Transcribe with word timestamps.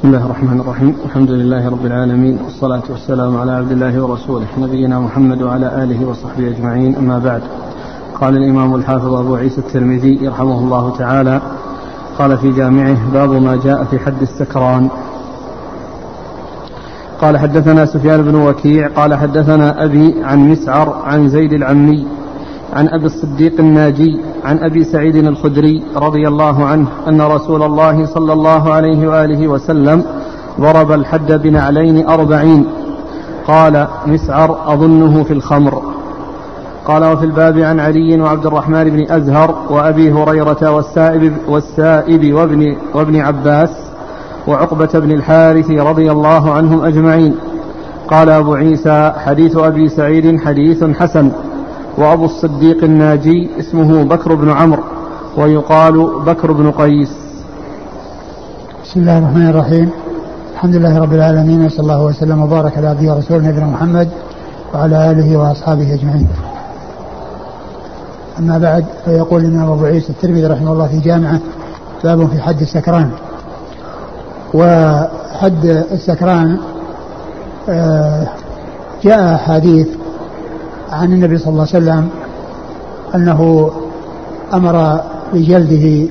بسم 0.00 0.08
الله 0.08 0.26
الرحمن 0.26 0.60
الرحيم. 0.60 0.94
الحمد 1.04 1.30
لله 1.30 1.68
رب 1.68 1.86
العالمين 1.86 2.38
والصلاة 2.44 2.82
والسلام 2.90 3.36
على 3.36 3.52
عبد 3.52 3.72
الله 3.72 4.02
ورسوله 4.02 4.46
نبينا 4.58 5.00
محمد 5.00 5.42
وعلى 5.42 5.82
آله 5.82 6.08
وصحبه 6.08 6.48
أجمعين. 6.48 6.96
أما 6.96 7.18
بعد 7.18 7.42
قال 8.20 8.36
الإمام 8.36 8.74
الحافظ 8.74 9.14
أبو 9.14 9.34
عيسى 9.34 9.60
الترمذي 9.60 10.18
يرحمه 10.24 10.58
الله 10.58 10.96
تعالى 10.98 11.40
قال 12.18 12.38
في 12.38 12.52
جامعه 12.52 13.12
باب 13.12 13.30
ما 13.30 13.56
جاء 13.56 13.84
في 13.84 13.98
حد 13.98 14.22
السكران. 14.22 14.88
قال 17.20 17.38
حدثنا 17.38 17.86
سفيان 17.86 18.22
بن 18.22 18.34
وكيع 18.34 18.88
قال 18.88 19.14
حدثنا 19.14 19.84
أبي 19.84 20.14
عن 20.24 20.50
مسعر 20.50 21.02
عن 21.04 21.28
زيد 21.28 21.52
العمي 21.52 22.06
عن 22.72 22.88
أبي 22.88 23.06
الصديق 23.06 23.60
الناجي 23.60 24.20
عن 24.44 24.58
أبي 24.58 24.84
سعيد 24.84 25.16
الخدري 25.16 25.82
رضي 25.96 26.28
الله 26.28 26.64
عنه 26.64 26.86
أن 27.08 27.20
رسول 27.20 27.62
الله 27.62 28.06
صلى 28.06 28.32
الله 28.32 28.72
عليه 28.72 29.08
وآله 29.08 29.48
وسلم 29.48 30.04
ضرب 30.60 30.92
الحد 30.92 31.32
بنعلين 31.32 32.08
أربعين. 32.08 32.66
قال 33.46 33.86
مسعر 34.06 34.74
أظنه 34.74 35.22
في 35.22 35.32
الخمر. 35.32 35.82
قال 36.86 37.04
وفي 37.04 37.24
الباب 37.24 37.58
عن 37.58 37.80
علي 37.80 38.20
وعبد 38.20 38.46
الرحمن 38.46 38.84
بن 38.84 39.12
أزهر 39.12 39.54
وأبي 39.70 40.12
هريرة 40.12 40.70
والسائب, 40.70 41.32
والسائب 41.48 42.34
وابن, 42.34 42.76
وابن 42.94 43.16
عباس 43.16 43.70
وعقبة 44.46 44.90
بن 44.94 45.10
الحارث 45.12 45.70
رضي 45.70 46.12
الله 46.12 46.52
عنهم 46.52 46.84
أجمعين. 46.84 47.34
قال 48.08 48.30
أبو 48.30 48.54
عيسى 48.54 49.12
حديث 49.16 49.56
أبي 49.56 49.88
سعيد 49.88 50.40
حديث 50.40 50.84
حسن. 50.84 51.30
وأبو 51.98 52.24
الصديق 52.24 52.84
الناجي 52.84 53.50
اسمه 53.60 54.02
بكر 54.02 54.34
بن 54.34 54.50
عمرو 54.50 54.82
ويقال 55.36 56.06
بكر 56.26 56.52
بن 56.52 56.70
قيس. 56.70 57.12
بسم 58.84 59.00
الله 59.00 59.18
الرحمن 59.18 59.48
الرحيم. 59.48 59.90
الحمد 60.52 60.76
لله 60.76 60.98
رب 60.98 61.14
العالمين 61.14 61.64
وصلى 61.64 61.80
الله 61.80 62.04
وسلم 62.04 62.42
وبارك 62.42 62.76
على 62.78 62.88
عبده 62.88 63.14
ورسوله 63.14 63.48
نبينا 63.48 63.66
محمد 63.66 64.08
وعلى 64.74 65.10
آله 65.10 65.36
وأصحابه 65.36 65.94
أجمعين. 65.94 66.28
أما 68.38 68.58
بعد 68.58 68.84
فيقول 69.04 69.44
الإمام 69.44 69.70
أبو 69.70 69.84
عيسى 69.84 70.10
الترمذي 70.10 70.46
رحمه 70.46 70.72
الله 70.72 70.86
في 70.86 71.00
جامعة 71.00 71.40
باب 72.04 72.28
في 72.28 72.40
حد 72.42 72.60
السكران. 72.60 73.10
وحد 74.54 75.84
السكران 75.92 76.58
آه، 77.68 78.28
جاء 79.02 79.34
أحاديث 79.34 79.88
عن 80.92 81.12
النبي 81.12 81.38
صلى 81.38 81.48
الله 81.48 81.66
عليه 81.74 81.84
وسلم 81.84 82.08
أنه 83.14 83.70
أمر 84.54 85.00
بجلده 85.34 86.08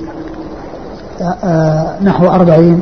آه، 1.44 2.04
نحو 2.04 2.28
أربعين 2.28 2.82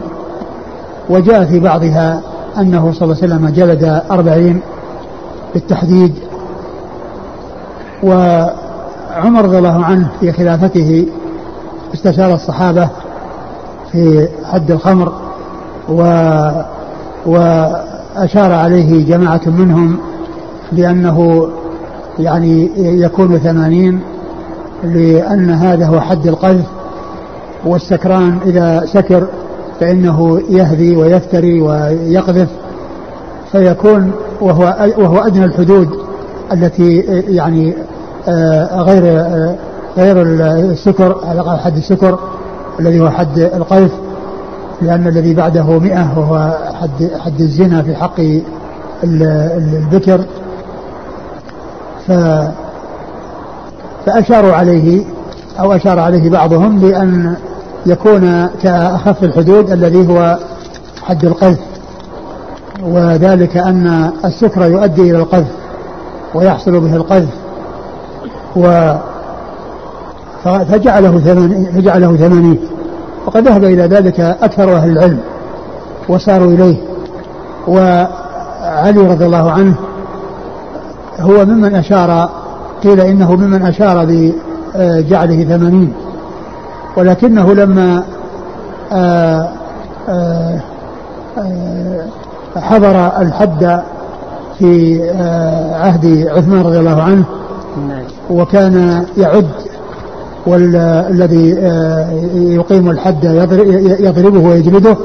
وجاء 1.10 1.46
في 1.46 1.60
بعضها 1.60 2.22
أنه 2.58 2.92
صلى 2.94 3.02
الله 3.02 3.18
عليه 3.24 3.36
وسلم 3.36 3.50
جلد 3.50 4.02
أربعين 4.12 4.60
بالتحديد. 5.54 6.14
وعمر 8.04 9.46
رضي 9.46 9.58
الله 9.58 9.86
عنه 9.86 10.08
في 10.20 10.32
خلافته 10.32 11.08
استشار 11.94 12.34
الصحابة 12.34 12.90
في 13.92 14.28
حد 14.46 14.72
الخمر 14.72 15.14
و 15.90 16.02
وأشار 17.26 18.52
عليه 18.52 19.06
جماعة 19.06 19.42
منهم 19.46 19.98
بأنه 20.72 21.48
يعني 22.20 22.70
يكون 22.78 23.38
ثمانين 23.38 24.00
لأن 24.84 25.50
هذا 25.50 25.86
هو 25.86 26.00
حد 26.00 26.28
القذف 26.28 26.66
والسكران 27.66 28.38
إذا 28.46 28.84
سكر 28.86 29.28
فإنه 29.80 30.42
يهذي 30.50 30.96
ويفتري 30.96 31.62
ويقذف 31.62 32.50
فيكون 33.52 34.12
وهو 34.42 34.76
وهو 34.98 35.18
أدنى 35.18 35.46
الحدود 35.46 35.90
التي 36.54 36.96
يعني 37.28 37.74
آه، 38.28 38.82
غير 38.82 39.04
آه، 39.06 39.56
غير 39.98 40.22
السكر 40.22 41.18
على 41.24 41.58
حد 41.58 41.78
السكر 41.78 42.20
الذي 42.80 43.00
هو 43.00 43.10
حد 43.10 43.40
القذف 43.40 43.92
لأن 44.82 45.08
الذي 45.08 45.34
بعده 45.34 45.80
مئة 45.80 46.20
وهو 46.20 46.58
حد 46.74 47.12
حد 47.20 47.42
الزنا 47.42 47.82
في 47.82 47.96
حق 47.96 48.20
البكر. 49.04 50.26
ف 52.08 52.12
فأشاروا 54.06 54.54
عليه 54.54 55.04
أو 55.60 55.74
أشار 55.74 56.00
عليه 56.00 56.30
بعضهم 56.30 56.80
بأن 56.80 57.36
يكون 57.86 58.48
كأخف 58.48 59.24
الحدود 59.24 59.72
الذي 59.72 60.08
هو 60.08 60.38
حد 61.04 61.26
القذف 61.26 61.60
وذلك 62.84 63.58
أن 63.58 64.12
السكر 64.26 64.62
يؤدي 64.62 65.02
إلى 65.02 65.18
القذف 65.18 65.52
ويحصل 66.34 66.80
به 66.80 66.96
القذف 66.96 67.30
و 68.56 68.94
فجعله 70.44 71.20
ثمانين 71.20 71.72
فجعله 71.72 72.16
ثمانين 72.16 72.60
وقد 73.26 73.48
ذهب 73.48 73.64
إلى 73.64 73.84
ذلك 73.84 74.20
أكثر 74.20 74.76
أهل 74.76 74.90
العلم 74.90 75.20
وساروا 76.10 76.52
إليه 76.52 76.78
وعلي 77.68 79.00
رضي 79.00 79.26
الله 79.26 79.52
عنه 79.52 79.76
هو 81.20 81.46
ممن 81.46 81.76
أشار 81.76 82.30
قيل 82.84 83.02
إنه 83.02 83.36
ممن 83.36 83.62
أشار 83.62 84.06
بجعله 84.06 85.44
ثمانين. 85.44 85.94
ولكنه 86.98 87.54
لما 87.54 88.04
آه، 88.92 89.50
آه، 90.10 90.60
آه، 91.38 92.06
حضر 92.56 93.22
الحد 93.22 93.82
في 94.60 95.02
عهد 95.74 96.28
عثمان 96.28 96.62
رضي 96.62 96.80
الله 96.80 97.02
عنه 97.02 97.26
وكان 98.30 99.06
يعد 99.18 99.48
والذي 100.46 101.50
يقيم 102.36 102.90
الحد 102.90 103.24
يضربه 104.00 104.50
ويجلده. 104.50 104.98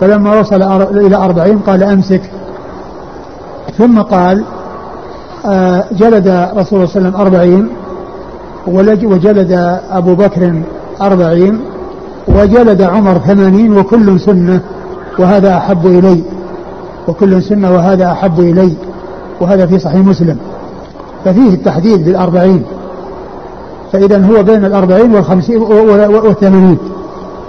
فلما 0.00 0.40
وصل 0.40 0.62
إلى 0.96 1.16
أربعين 1.16 1.58
قال 1.58 1.82
أمسك. 1.82 2.22
ثم 3.78 4.00
قال 4.00 4.44
جلد 5.92 6.28
رسول 6.28 6.48
الله 6.52 6.64
صلى 6.64 6.74
الله 6.74 6.90
عليه 6.94 7.00
وسلم 7.00 7.16
أربعين 7.16 7.68
وجلد 9.12 9.78
أبو 9.90 10.14
بكر 10.14 10.62
أربعين 11.00 11.60
وجلد 12.28 12.82
عمر 12.82 13.18
ثمانين 13.18 13.78
وكل 13.78 14.20
سنة 14.20 14.60
وهذا 15.18 15.56
أحب 15.56 15.86
إلي. 15.86 16.22
وكل 17.08 17.42
سنة 17.42 17.74
وهذا 17.74 18.12
أحب 18.12 18.40
إلي. 18.40 18.72
وهذا 19.40 19.66
في 19.66 19.78
صحيح 19.78 20.00
مسلم. 20.00 20.36
ففيه 21.24 21.48
التحديد 21.48 22.04
بالأربعين. 22.04 22.62
فإذا 23.92 24.26
هو 24.26 24.42
بين 24.42 24.64
الأربعين 24.64 25.14
والخمسين 25.14 25.62
والثمانين. 26.24 26.78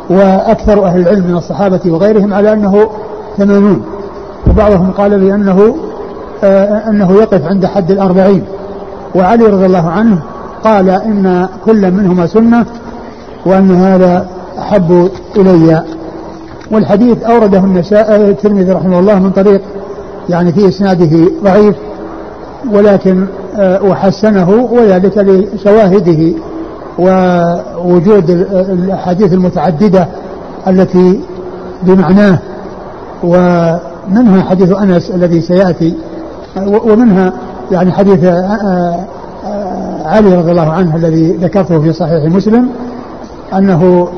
وأكثر 0.10 0.86
أهل 0.86 1.00
العلم 1.00 1.28
من 1.28 1.38
الصحابة 1.38 1.80
وغيرهم 1.86 2.34
على 2.34 2.54
أنه 2.54 2.90
ثمانون. 3.38 3.82
وبعضهم 4.50 4.92
قال 4.92 5.20
بأنه 5.20 5.76
أنه 6.90 7.12
يقف 7.14 7.46
عند 7.46 7.66
حد 7.66 7.92
الأربعين. 7.92 8.44
وعلي 9.16 9.46
رضي 9.46 9.66
الله 9.66 9.90
عنه 9.90 10.20
قال 10.64 10.90
إن 10.90 11.48
كل 11.66 11.92
منهما 11.92 12.28
سنة 12.28 12.66
وأن 13.46 13.72
هذا 13.72 14.28
أحب 14.60 15.10
إلي. 15.38 15.84
والحديث 16.72 17.24
أورده 17.24 17.60
النساء 17.60 18.16
الترمذي 18.16 18.72
رحمه 18.72 19.00
الله 19.00 19.20
من 19.20 19.32
طريق 19.32 19.62
يعني 20.30 20.52
في 20.52 20.68
إسناده 20.68 21.32
ضعيف 21.44 21.76
ولكن 22.72 23.26
آه، 23.60 23.84
وحسنه 23.84 24.50
وذلك 24.72 25.18
لشواهده 25.18 26.34
ووجود 27.00 28.30
الأحاديث 28.70 29.34
المتعددة 29.34 30.08
التي 30.68 31.20
بمعناه. 31.84 32.40
ومنها 33.24 34.44
حديث 34.50 34.72
أنس 34.72 35.12
الذي 35.12 35.42
سيأتي 35.42 35.94
ومنها 36.66 37.34
يعني 37.72 37.92
حديث 37.92 38.24
آه، 38.24 39.06
آه، 39.46 40.08
علي 40.08 40.38
رضي 40.38 40.52
الله 40.52 40.72
عنه 40.72 40.96
الذي 40.96 41.32
ذكرته 41.32 41.82
في 41.82 41.94
صحيح 41.94 42.24
مسلم 42.24 42.70
أنه 43.54 44.10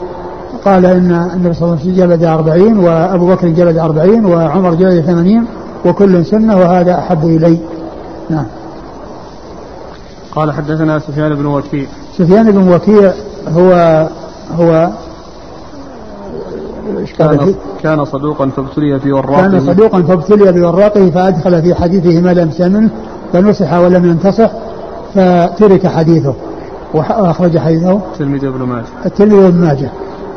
قال 0.66 0.86
إن 0.86 1.30
النبي 1.36 1.54
صلى 1.54 1.64
الله 1.64 1.80
عليه 1.80 1.92
وسلم 1.92 1.96
جلد 1.96 2.24
أربعين 2.24 2.78
وأبو 2.80 3.28
بكر 3.28 3.48
جلد 3.48 3.78
أربعين 3.78 4.26
وعمر 4.26 4.74
جلد 4.74 5.06
ثمانين 5.06 5.46
وكل 5.86 6.26
سنة 6.26 6.58
وهذا 6.58 6.98
أحب 6.98 7.26
إلي. 7.26 7.58
نعم. 8.30 8.46
قال 10.32 10.52
حدثنا 10.52 11.00
سفيان 11.00 11.36
بن 11.36 11.46
وكيع. 11.46 11.86
سفيان 12.18 12.52
بن 12.52 12.74
وكيع 12.74 13.14
هو 13.56 14.08
هو 14.60 14.90
كان, 17.18 17.56
كان 17.84 18.06
صدوقا 18.06 18.50
فابتلي 18.50 19.00
بوراقه 19.00 19.42
كان 19.42 19.60
صدوقا 19.60 20.02
فابتلي 20.02 20.52
بوراقه 20.52 21.10
فأدخل 21.10 21.62
في 21.62 21.76
حديثه 21.76 22.22
ما 22.22 22.34
لم 22.34 22.52
سمن 22.52 22.90
فنصح 23.34 23.74
ولم 23.74 24.06
ينتصح 24.06 24.52
فترك 25.16 25.88
حديثه. 25.88 26.34
وأخرج 26.94 27.58
حديثه. 27.58 28.00
الترمذي 28.14 28.50
بن 28.50 28.64
ماجه. 28.64 28.86
الترمذي 29.06 29.52
بن 29.52 29.62
ماجه. 29.62 29.90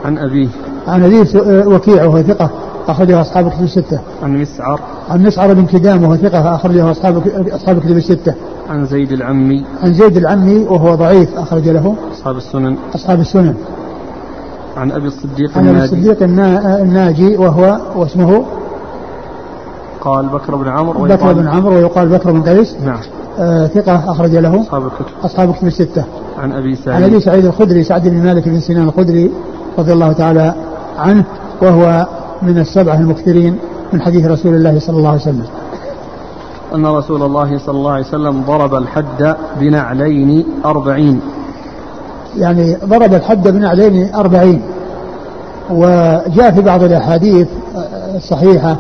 عن 0.05 0.19
أبيه. 0.19 0.49
عن 0.89 1.05
أبي 1.05 1.21
وكيع 1.67 2.05
وهو 2.05 2.23
ثقة 2.23 2.51
أخرجه 2.89 3.21
أصحاب 3.21 3.49
كتب 3.49 3.63
الستة. 3.63 4.01
عن 4.23 4.41
مسعر. 4.41 4.81
عن 5.11 5.23
مسعر 5.23 5.53
بن 5.53 5.67
كدام 5.67 6.05
وهو 6.05 6.17
ثقة 6.17 6.55
أخرجه 6.55 6.91
أصحاب 6.91 7.23
أصحاب 7.53 7.79
كتب 7.79 7.97
الستة. 7.97 8.35
عن 8.71 8.87
زيد 8.87 9.13
العمي. 9.13 9.65
عن 9.83 9.95
زيد 9.95 10.17
العمي 10.17 10.59
وهو 10.59 10.95
ضعيف 10.95 11.39
أخرج 11.39 11.69
له. 11.69 11.95
أصحاب 12.13 12.37
السنن. 12.37 12.77
أصحاب 12.95 13.21
السنن. 13.21 13.55
عن 14.77 14.93
أبي 14.93 15.07
الصديق 15.07 15.59
عن 15.59 15.69
أبي 15.69 15.85
الصديق 15.85 16.23
النا- 16.23 16.83
الناجي 16.83 17.37
وهو 17.37 17.79
واسمه 17.97 18.45
قال 20.01 20.29
بكر 20.29 20.57
بن 20.57 20.69
عمرو 20.69 21.03
بكر 21.05 21.33
بن 21.33 21.49
عمرو 21.49 21.75
ويقال 21.75 22.09
بكر 22.09 22.31
بن 22.33 22.43
قيس. 22.43 22.77
نعم. 22.85 22.99
آه 23.39 23.67
ثقة 23.67 24.11
أخرج 24.11 24.37
له. 24.37 24.61
أصحاب 24.61 24.83
الكتب. 24.83 25.07
أصحاب 25.25 25.55
كتب 25.55 25.67
الستة. 25.67 26.05
عن 26.39 26.53
أبي 26.53 26.79
عن 26.87 27.03
أبي 27.03 27.11
سعيد 27.11 27.19
سعيد 27.19 27.45
الخدري 27.45 27.85
سعد 27.85 28.09
بن 28.09 28.23
مالك 28.23 28.49
بن 28.49 28.61
سنان 28.61 28.89
الخدري 28.89 29.31
رضي 29.79 29.93
الله 29.93 30.13
تعالى 30.13 30.55
عنه 30.99 31.25
وهو 31.63 32.07
من 32.43 32.59
السبعة 32.59 32.95
المكثرين 32.97 33.59
من 33.93 34.01
حديث 34.03 34.27
رسول 34.27 34.55
الله 34.55 34.79
صلى 34.79 34.97
الله 34.97 35.09
عليه 35.09 35.21
وسلم. 35.21 35.47
أن 36.75 36.87
رسول 36.87 37.23
الله 37.23 37.59
صلى 37.59 37.75
الله 37.77 37.93
عليه 37.93 38.05
وسلم 38.07 38.43
ضرب 38.47 38.75
الحد 38.75 39.37
بنعلين 39.61 40.45
أربعين. 40.65 41.21
يعني 42.39 42.77
ضرب 42.85 43.15
الحد 43.15 43.49
بنعلين 43.49 44.15
أربعين 44.15 44.63
وجاء 45.71 46.51
في 46.55 46.61
بعض 46.61 46.83
الأحاديث 46.83 47.47
الصحيحة 48.17 48.77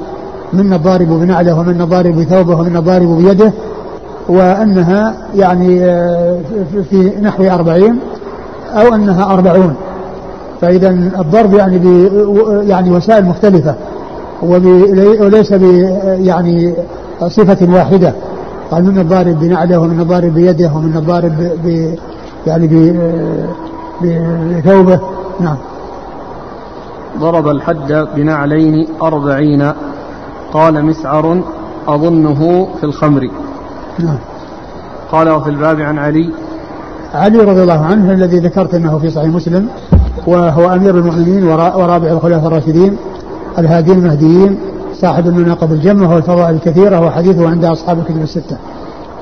من 0.52 0.72
الضارب 0.72 1.08
بنعله 1.08 1.58
ومن 1.60 1.80
الضارب 1.80 2.14
بثوبه 2.20 2.56
ومن 2.60 2.76
الضارب 2.76 3.08
بيده 3.22 3.52
وأنها 4.28 5.14
يعني 5.36 5.84
آه، 5.84 6.36
في- 6.90 7.12
نحو 7.22 7.44
أربعين 7.44 7.96
أو 8.74 8.94
أنها 8.94 9.32
أربعون. 9.32 9.74
فإذا 10.60 10.88
الضرب 11.18 11.54
يعني 11.54 11.78
ب 11.78 11.86
يعني 12.68 12.90
وسائل 12.90 13.24
مختلفة 13.24 13.74
وليس 14.42 15.52
ب 15.52 15.62
يعني 16.20 16.74
صفة 17.28 17.74
واحدة. 17.74 18.12
قال 18.70 18.84
من 18.84 18.98
الضارب 18.98 19.40
بنعله 19.40 19.78
ومن 19.78 20.00
الضارب 20.00 20.34
بيده 20.34 20.70
ومن 20.76 20.96
الضارب 20.96 21.32
ب- 21.64 21.94
يعني 22.46 22.66
ب 22.66 22.96
بثوبه. 24.02 25.00
نعم. 25.40 25.56
ضرب 27.18 27.48
الحد 27.48 28.06
بنعلين 28.16 28.86
أربعين. 29.02 29.72
قال 30.52 30.84
مسعر 30.84 31.40
أظنه 31.88 32.68
في 32.80 32.84
الخمر. 32.84 33.30
نعم. 33.98 34.18
قال 35.12 35.28
وفي 35.28 35.50
الباب 35.50 35.80
عن 35.80 35.98
علي. 35.98 36.30
علي 37.14 37.38
رضي 37.38 37.62
الله 37.62 37.84
عنه 37.84 38.12
الذي 38.12 38.38
ذكرت 38.38 38.74
أنه 38.74 38.98
في 38.98 39.10
صحيح 39.10 39.28
مسلم 39.28 39.68
وهو 40.26 40.74
أمير 40.74 40.98
المؤمنين 40.98 41.44
ورا- 41.48 41.74
ورابع 41.76 42.08
الخلفاء 42.08 42.46
الراشدين 42.46 42.96
الهادين 43.58 43.98
المهديين 43.98 44.58
صاحب 44.94 45.26
المناقب 45.26 45.72
الجمة 45.72 46.14
والفضائل 46.14 46.54
الكثيرة 46.54 47.00
وحديثه 47.00 47.50
عند 47.50 47.64
أصحاب 47.64 47.98
الكتب 47.98 48.22
الستة. 48.22 48.56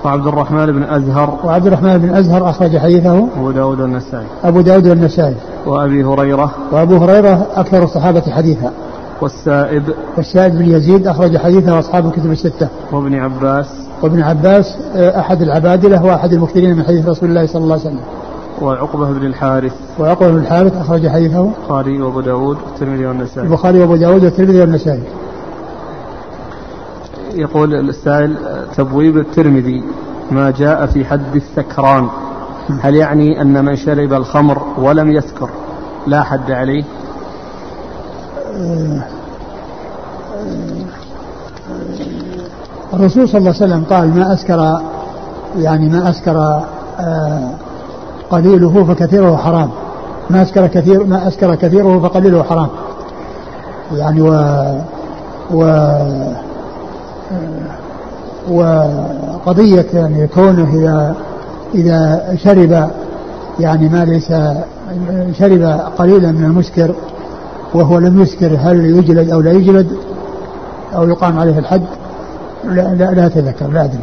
وعبد 0.04 0.26
الرحمن 0.26 0.66
بن 0.66 0.82
أزهر. 0.82 1.38
وعبد 1.44 1.66
الرحمن 1.66 1.98
بن 1.98 2.14
أزهر 2.14 2.50
أخرج 2.50 2.78
حديثه. 2.78 3.28
أبو 3.36 3.50
داود 3.50 3.80
والنسائي. 3.80 4.26
أبو 4.44 4.60
داود 4.60 4.88
والنسائي. 4.88 5.34
وأبي 5.66 6.04
هريرة. 6.04 6.50
وأبو 6.72 6.96
هريرة 6.96 7.46
أكثر 7.56 7.84
الصحابة 7.84 8.20
حديثا. 8.20 8.72
والسائب. 9.20 9.82
والسائد 10.16 10.58
بن 10.58 10.68
يزيد 10.68 11.06
أخرج 11.06 11.36
حديثه 11.36 11.78
اصحاب 11.78 12.06
الكتب 12.06 12.30
الستة. 12.30 12.68
وابن 12.92 13.14
عباس. 13.14 13.66
وابن 14.02 14.22
عباس 14.22 14.78
آه، 14.96 15.20
أحد 15.20 15.42
العبادلة 15.42 16.04
وأحد 16.04 16.32
المكثرين 16.32 16.76
من 16.76 16.84
حديث 16.84 17.08
رسول 17.08 17.28
الله 17.28 17.46
صلى 17.46 17.62
الله 17.62 17.74
عليه 17.74 17.84
وسلم. 17.84 18.00
وعقبة 18.62 19.12
بن 19.12 19.26
الحارث. 19.26 19.72
ويقول 19.98 20.32
بن 20.32 20.38
الحارث 20.38 20.76
أخرج 20.76 21.08
حديثه. 21.08 21.50
البخاري 21.62 22.02
وأبو 22.02 22.20
داود 22.20 22.56
والترمذي 22.56 23.06
والنسائي. 23.06 23.46
البخاري 23.46 23.80
وأبو 23.80 23.96
داود 23.96 24.24
والترمذي 24.24 24.60
والنسائي. 24.60 25.02
يقول 27.34 27.74
السائل 27.88 28.36
تبويب 28.76 29.18
الترمذي 29.18 29.82
ما 30.30 30.50
جاء 30.50 30.86
في 30.86 31.04
حد 31.04 31.36
السكران. 31.36 32.08
هل 32.80 32.96
يعني 32.96 33.42
أن 33.42 33.64
من 33.64 33.76
شرب 33.76 34.12
الخمر 34.12 34.62
ولم 34.78 35.10
يسكر 35.10 35.50
لا 36.06 36.22
حد 36.22 36.50
عليه؟ 36.50 36.84
الرسول 42.94 43.28
صلى 43.28 43.38
الله 43.38 43.54
عليه 43.60 43.64
وسلم 43.64 43.84
قال 43.90 44.16
ما 44.16 44.34
أسكر 44.34 44.80
يعني 45.58 45.88
ما 45.88 46.10
أسكر 46.10 46.62
آه، 47.00 47.50
قليله 48.30 48.84
فكثيره 48.84 49.36
حرام. 49.36 49.70
ما 50.30 50.42
أسكر 50.42 50.66
كثير 50.66 51.04
ما 51.04 51.28
أسكر 51.28 51.54
كثيره 51.54 51.98
فقليله 51.98 52.42
حرام. 52.42 52.68
يعني 53.92 54.20
و 54.20 54.30
و 55.50 55.62
وقضية 58.50 59.86
يعني 59.94 60.26
كونه 60.26 60.74
إذا 60.74 61.16
إذا 61.74 62.22
شرب 62.44 62.90
يعني 63.60 63.88
ما 63.88 64.04
ليس 64.04 64.32
شرب 65.38 65.62
قليلا 65.98 66.32
من 66.32 66.44
المسكر 66.44 66.94
وهو 67.74 67.98
لم 67.98 68.22
يسكر 68.22 68.56
هل 68.60 68.84
يجلد 68.84 69.30
أو 69.30 69.40
لا 69.40 69.52
يجلد؟ 69.52 69.96
أو 70.94 71.08
يقام 71.08 71.38
عليه 71.38 71.58
الحد؟ 71.58 71.82
لا 72.64 72.94
لا, 72.94 73.10
لا 73.10 73.26
أتذكر 73.26 73.66
لا 73.66 73.84
أدري. 73.84 74.00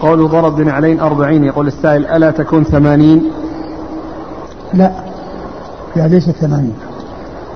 قوله 0.00 0.28
ضرب 0.28 0.56
بن 0.56 0.68
علين 0.68 1.00
أربعين 1.00 1.44
يقول 1.44 1.66
السائل 1.66 2.06
ألا 2.06 2.30
تكون 2.30 2.64
ثمانين؟ 2.64 3.22
لا. 4.74 4.90
لا 5.96 6.08
ليست 6.08 6.30
ثمانين. 6.30 6.74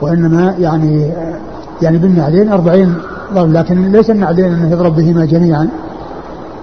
وإنما 0.03 0.55
يعني 0.59 1.11
يعني 1.83 1.99
بالنعلين 1.99 2.53
أربعين 2.53 2.95
ضرب 3.35 3.53
لكن 3.53 3.93
ليس 3.93 4.11
النعلين 4.11 4.45
أنه 4.45 4.73
يضرب 4.73 4.97
بهما 4.97 5.25
جميعا 5.25 5.69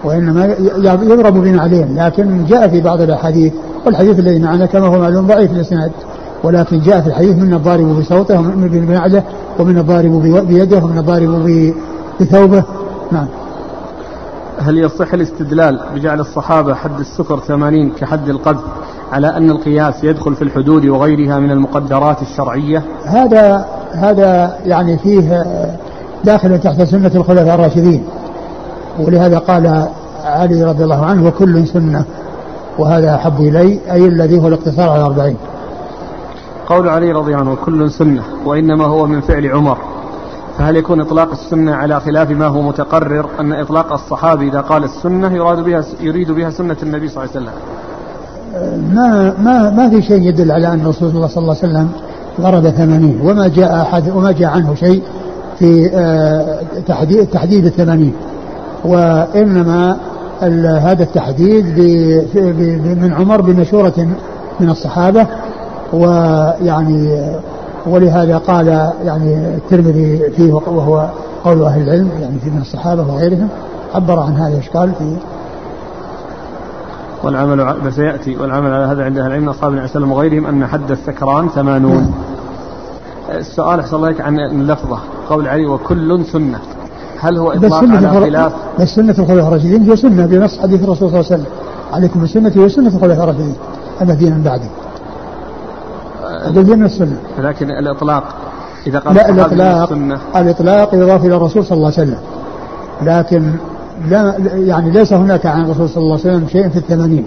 وإنما 0.04 0.46
ي- 0.46 0.72
يضرب 0.84 1.34
بنعلين 1.34 1.96
لكن 2.00 2.46
جاء 2.46 2.68
في 2.68 2.82
بعض 2.82 3.02
الأحاديث 3.02 3.54
والحديث 3.86 4.20
الذي 4.20 4.40
معنا 4.40 4.66
كما 4.66 4.88
هو 4.88 5.00
معلوم 5.00 5.28
ضعيف 5.28 5.52
الإسناد 5.52 5.92
ولكن 6.44 6.80
جاء 6.80 7.02
في 7.02 7.08
الحديث 7.08 7.36
من 7.38 7.54
الضارب 7.54 8.00
بصوته 8.00 8.40
ومن 8.40 8.68
بنعله 8.88 9.24
ومن 9.60 9.78
الضارب 9.78 10.12
بي- 10.22 10.42
بيده 10.42 10.78
ومن 10.78 10.98
الضارب 10.98 11.74
بثوبه. 12.22 12.64
نعم. 13.12 13.28
هل 14.60 14.78
يصح 14.78 15.14
الاستدلال 15.14 15.80
بجعل 15.96 16.20
الصحابة 16.20 16.74
حد 16.74 17.00
السكر 17.00 17.40
ثمانين 17.40 17.92
كحد 17.92 18.30
القذف 18.30 18.62
على 19.12 19.28
أن 19.38 19.50
القياس 19.50 20.04
يدخل 20.04 20.36
في 20.36 20.42
الحدود 20.42 20.86
وغيرها 20.86 21.40
من 21.40 21.52
المقدرات 21.52 22.22
الشرعية؟ 22.22 22.84
هذا 23.06 23.66
هذا 23.92 24.56
يعني 24.66 24.98
فيه 24.98 25.44
داخل 26.26 26.60
تحت 26.60 26.82
سنة 26.82 27.12
الخلفاء 27.16 27.56
الراشدين. 27.56 28.04
ولهذا 29.00 29.38
قال 29.38 29.88
علي 30.24 30.64
رضي 30.64 30.84
الله 30.84 31.06
عنه 31.06 31.28
وكل 31.28 31.68
سنة 31.68 32.06
وهذا 32.78 33.16
أحب 33.16 33.40
إلي 33.40 33.80
أي 33.92 34.06
الذي 34.06 34.40
هو 34.40 34.48
الاقتصار 34.48 34.90
على 34.90 35.02
الأربعين 35.02 35.38
قول 36.68 36.90
علي 36.90 37.12
رضي 37.12 37.36
الله 37.36 37.52
عنه 37.52 37.56
كل 37.66 37.92
سنة 37.92 38.24
وإنما 38.46 38.86
هو 38.86 39.06
من 39.06 39.22
فعل 39.22 39.46
عمر. 39.46 39.78
فهل 40.58 40.76
يكون 40.76 41.02
إطلاق 41.02 41.32
السنة 41.32 41.76
على 41.76 42.00
خلاف 42.00 42.30
ما 42.30 42.48
هو 42.48 42.62
متقرر؟ 42.62 43.26
أن 43.40 43.54
إطلاق 43.54 43.94
الصحابي 43.94 44.50
إذا 44.50 44.62
قال 44.62 44.84
السنة 44.84 45.34
يراد 45.36 45.60
بها 45.60 45.84
يريد 46.02 46.32
بها 46.32 46.50
سنة 46.50 46.78
النبي 46.84 47.08
صلى 47.08 47.24
الله 47.24 47.36
عليه 47.36 47.46
وسلم. 47.46 47.54
ما 48.96 49.34
ما 49.40 49.70
ما 49.70 49.90
في 49.90 50.02
شيء 50.02 50.22
يدل 50.22 50.52
على 50.52 50.74
أن 50.74 50.88
رسول 50.88 51.10
الله 51.10 51.28
صلى 51.28 51.42
الله 51.42 51.58
عليه 51.64 51.74
وسلم 51.74 51.90
ضرب 52.42 52.70
ثمانين 52.70 53.22
وما 53.24 53.48
جاء 53.48 53.82
أحد 53.82 54.10
وما 54.10 54.32
جاء 54.32 54.50
عنه 54.50 54.76
شيء. 54.76 55.04
في 55.60 55.90
آه، 55.94 56.60
تحديد 56.88 57.26
تحديد 57.28 57.66
الثمانين. 57.66 58.14
وإنما 58.86 59.98
هذا 60.82 61.04
التحديد 61.04 61.66
من 63.02 63.14
عمر 63.18 63.42
بمشورة 63.42 64.08
من 64.60 64.70
الصحابة. 64.70 65.28
ويعني 65.94 67.26
ولهذا 67.88 68.38
قال 68.38 68.68
يعني 69.06 69.36
الترمذي 69.56 70.30
فيه 70.36 70.54
وهو 70.54 71.10
قول 71.44 71.64
أهل 71.64 71.82
العلم 71.82 72.10
يعني 72.22 72.40
في 72.44 72.50
من 72.50 72.62
الصحابة 72.62 73.02
وغيرهم 73.14 73.48
عبر 73.96 74.20
عن 74.20 74.34
هذا 74.34 74.54
الإشكال 74.54 74.92
في 75.00 75.16
والعمل 77.24 77.62
ع- 77.62 77.76
بس 77.86 77.98
يأتي 77.98 78.38
والعمل 78.38 78.74
على 78.74 78.86
هذا 78.86 79.04
عند 79.06 79.18
أهل 79.18 79.28
العلم 79.28 79.50
أصحاب 79.50 79.72
النبي 79.74 79.88
صلى 79.88 80.04
الله 80.04 80.16
عليه 80.16 80.26
وسلم 80.30 80.42
وغيرهم 80.42 80.62
أن 80.62 80.68
حد 80.68 80.92
السكران 80.92 81.50
ثمانون. 81.50 82.14
السؤال 83.38 83.80
أحسن 83.80 83.96
الله 83.96 84.16
عن 84.20 84.40
اللفظة 84.40 85.00
قول 85.30 85.48
علي 85.48 85.66
وكل 85.66 86.26
سنة. 86.26 86.60
هل 87.20 87.38
هو 87.38 87.52
إطلاق 87.52 87.82
سنة 87.82 87.98
على 87.98 88.22
خلاف؟ 88.22 88.54
بس 88.80 88.88
سنة 88.88 89.12
الخلفاء 89.12 89.48
الراشدين 89.48 89.90
هي 89.90 89.96
سنة 89.96 90.26
بنص 90.26 90.60
حديث 90.60 90.84
الرسول 90.84 91.10
صلى 91.10 91.20
الله 91.20 91.32
عليه 91.32 91.42
وسلم. 91.42 91.46
عليكم 91.94 92.24
بسنتي 92.24 92.60
وسنة 92.60 92.88
الخلفاء 92.88 93.24
الراشدين. 93.24 93.56
المهديين 94.02 94.34
من 94.34 94.42
بعدي 94.42 94.68
هذا 96.46 96.76
من 96.76 96.86
السنة. 96.86 97.18
لكن 97.40 97.72
الإطلاق 97.72 98.24
إذا 98.88 99.00
قال 99.00 99.16
لا 99.16 99.30
الإطلاق 99.30 99.94
الإطلاق 100.36 100.96
يضاف 100.96 101.26
إلى 101.26 101.36
الرسول 101.36 101.66
صلى 101.66 101.76
الله 101.76 101.92
عليه 101.98 102.04
وسلم. 102.04 102.20
لكن 103.02 103.52
لا 104.10 104.36
يعني 104.56 104.92
ليس 104.92 105.14
هناك 105.14 105.46
عن 105.46 105.66
الرسول 105.66 105.90
صلى 105.90 106.04
الله 106.04 106.20
عليه 106.20 106.30
وسلم 106.30 106.48
شيء 106.48 106.70
في 106.70 106.78
الثمانين. 106.78 107.26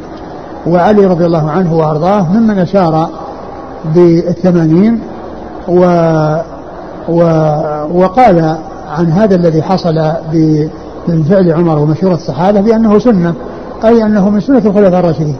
وعلي 0.66 1.06
رضي 1.06 1.26
الله 1.26 1.50
عنه 1.50 1.74
وأرضاه 1.74 2.32
ممن 2.32 2.58
أشار 2.58 3.08
بالثمانين 3.94 5.00
و 5.68 5.80
و 7.08 7.22
وقال 7.92 8.56
عن 8.88 9.12
هذا 9.12 9.36
الذي 9.36 9.62
حصل 9.62 10.12
من 11.08 11.22
فعل 11.22 11.52
عمر 11.52 11.78
ومشورة 11.78 12.14
الصحابة 12.14 12.60
بأنه 12.60 12.98
سنة 12.98 13.34
أي 13.84 14.02
أنه 14.02 14.30
من 14.30 14.40
سنة 14.40 14.58
الخلفاء 14.58 15.00
الراشدين. 15.00 15.36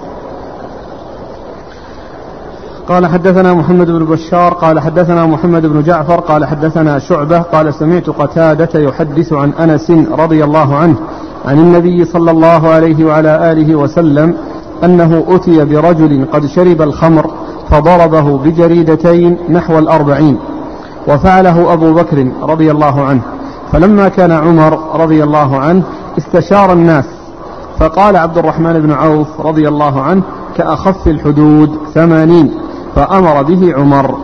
قال 2.88 3.07
حدثنا 3.07 3.54
محمد 3.54 3.90
بن 3.90 4.04
بشار 4.04 4.52
قال 4.54 4.81
حدثنا 4.81 5.26
محمد 5.26 5.66
بن 5.66 5.83
جعفر 5.83 6.21
قال 6.21 6.45
حدثنا 6.45 6.99
شعبة 6.99 7.38
قال 7.38 7.75
سمعت 7.75 8.11
قتادة 8.11 8.81
يحدث 8.81 9.33
عن 9.33 9.50
أنس 9.52 9.90
رضي 10.19 10.45
الله 10.45 10.76
عنه 10.76 10.97
عن 11.45 11.59
النبي 11.59 12.04
صلى 12.04 12.31
الله 12.31 12.69
عليه 12.69 13.04
وعلى 13.04 13.52
آله 13.52 13.75
وسلم 13.75 14.35
أنه 14.85 15.25
أتي 15.28 15.64
برجل 15.64 16.26
قد 16.33 16.47
شرب 16.47 16.83
الخمر 16.83 17.31
فضربه 17.71 18.38
بجريدتين 18.38 19.38
نحو 19.50 19.78
الأربعين. 19.78 20.38
وفعله 21.09 21.73
أبو 21.73 21.94
بكر 21.94 22.28
رضي 22.42 22.71
الله 22.71 23.04
عنه. 23.04 23.21
فلما 23.73 24.09
كان 24.09 24.33
عمر 24.33 25.00
رضي 25.00 25.25
الله 25.25 25.56
عنه 25.56 25.83
استشار 26.18 26.73
الناس. 26.73 27.04
فقال 27.78 28.16
عبد 28.16 28.38
الرحمن 28.38 28.73
بن 28.73 28.92
عوف 28.92 29.40
رضي 29.40 29.68
الله 29.68 30.02
عنه 30.02 30.23
كأخف 30.56 31.09
الحدود 31.09 31.78
ثمانين 31.94 32.50
فأمر 32.94 33.42
به 33.42 33.75
عمر. 33.76 34.14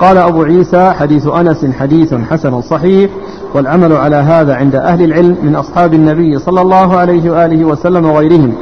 قال 0.00 0.18
أبو 0.18 0.42
عيسى 0.42 0.90
حديث 0.90 1.26
أنس 1.26 1.66
حديث 1.78 2.14
حسن 2.14 2.60
صحيح 2.60 3.10
والعمل 3.54 3.92
على 3.92 4.16
هذا 4.16 4.54
عند 4.54 4.74
أهل 4.74 5.02
العلم 5.02 5.36
من 5.42 5.56
أصحاب 5.56 5.94
النبي 5.94 6.38
صلى 6.38 6.60
الله 6.60 6.96
عليه 6.96 7.30
وآله 7.30 7.64
وسلم 7.64 8.10
وغيرهم 8.10 8.52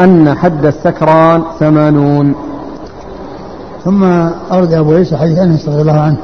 أن 0.00 0.34
حد 0.34 0.66
السكران 0.66 1.42
ثمانون. 1.60 2.34
ثم 3.88 4.04
أورد 4.52 4.72
أبو 4.72 4.92
عيسى 4.92 5.16
حديث 5.16 5.38
أنس 5.38 5.68
رضي 5.68 5.80
الله 5.80 6.00
عنه 6.00 6.16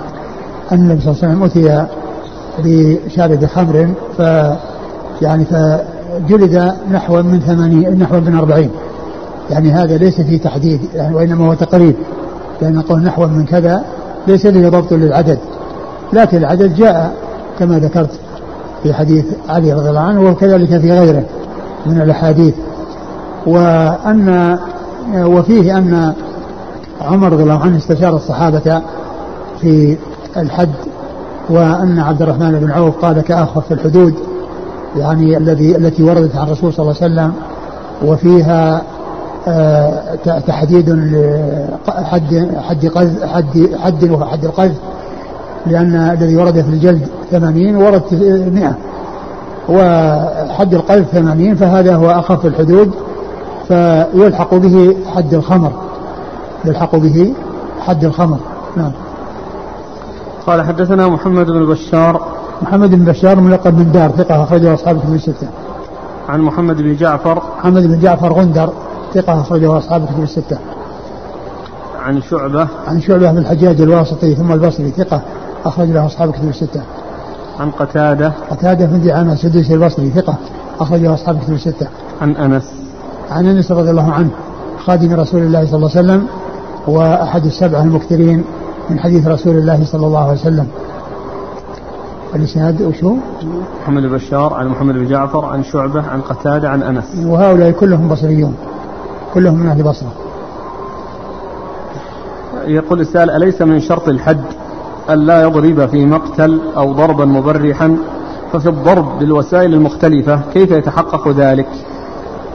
أن 0.72 0.78
النبي 0.78 1.00
صلى 1.00 1.12
الله 1.12 1.24
عليه 1.24 1.34
وسلم 1.34 1.44
أتي 1.44 1.86
بشارب 2.64 3.46
خمر 3.46 3.88
ف 4.18 4.20
يعني 5.22 5.44
فجلد 5.44 6.74
نحو 6.92 7.22
من 7.22 7.40
ثمانين 7.40 7.98
نحو 7.98 8.20
من 8.20 8.34
أربعين. 8.34 8.70
يعني 9.50 9.72
هذا 9.72 9.96
ليس 9.96 10.20
في 10.20 10.38
تحديد 10.38 10.80
يعني 10.94 11.14
وإنما 11.14 11.46
هو 11.46 11.54
تقريب. 11.54 11.94
لأن 12.62 12.80
قول 12.80 13.02
نحو 13.02 13.26
من 13.26 13.44
كذا 13.44 13.84
ليس 14.26 14.46
له 14.46 14.68
ضبط 14.68 14.92
للعدد. 14.92 15.38
لكن 16.12 16.36
العدد 16.36 16.74
جاء 16.74 17.12
كما 17.58 17.78
ذكرت 17.78 18.10
في 18.82 18.94
حديث 18.94 19.24
علي 19.48 19.72
رضي 19.72 19.88
الله 19.88 20.00
عنه 20.00 20.30
وكذلك 20.30 20.80
في 20.80 20.92
غيره 20.92 21.22
من 21.86 22.00
الأحاديث. 22.00 22.54
وأن 23.46 24.58
وفيه 25.16 25.78
أن 25.78 26.14
عمر 27.00 27.32
رضي 27.32 27.42
الله 27.42 27.58
عنه 27.58 27.76
استشار 27.76 28.16
الصحابة 28.16 28.82
في 29.60 29.96
الحد 30.36 30.74
وأن 31.50 31.98
عبد 31.98 32.22
الرحمن 32.22 32.60
بن 32.60 32.70
عوف 32.70 33.04
قال 33.04 33.20
كأخف 33.20 33.72
الحدود. 33.72 34.14
يعني 34.96 35.36
الذي 35.36 35.76
التي 35.76 36.02
وردت 36.02 36.36
عن 36.36 36.46
الرسول 36.46 36.72
صلى 36.72 36.82
الله 36.82 36.96
عليه 37.02 37.14
وسلم 37.14 37.32
وفيها 38.02 38.82
آه، 39.48 40.14
تحديد 40.46 40.90
حد 41.86 42.48
حد 42.58 42.86
قذف 42.86 43.24
حد 43.24 43.68
حد 43.82 44.10
وحد 44.10 44.44
القذف 44.44 44.76
لأن 45.66 45.94
الذي 45.96 46.36
ورد 46.36 46.60
في 46.60 46.68
الجلد 46.68 47.06
80 47.30 47.76
ورد 47.76 48.02
100 48.52 48.74
وحد 49.68 50.74
القذف 50.74 51.06
80 51.12 51.54
فهذا 51.54 51.94
هو 51.94 52.10
أخف 52.10 52.46
الحدود 52.46 52.90
فيلحق 53.68 54.54
به 54.54 54.96
حد 55.14 55.34
الخمر. 55.34 55.72
يلحق 56.64 56.96
به 56.96 57.34
حد 57.80 58.04
الخمر 58.04 58.38
نعم 58.76 58.92
قال 60.46 60.62
حدثنا 60.62 61.08
محمد 61.08 61.46
بن 61.46 61.66
بشار 61.66 62.34
محمد 62.62 62.90
بن 62.90 63.04
بشار 63.04 63.40
ملقب 63.40 63.78
من 63.78 63.92
دار 63.92 64.10
ثقة 64.10 64.42
أخرجه 64.42 64.74
أصحاب 64.74 64.96
الكتب 64.96 65.14
الستة. 65.14 65.48
عن 66.28 66.40
محمد 66.40 66.82
بن 66.82 66.96
جعفر 66.96 67.42
محمد 67.58 67.86
بن 67.86 67.98
جعفر 67.98 68.32
غندر 68.32 68.72
ثقة 69.14 69.40
أخرجه 69.40 69.78
أصحاب 69.78 70.02
الكتب 70.02 70.22
الستة. 70.22 70.58
عن 72.02 72.22
شعبة 72.22 72.68
عن 72.86 73.00
شعبة 73.00 73.32
بن 73.32 73.38
الحجاج 73.38 73.80
الواسطي 73.80 74.34
ثم 74.34 74.52
البصري 74.52 74.90
ثقة 74.90 75.20
أخرج 75.64 75.88
له 75.88 76.06
أصحاب 76.06 76.28
الكتب 76.28 76.48
الستة. 76.48 76.82
عن 77.60 77.70
قتادة 77.70 78.32
قتادة 78.50 78.86
بن 78.86 79.02
دعامة 79.02 79.32
السدوسي 79.32 79.74
البصري 79.74 80.10
ثقة 80.10 80.34
أخرجه 80.80 81.14
أصحاب 81.14 81.36
الكتب 81.36 81.52
الستة. 81.52 81.86
عن 82.22 82.36
أنس 82.36 82.72
عن 83.30 83.46
أنس 83.46 83.72
رضي 83.72 83.90
الله 83.90 84.12
عنه 84.12 84.30
خادم 84.84 85.12
رسول 85.12 85.42
الله 85.42 85.66
صلى 85.66 85.76
الله 85.76 85.90
عليه 85.96 86.00
وسلم 86.00 86.26
وأحد 86.86 87.44
السبعة 87.44 87.82
المكثرين 87.82 88.44
من 88.90 88.98
حديث 88.98 89.26
رسول 89.26 89.56
الله 89.56 89.84
صلى 89.84 90.06
الله 90.06 90.28
عليه 90.28 90.40
وسلم. 90.40 90.66
الإسناد 92.34 92.82
وشو؟ 92.82 93.16
محمد 93.82 94.02
بشار 94.02 94.54
عن 94.54 94.68
محمد 94.68 94.94
بن 94.94 95.08
جعفر 95.08 95.44
عن 95.44 95.62
شعبة 95.62 96.02
عن 96.02 96.20
قتادة 96.20 96.70
عن 96.70 96.82
أنس. 96.82 97.04
وهؤلاء 97.26 97.70
كلهم 97.70 98.08
بصريون. 98.08 98.54
كلهم 99.34 99.54
من 99.54 99.68
أهل 99.68 99.82
بصرة. 99.82 100.12
يقول 102.66 103.00
السائل 103.00 103.30
أليس 103.30 103.62
من 103.62 103.80
شرط 103.80 104.08
الحد 104.08 104.44
ألا 105.10 105.42
يضرب 105.42 105.86
في 105.86 106.06
مقتل 106.06 106.60
أو 106.76 106.92
ضربا 106.92 107.24
مبرحا؟ 107.24 107.96
ففي 108.52 108.68
الضرب 108.68 109.18
بالوسائل 109.18 109.74
المختلفة 109.74 110.40
كيف 110.54 110.70
يتحقق 110.70 111.28
ذلك؟ 111.28 111.68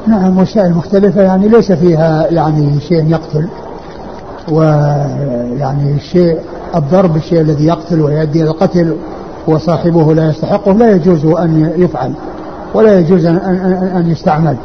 نعم 0.07 0.37
وسائل 0.37 0.73
مختلفة 0.73 1.21
يعني 1.21 1.47
ليس 1.47 1.71
فيها 1.71 2.27
يعني 2.31 2.79
شيء 2.79 3.09
يقتل. 3.09 3.47
ويعني 4.51 5.95
الشيء 5.95 6.37
الضرب 6.75 7.15
الشيء 7.15 7.41
الذي 7.41 7.65
يقتل 7.65 8.01
ويؤدي 8.01 8.41
إلى 8.41 8.49
القتل 8.49 8.95
وصاحبه 9.47 10.13
لا 10.13 10.29
يستحقه 10.29 10.73
لا 10.73 10.91
يجوز 10.91 11.25
أن 11.25 11.73
يفعل 11.77 12.13
ولا 12.73 12.99
يجوز 12.99 13.25
ان 13.25 13.35
أن 13.95 14.11
يستعمل 14.11 14.57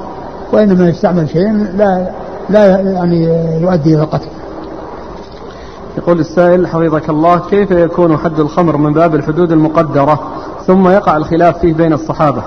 وإنما 0.52 0.88
يستعمل 0.88 1.28
شيء 1.28 1.66
لا 1.76 2.11
لا 2.49 2.81
يعني 2.81 3.25
يؤدي 3.61 3.95
إلى 3.95 4.02
القتل. 4.02 4.28
يقول 5.99 6.21
السائل 6.21 6.66
حفظك 6.66 7.11
الله 7.11 7.38
كيف 7.50 7.71
يكون 7.71 8.16
حد 8.16 8.40
الخمر 8.40 8.76
من 8.76 8.93
باب 8.93 9.14
الحدود 9.14 9.52
المقدرة 9.52 10.21
ثم 10.66 10.88
يقع 10.88 11.16
الخلاف 11.16 11.59
فيه 11.59 11.75
بين 11.75 11.93
الصحابة 11.93 12.43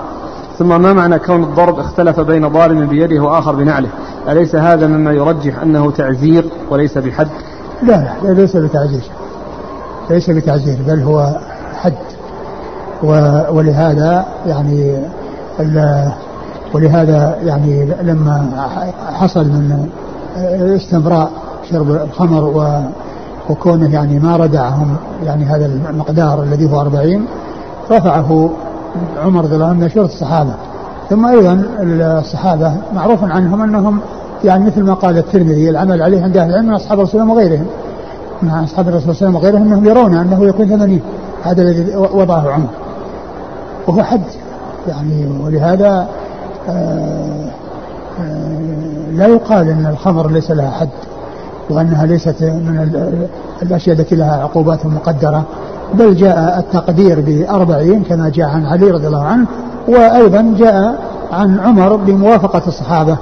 ثم 0.58 0.82
ما 0.82 0.92
معنى 0.92 1.18
كون 1.18 1.42
الضرب 1.42 1.78
اختلف 1.78 2.20
بين 2.20 2.48
ضارب 2.48 2.76
بيده 2.76 3.22
وآخر 3.22 3.54
بنعله؟ 3.54 3.88
أليس 4.28 4.54
هذا 4.54 4.86
مما 4.86 5.12
يرجح 5.12 5.62
أنه 5.62 5.90
تعزير 5.90 6.44
وليس 6.70 6.98
بحد؟ 6.98 7.28
لا 7.82 8.12
لا 8.22 8.28
ليس 8.32 8.56
بتعزير. 8.56 9.02
ليس 10.10 10.30
بتعزير 10.30 10.78
بل 10.86 11.02
هو 11.02 11.36
حد. 11.74 11.92
ولهذا 13.52 14.26
يعني 14.46 14.98
ولهذا 16.74 17.38
يعني 17.42 17.88
لما 18.02 18.50
حصل 19.12 19.44
من 19.44 19.88
استمراء 20.76 21.30
شرب 21.70 21.90
الخمر 21.90 22.72
وكونه 23.50 23.92
يعني 23.92 24.18
ما 24.18 24.36
ردعهم 24.36 24.96
يعني 25.24 25.44
هذا 25.44 25.66
المقدار 25.66 26.42
الذي 26.42 26.72
هو 26.72 26.80
40 26.80 27.26
رفعه 27.90 28.50
عمر 29.24 29.44
رضي 29.44 29.54
الله 29.54 29.66
عنه 29.66 29.84
مشورة 29.84 30.04
الصحابة. 30.04 30.54
ثم 31.10 31.26
أيضا 31.26 31.62
الصحابة 32.20 32.72
معروف 32.94 33.24
عنهم 33.24 33.62
أنهم 33.62 34.00
يعني 34.44 34.64
مثل 34.64 34.82
ما 34.82 34.94
قال 34.94 35.18
الترمذي 35.18 35.70
العمل 35.70 36.02
عليه 36.02 36.22
عند 36.22 36.36
أهل 36.36 36.50
العلم 36.50 36.66
من 36.66 36.74
أصحاب 36.74 36.98
الرسول 36.98 37.22
وغيرهم. 37.22 37.66
من 38.42 38.50
أصحاب 38.50 38.88
الرسول 38.88 39.14
صلى 39.14 39.28
الله 39.28 39.38
عليه 39.38 39.48
وسلم 39.48 39.58
وغيرهم 39.58 39.62
أنهم 39.62 39.86
يرون 39.86 40.14
أنه 40.14 40.44
يكون 40.44 40.66
ثمانين 40.66 41.00
هذا 41.42 41.62
الذي 41.62 41.96
وضعه 41.96 42.50
عمر. 42.50 42.68
وهو 43.88 44.02
حد. 44.02 44.22
يعني 44.88 45.26
ولهذا 45.44 46.08
آه، 46.68 47.50
آه، 48.20 48.58
لا 49.12 49.26
يقال 49.26 49.68
أن 49.68 49.86
الخمر 49.86 50.30
ليس 50.30 50.50
لها 50.50 50.70
حد. 50.70 50.88
وأنها 51.70 52.06
ليست 52.06 52.42
من 52.42 53.06
الأشياء 53.62 53.96
التي 53.96 54.16
لها 54.16 54.42
عقوبات 54.42 54.86
مقدرة. 54.86 55.44
بل 55.94 56.14
جاء 56.14 56.58
التقدير 56.58 57.20
بأربعين 57.20 58.02
كما 58.02 58.28
جاء 58.28 58.48
عن 58.48 58.66
علي 58.66 58.90
رضي 58.90 59.06
الله 59.06 59.24
عنه 59.24 59.46
وأيضا 59.88 60.54
جاء 60.58 60.98
عن 61.32 61.60
عمر 61.60 61.96
بموافقة 61.96 62.62
الصحابة. 62.66 63.16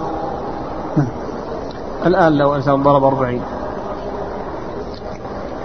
الآن 2.07 2.33
لو 2.33 2.55
إنسان 2.55 2.83
ضرب 2.83 3.05
أربعين. 3.05 3.41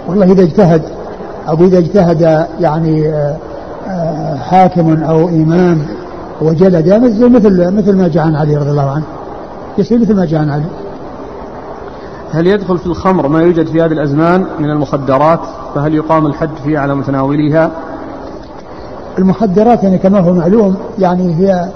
والله 0.08 0.32
إذا 0.32 0.42
اجتهد 0.42 0.82
أو 1.48 1.54
إذا 1.54 1.78
اجتهد 1.78 2.46
يعني 2.60 3.08
آه، 3.08 3.36
آه، 3.88 4.36
حاكم 4.36 5.02
أو 5.02 5.28
إمام 5.28 5.86
وجلد 6.40 6.88
مثل 6.92 7.70
مثل 7.76 7.96
ما 7.96 8.08
جاء 8.08 8.24
عن 8.24 8.36
علي 8.36 8.56
رضي 8.56 8.70
الله 8.70 8.90
عنه. 8.90 9.04
يصير 9.78 9.98
مثل 9.98 10.16
ما 10.16 10.24
جاء 10.24 10.40
عن 10.40 10.50
علي. 10.50 10.64
هل 12.32 12.46
يدخل 12.46 12.78
في 12.78 12.86
الخمر 12.86 13.28
ما 13.28 13.42
يوجد 13.42 13.66
في 13.66 13.82
هذه 13.82 13.92
الأزمان 13.92 14.46
من 14.58 14.70
المخدرات؟ 14.70 15.40
فهل 15.74 15.94
يقام 15.94 16.26
الحد 16.26 16.50
فيها 16.64 16.80
على 16.80 16.94
متناوليها؟ 16.94 17.70
المخدرات 19.18 19.82
يعني 19.84 19.98
كما 19.98 20.18
هو 20.20 20.32
معلوم 20.32 20.76
يعني 20.98 21.34
هي 21.34 21.68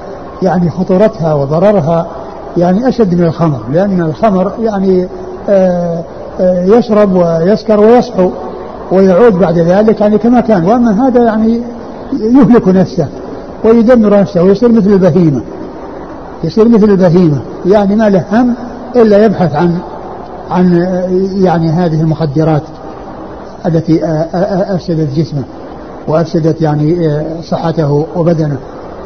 يعني 0.43 0.71
خطورتها 0.71 1.35
وضررها 1.35 2.07
يعني 2.57 2.89
أشد 2.89 3.15
من 3.15 3.25
الخمر 3.25 3.61
لأن 3.73 4.03
الخمر 4.03 4.53
يعني 4.61 5.09
آه، 5.49 6.03
آه، 6.41 6.65
يشرب 6.65 7.15
ويسكر 7.15 7.81
ويصحو 7.81 8.31
ويعود 8.93 9.39
بعد 9.39 9.59
ذلك 9.59 10.01
يعني 10.01 10.19
كما 10.19 10.41
كان 10.41 10.65
وأما 10.65 11.07
هذا 11.07 11.25
يعني 11.25 11.61
يهلك 12.21 12.69
نفسه 12.69 13.09
ويدمر 13.65 14.21
نفسه 14.21 14.43
ويصير 14.43 14.73
مثل 14.73 14.91
البهيمة 14.91 15.41
يصير 16.45 16.69
مثل 16.69 16.85
البهيمة 16.91 17.39
يعني 17.67 17.97
ما 17.97 18.09
له 18.09 18.25
هم 18.33 18.55
إلا 18.97 19.25
يبحث 19.25 19.55
عن 19.55 19.79
عن 20.51 20.87
يعني 21.37 21.71
هذه 21.71 22.01
المخدرات. 22.01 22.63
التي 23.67 24.01
أفسدت 24.75 25.15
جسمه 25.15 25.43
وأفسدت 26.09 26.63
يعني 26.63 27.21
صحته 27.43 28.07
وبدنه. 28.17 28.57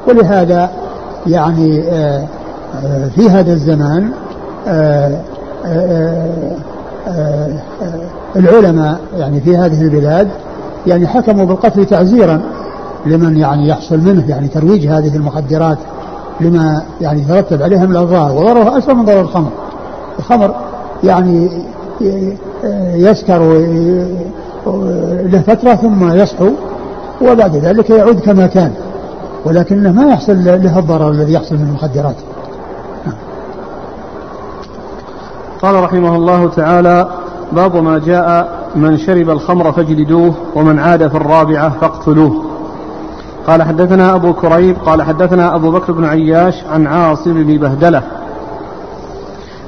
ولهذا 0.09 0.71
يعني 1.26 1.83
في 3.16 3.30
هذا 3.30 3.52
الزمان 3.52 4.11
العلماء 8.37 9.00
يعني 9.19 9.40
في 9.40 9.57
هذه 9.57 9.83
البلاد 9.83 10.28
يعني 10.87 11.07
حكموا 11.07 11.45
بالقتل 11.45 11.85
تعزيرا 11.85 12.40
لمن 13.07 13.37
يعني 13.37 13.69
يحصل 13.69 13.99
منه 13.99 14.25
يعني 14.28 14.49
ترويج 14.49 14.87
هذه 14.87 15.16
المخدرات 15.16 15.78
لما 16.40 16.83
يعني 17.00 17.23
يترتب 17.23 17.62
عليها 17.62 17.87
من 17.87 17.90
الاضرار 17.90 18.33
وضررها 18.33 18.78
اشهر 18.78 18.95
من 18.95 19.04
ضرر 19.04 19.21
الخمر. 19.21 19.50
الخمر 20.19 20.54
يعني 21.04 21.50
يسكر 22.95 23.38
له 25.25 25.43
فترة 25.47 25.75
ثم 25.75 26.12
يصحو 26.12 26.50
وبعد 27.23 27.57
ذلك 27.57 27.90
يعود 27.90 28.21
كما 28.21 28.47
كان 28.47 28.73
ولكنه 29.45 29.93
ما 29.93 30.12
يحصل 30.12 30.45
له 30.45 30.79
الضرر 30.79 31.11
الذي 31.11 31.33
يحصل 31.33 31.55
من 31.55 31.67
المخدرات. 31.69 32.17
قال 35.62 35.75
رحمه 35.75 36.17
الله 36.17 36.49
تعالى 36.49 37.09
باب 37.52 37.76
ما 37.76 37.99
جاء 37.99 38.59
من 38.76 38.99
شرب 38.99 39.31
الخمر 39.31 39.73
فاجلدوه 39.73 40.35
ومن 40.55 40.79
عاد 40.79 41.09
في 41.09 41.14
الرابعة 41.14 41.71
فاقتلوه. 41.81 42.45
قال 43.47 43.62
حدثنا 43.62 44.14
أبو 44.14 44.33
كريب 44.33 44.76
قال 44.87 45.02
حدثنا 45.02 45.55
أبو 45.55 45.71
بكر 45.71 45.93
بن 45.93 46.05
عياش 46.05 46.64
عن 46.64 46.87
عاصم 46.87 47.33
بن 47.33 47.59
بهدلة 47.59 48.02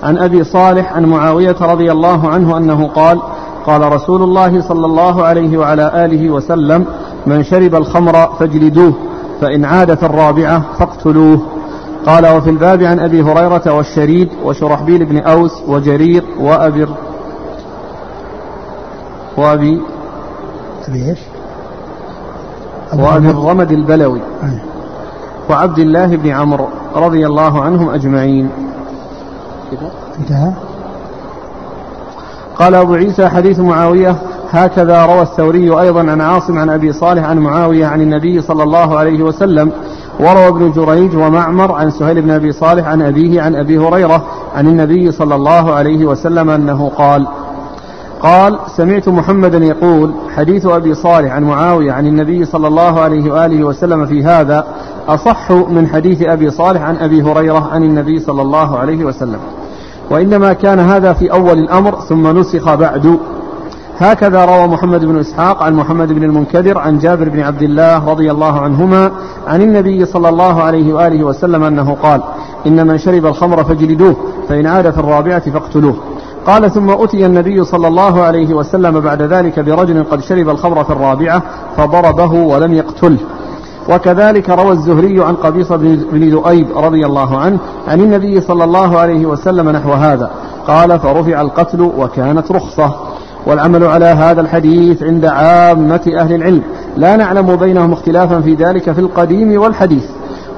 عن 0.03 0.19
أبي 0.19 0.45
صالح 0.45 0.93
عن 0.93 1.05
معاوية 1.05 1.57
رضي 1.61 1.93
الله 1.93 2.29
عنه 2.29 2.57
أنه 2.57 2.89
قال 2.89 3.23
قال 3.67 3.93
رسول 3.93 4.23
الله 4.23 4.61
صلى 4.61 4.87
الله 4.87 5.25
عليه 5.25 5.59
وعلى 5.59 6.05
آله 6.05 6.31
وسلم 6.31 6.87
من 7.27 7.43
شرب 7.45 7.75
الخمر 7.75 8.13
فاجلدوه 8.13 8.95
فإن 9.41 9.65
عاد 9.65 9.95
في 9.95 10.07
الرابعة 10.07 10.63
فاقتلوه. 10.79 11.41
قال 12.07 12.27
وفي 12.27 12.51
الباب 12.51 12.83
عن 12.83 13.01
أبي 13.01 13.23
هريرة 13.23 13.73
والشريد 13.73 14.29
وشرحبيل 14.45 15.05
بن 15.05 15.19
أوس 15.19 15.63
وجرير 15.69 16.25
وأبي 16.41 16.87
وأبي 19.37 19.81
أبي 20.89 21.11
إيش؟ 21.11 21.19
وأبي 22.95 23.31
الرمد 23.31 23.73
البلوي 23.73 24.21
وعبد 25.51 25.79
الله 25.79 26.07
بن 26.07 26.31
عمرو 26.31 26.67
رضي 26.97 27.27
الله 27.27 27.63
عنهم 27.63 27.89
أجمعين. 27.91 28.49
انتهى. 30.19 30.53
قال 32.57 32.75
أبو 32.75 32.95
عيسى 32.95 33.29
حديث 33.29 33.59
معاوية 33.59 34.17
هكذا 34.51 35.07
روى 35.07 35.23
الثوري 35.23 35.81
أيضا 35.81 36.01
عن 36.01 36.21
عاصم 36.21 36.59
عن 36.59 36.71
أبي 36.71 36.93
صالح 36.93 37.25
عن 37.25 37.39
معاوية 37.39 37.87
عن 37.87 38.01
النبي 38.01 38.41
صلى 38.41 38.63
الله 38.63 38.99
عليه 38.99 39.23
وسلم 39.23 39.73
وروى 40.21 40.49
ابن 40.49 40.73
جريج 40.73 41.17
ومعمر 41.17 41.73
عن 41.73 41.91
سهيل 41.91 42.23
بن 42.23 42.31
أبي 42.31 42.53
صالح 42.53 42.87
عن 42.87 43.03
أبيه 43.03 43.43
عن 43.43 43.55
أبي 43.55 43.79
هريرة 43.79 44.25
عن 44.55 44.67
النبي 44.67 45.13
صلى 45.13 45.35
الله 45.35 45.75
عليه 45.75 46.07
وسلم 46.07 46.51
أنه 46.51 46.89
قال 46.89 47.27
قال 48.21 48.59
سمعت 48.77 49.09
محمدا 49.09 49.59
يقول 49.59 50.15
حديث 50.37 50.67
أبي 50.67 50.95
صالح 50.95 51.33
عن 51.33 51.45
معاوية 51.45 51.93
عن 51.93 52.07
النبي 52.07 52.45
صلى 52.45 52.69
الله 52.69 53.01
عليه 53.01 53.33
وآله 53.33 53.65
وسلم 53.65 54.07
في 54.07 54.25
هذا 54.25 54.67
أصح 55.09 55.51
من 55.51 55.89
حديث 55.89 56.23
أبي 56.23 56.51
صالح 56.51 56.83
عن 56.83 56.97
أبي 56.97 57.23
هريرة 57.23 57.69
عن 57.73 57.83
النبي 57.83 58.21
صلى 58.21 58.43
الله 58.43 58.79
عليه 58.79 59.05
وسلم. 59.05 59.41
وإنما 60.11 60.53
كان 60.53 60.81
هذا 60.81 61.13
في 61.13 61.33
أول 61.33 61.59
الأمر 61.59 62.01
ثم 62.01 62.39
نسخ 62.39 62.75
بعد. 62.75 63.19
هكذا 63.99 64.45
روى 64.45 64.67
محمد 64.67 65.05
بن 65.05 65.19
إسحاق 65.19 65.63
عن 65.63 65.75
محمد 65.75 66.13
بن 66.13 66.25
المنكدر 66.25 66.79
عن 66.79 66.99
جابر 66.99 67.29
بن 67.29 67.41
عبد 67.41 67.63
الله 67.63 68.11
رضي 68.11 68.31
الله 68.31 68.61
عنهما 68.61 69.11
عن 69.47 69.63
النبي 69.63 70.05
صلى 70.05 70.29
الله 70.29 70.63
عليه 70.63 70.95
وآله 70.95 71.25
وسلم 71.25 71.65
أنه 71.65 71.97
قال 72.03 72.23
إن 72.67 72.87
من 72.87 72.99
شرب 72.99 73.27
الخمر 73.27 73.65
فاجلدوه 73.65 74.17
فإن 74.49 74.67
عاد 74.67 74.91
في 74.91 74.99
الرابعة 74.99 75.51
فاقتلوه. 75.51 75.95
قال 76.47 76.71
ثم 76.71 76.91
أتي 76.91 77.27
النبي 77.27 77.65
صلى 77.65 77.89
الله 77.89 78.23
عليه 78.23 78.55
وسلم 78.55 79.01
بعد 79.01 79.23
ذلك 79.23 79.61
برجل 79.61 80.05
قد 80.05 80.21
شرب 80.21 80.49
الخمر 80.49 80.85
في 80.85 80.91
الرابعة 80.91 81.43
فضربه 81.77 82.33
ولم 82.33 82.73
يقتله. 82.73 83.19
وكذلك 83.91 84.51
روى 84.51 84.73
الزهري 84.73 85.25
عن 85.25 85.35
قبيصة 85.35 85.77
بن 86.13 86.31
ذؤيب 86.31 86.79
رضي 86.79 87.07
الله 87.07 87.39
عنه 87.39 87.59
عن 87.89 88.01
النبي 88.01 88.41
صلى 88.41 88.65
الله 88.65 88.99
عليه 88.99 89.27
وسلم 89.27 89.71
نحو 89.71 89.93
هذا. 89.93 90.31
قال 90.67 91.01
فرفع 91.01 91.41
القتل 91.41 91.81
وكانت 91.81 92.53
رخصة. 92.53 92.95
والعمل 93.47 93.85
على 93.85 94.05
هذا 94.05 94.41
الحديث 94.41 95.03
عند 95.03 95.25
عامة 95.25 96.13
أهل 96.19 96.35
العلم. 96.35 96.63
لا 96.97 97.17
نعلم 97.17 97.57
بينهم 97.57 97.93
اختلافا 97.93 98.41
في 98.41 98.55
ذلك 98.55 98.93
في 98.93 98.99
القديم 98.99 99.61
والحديث. 99.61 100.05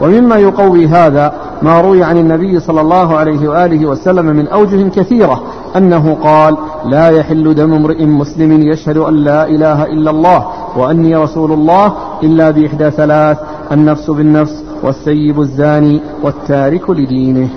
ومما 0.00 0.37
يقوي 0.37 0.87
هذا 0.87 1.34
ما 1.64 1.81
روي 1.81 2.00
عن 2.09 2.16
النبي 2.18 2.61
صلى 2.61 2.81
الله 2.81 3.16
عليه 3.16 3.48
وآله 3.48 3.87
وسلم 3.90 4.27
من 4.27 4.46
أوجه 4.48 4.88
كثيرة 4.88 5.42
أنه 5.77 6.05
قال 6.29 6.57
لا 6.94 7.07
يحل 7.09 7.55
دم 7.55 7.72
امرئ 7.81 8.00
مسلم 8.07 8.50
يشهد 8.72 8.96
أن 8.96 9.14
لا 9.14 9.40
إله 9.55 9.79
إلا 9.94 10.11
الله 10.11 10.40
وأني 10.79 11.16
رسول 11.16 11.53
الله 11.53 11.87
إلا 12.22 12.50
بإحدى 12.50 12.90
ثلاث 12.90 13.38
النفس 13.72 14.11
بالنفس 14.11 14.57
والسيب 14.83 15.40
الزاني 15.40 16.00
والتارك 16.22 16.90
لدينه. 16.90 17.48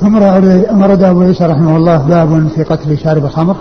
ثم 0.00 0.16
أورد 0.16 1.02
أبو 1.02 1.20
عيسى 1.20 1.44
رحمه 1.46 1.76
الله 1.76 1.98
باب 2.08 2.48
في 2.54 2.62
قتل 2.62 2.98
شارب 2.98 3.24
الخمر 3.24 3.56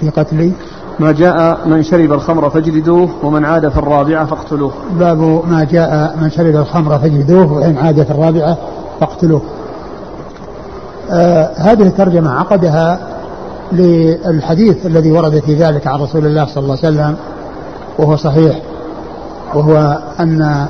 في 0.00 0.10
قتل 0.10 0.52
ما 1.00 1.12
جاء 1.12 1.58
من 1.66 1.82
شرب 1.82 2.12
الخمر 2.12 2.50
فاجلدوه 2.50 3.08
ومن 3.22 3.44
عاد 3.44 3.68
في 3.68 3.78
الرابعة 3.78 4.26
فاقتلوه. 4.26 4.72
باب 4.98 5.18
ما 5.48 5.66
جاء 5.70 6.16
من 6.20 6.30
شرب 6.30 6.56
الخمر 6.56 6.98
فاجلدوه 6.98 7.52
وإن 7.52 7.76
عاد 7.76 8.02
في 8.02 8.10
الرابعة 8.10 8.56
فاقتلوه. 9.00 9.42
آه 11.10 11.50
هذه 11.56 11.82
الترجمة 11.82 12.30
عقدها 12.30 12.98
للحديث 13.72 14.86
الذي 14.86 15.12
ورد 15.12 15.38
في 15.46 15.54
ذلك 15.54 15.86
عن 15.86 16.00
رسول 16.00 16.26
الله 16.26 16.46
صلى 16.46 16.62
الله 16.62 16.78
عليه 16.82 16.88
وسلم 16.88 17.16
وهو 17.98 18.16
صحيح 18.16 18.58
وهو 19.54 19.98
أن 20.20 20.66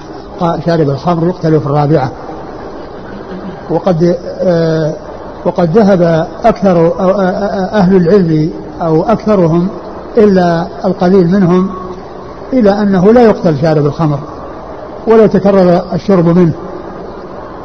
شارب 0.67 0.91
الخمر 0.91 1.27
يقتل 1.27 1.61
في 1.61 1.67
الرابعة. 1.67 2.11
وقد 3.71 4.17
آه 4.41 4.95
وقد 5.45 5.79
ذهب 5.79 6.27
أكثر 6.45 6.87
آه، 6.87 7.21
آه، 7.21 7.79
أهل 7.79 7.97
العلم 7.97 8.51
أو 8.83 9.03
أكثرهم 9.03 9.69
إلا 10.19 10.67
القليل 10.85 11.31
منهم 11.31 11.71
إلى 12.53 12.71
أنه 12.71 13.13
لا 13.13 13.23
يقتل 13.23 13.59
شارب 13.63 13.87
الخمر 13.87 14.19
ولا 15.07 15.25
يتكرر 15.25 15.83
الشرب 15.93 16.39
منه 16.39 16.53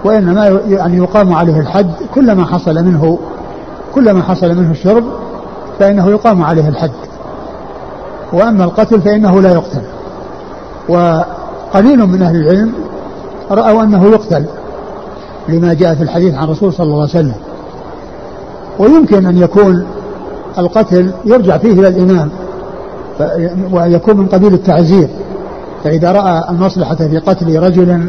وإنما 0.03 0.61
يعني 0.67 0.97
يقام 0.97 1.33
عليه 1.33 1.59
الحد 1.59 1.91
كلما 2.15 2.45
حصل 2.45 2.83
منه 2.83 3.19
كلما 3.95 4.23
حصل 4.23 4.55
منه 4.55 4.71
الشرب 4.71 5.03
فإنه 5.79 6.09
يقام 6.09 6.43
عليه 6.43 6.67
الحد 6.67 6.91
وأما 8.33 8.63
القتل 8.63 9.01
فإنه 9.01 9.41
لا 9.41 9.53
يقتل. 9.53 9.81
وقليل 10.89 12.05
من 12.05 12.21
أهل 12.21 12.35
العلم 12.35 12.73
رأوا 13.51 13.83
أنه 13.83 14.05
يقتل 14.05 14.45
لما 15.49 15.73
جاء 15.73 15.95
في 15.95 16.03
الحديث 16.03 16.35
عن 16.35 16.43
الرسول 16.43 16.73
صلى 16.73 16.85
الله 16.85 17.01
عليه 17.01 17.09
وسلم. 17.09 17.35
ويمكن 18.79 19.25
أن 19.25 19.37
يكون 19.37 19.85
القتل 20.57 21.11
يرجع 21.25 21.57
فيه 21.57 21.71
إلى 21.71 21.87
الإمام 21.87 22.29
ويكون 23.71 24.17
من 24.17 24.27
قبيل 24.27 24.53
التعزير. 24.53 25.09
فإذا 25.83 26.11
رأى 26.11 26.49
المصلحة 26.49 26.95
في 26.95 27.17
قتل 27.17 27.59
رجل 27.59 28.07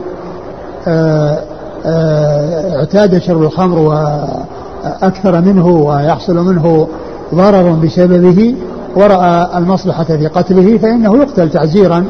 آه، 0.89 1.39
آه، 1.87 2.79
اعتاد 2.79 3.19
شرب 3.19 3.43
الخمر 3.43 3.79
وأكثر 3.79 5.41
منه 5.41 5.67
ويحصل 5.67 6.37
منه 6.37 6.89
ضرر 7.35 7.71
بسببه 7.71 8.55
ورأى 8.97 9.59
المصلحة 9.59 10.05
في 10.05 10.27
قتله 10.27 10.79
فإنه 10.79 11.17
يقتل 11.17 11.51
تعزيرا 11.51 12.05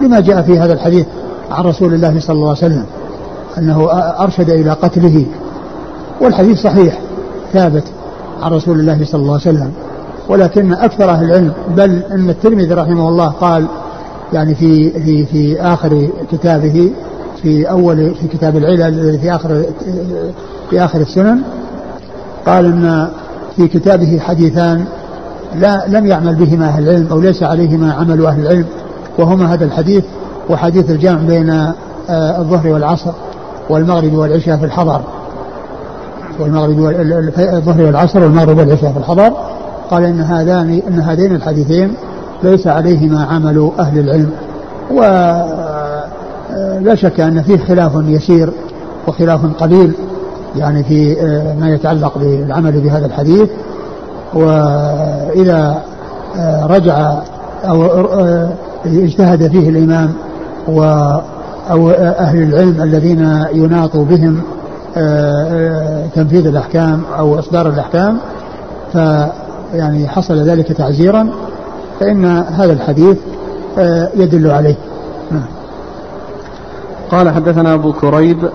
لما 0.00 0.20
جاء 0.20 0.42
في 0.42 0.58
هذا 0.58 0.72
الحديث 0.72 1.06
عن 1.50 1.64
رسول 1.64 1.94
الله 1.94 2.20
صلى 2.20 2.34
الله 2.34 2.48
عليه 2.48 2.58
وسلم 2.58 2.84
أنه 3.58 3.88
أرشد 4.20 4.50
إلى 4.50 4.70
قتله. 4.70 5.26
والحديث 6.20 6.58
صحيح 6.62 6.98
ثابت. 7.52 7.84
عن 8.42 8.52
رسول 8.52 8.80
الله 8.80 9.04
صلى 9.04 9.20
الله 9.20 9.32
عليه 9.32 9.42
وسلم. 9.42 9.72
ولكن 10.28 10.72
أكثر 10.72 11.10
أهل 11.10 11.24
العلم 11.24 11.52
بل 11.76 12.02
أن 12.10 12.30
الترمذي 12.30 12.74
رحمه 12.74 13.08
الله 13.08 13.28
قال 13.28 13.66
يعني 14.32 14.54
في 14.54 14.90
في 14.90 15.26
في 15.26 15.60
آخر 15.60 16.08
كتابه 16.32 16.90
في 17.42 17.70
أول 17.70 18.14
في 18.14 18.28
كتاب 18.28 18.56
العلل 18.56 19.18
في 19.18 19.34
آخر 19.34 19.62
في 20.70 20.84
آخر 20.84 21.00
السنن 21.00 21.42
قال 22.46 22.64
أن 22.64 23.08
في 23.56 23.68
كتابه 23.68 24.18
حديثان 24.18 24.84
لا 25.54 25.84
لم 25.88 26.06
يعمل 26.06 26.34
بهما 26.34 26.66
أهل 26.66 26.88
العلم 26.88 27.06
أو 27.10 27.20
ليس 27.20 27.42
عليهما 27.42 27.92
عمل 27.92 28.26
أهل 28.26 28.40
العلم 28.40 28.66
وهما 29.18 29.54
هذا 29.54 29.64
الحديث 29.64 30.04
وحديث 30.50 30.90
الجمع 30.90 31.20
بين 31.20 31.50
آه، 31.50 32.38
الظهر 32.38 32.66
والعصر 32.66 33.10
والمغرب 33.68 34.14
والعشاء 34.14 34.56
في 34.56 34.64
الحضر. 34.64 35.00
والمغرب 36.38 36.94
الظهر 37.38 37.82
والعصر 37.82 38.22
والمغرب 38.22 38.58
والعشاء 38.58 38.92
في 38.92 38.98
الحضر. 38.98 39.32
قال 39.90 40.04
إن 40.04 40.20
هذان 40.20 40.82
إن 40.88 41.00
هذين 41.00 41.34
الحديثين 41.34 41.94
ليس 42.42 42.66
عليهما 42.66 43.24
عمل 43.24 43.70
أهل 43.78 43.98
العلم. 43.98 44.30
ولا 44.90 46.94
شك 46.94 47.20
أن 47.20 47.42
فيه 47.42 47.58
خلاف 47.58 47.92
يسير 47.94 48.52
وخلاف 49.08 49.40
قليل 49.60 49.92
يعني 50.56 50.84
في 50.84 51.20
آه، 51.20 51.54
ما 51.54 51.74
يتعلق 51.74 52.18
بالعمل 52.18 52.80
بهذا 52.80 53.06
الحديث. 53.06 53.48
وإذا 54.34 55.82
آه، 56.36 56.66
رجع 56.66 57.14
أو 57.64 57.84
آه، 57.84 58.48
اجتهد 58.86 59.50
فيه 59.50 59.68
الإمام 59.68 60.12
و 60.68 60.82
أو 61.70 61.90
أهل 61.90 62.42
العلم 62.42 62.82
الذين 62.82 63.44
يناط 63.52 63.96
بهم 63.96 64.42
تنفيذ 66.14 66.46
الأحكام 66.46 67.02
أو 67.18 67.38
إصدار 67.38 67.68
الأحكام 67.68 68.18
ف 68.92 68.96
يعني 69.74 70.08
حصل 70.08 70.34
ذلك 70.34 70.72
تعزيرا 70.72 71.30
فإن 72.00 72.24
هذا 72.26 72.72
الحديث 72.72 73.18
آه، 73.78 74.10
يدل 74.16 74.50
عليه 74.50 74.76
نعم. 75.30 75.44
قال 77.10 77.30
حدثنا 77.30 77.74
أبو 77.74 77.92
كريب 77.92 78.50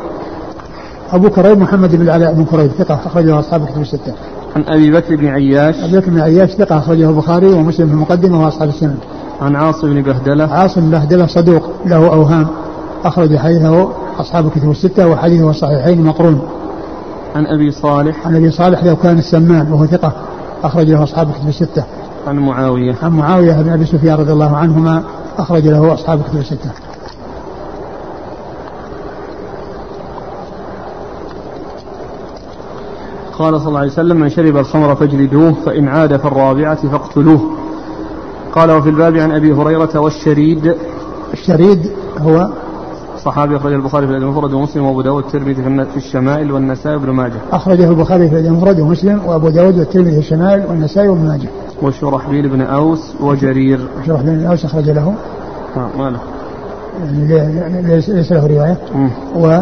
أبو 1.11 1.29
كريب 1.29 1.57
محمد 1.57 1.95
بن 1.95 2.01
العلاء 2.01 2.33
بن 2.33 2.45
كريب 2.45 2.71
ثقة 2.71 2.99
أخرجه 3.05 3.39
أصحاب 3.39 3.61
الكتب 3.61 3.81
الستة. 3.81 4.13
عن 4.55 4.63
أبي 4.67 4.91
بكر 4.91 5.15
بن 5.15 5.27
عياش 5.27 5.75
أبي 5.83 5.97
بكر 5.97 6.09
بن 6.11 6.19
عياش 6.19 6.49
ثقة 6.49 6.77
أخرجه 6.77 7.09
البخاري 7.09 7.53
ومسلم 7.53 7.87
في 7.87 7.93
المقدمة 7.93 8.45
وأصحاب 8.45 8.69
السنن. 8.69 8.97
عن 9.41 9.55
عاصم 9.55 9.93
بن 9.93 10.01
بهدلة 10.01 10.43
عاصم 10.43 10.81
بن 10.81 10.89
بهدلة 10.89 11.27
صدوق 11.27 11.69
له 11.85 12.07
أوهام 12.07 12.47
أخرج 13.05 13.37
حديثه 13.37 13.89
أصحاب 14.19 14.47
الكتب 14.47 14.71
الستة 14.71 15.07
وحديثه 15.07 15.49
الصحيحين 15.49 16.03
مقرون. 16.03 16.41
عن 17.35 17.45
أبي 17.45 17.71
صالح 17.71 18.27
عن 18.27 18.35
أبي 18.35 18.51
صالح 18.51 18.83
لو 18.83 18.95
كان 18.95 19.17
السمان 19.17 19.71
وهو 19.71 19.85
ثقة 19.85 20.11
أخرج 20.63 20.89
له 20.89 21.03
أصحاب 21.03 21.29
الكتب 21.29 21.47
الستة. 21.47 21.83
عن 22.27 22.35
معاوية 22.39 22.95
عن 23.03 23.11
معاوية 23.11 23.61
بن 23.61 23.69
أبي 23.69 23.85
سفيان 23.85 24.17
رضي 24.17 24.31
الله 24.31 24.57
عنهما 24.57 25.03
أخرج 25.37 25.67
له 25.67 25.93
أصحاب 25.93 26.19
الكتب 26.19 26.37
الستة. 26.37 26.71
قال 33.39 33.59
صلى 33.59 33.67
الله 33.67 33.79
عليه 33.79 33.91
وسلم 33.91 34.17
من 34.17 34.29
شرب 34.29 34.57
الخمر 34.57 34.95
فاجلدوه 34.95 35.53
فإن 35.65 35.87
عاد 35.87 36.17
في 36.17 36.25
الرابعة 36.25 36.89
فاقتلوه 36.89 37.41
قال 38.51 38.71
وفي 38.71 38.89
الباب 38.89 39.17
عن 39.17 39.31
أبي 39.31 39.53
هريرة 39.53 39.99
والشريد 39.99 40.75
الشريد 41.33 41.91
هو 42.17 42.49
صحابي 43.25 43.57
أخرج 43.57 43.73
البخاري 43.73 44.07
في 44.07 44.11
الأدب 44.11 44.25
المفرد 44.25 44.53
ومسلم 44.53 44.85
وأبو 44.85 45.01
داود 45.01 45.23
والترمذي 45.23 45.85
في 45.85 45.97
الشمائل 45.97 46.51
والنسائي 46.51 46.95
وابن 46.95 47.09
ماجه. 47.09 47.33
أخرجه 47.51 47.89
البخاري 47.89 48.29
في 48.29 48.33
الأدب 48.33 48.47
المفرد 48.47 48.79
ومسلم 48.79 49.21
وأبو 49.25 49.49
داود 49.49 49.79
والترمذي 49.79 50.11
في 50.11 50.17
الشمائل 50.17 50.63
والنسائي 50.69 51.07
وابن 51.07 51.27
ماجه. 51.27 51.47
وشرحبيل 51.81 52.49
بن 52.49 52.61
أوس 52.61 53.13
وجرير. 53.21 53.79
شرحبيل 54.07 54.35
بن 54.35 54.45
أوس 54.45 54.65
أخرج 54.65 54.89
له. 54.89 55.13
ما 55.97 56.09
له. 56.09 56.19
يعني 57.23 57.81
ليس 57.81 58.31
له 58.31 58.47
رواية. 58.47 58.77
و 59.35 59.61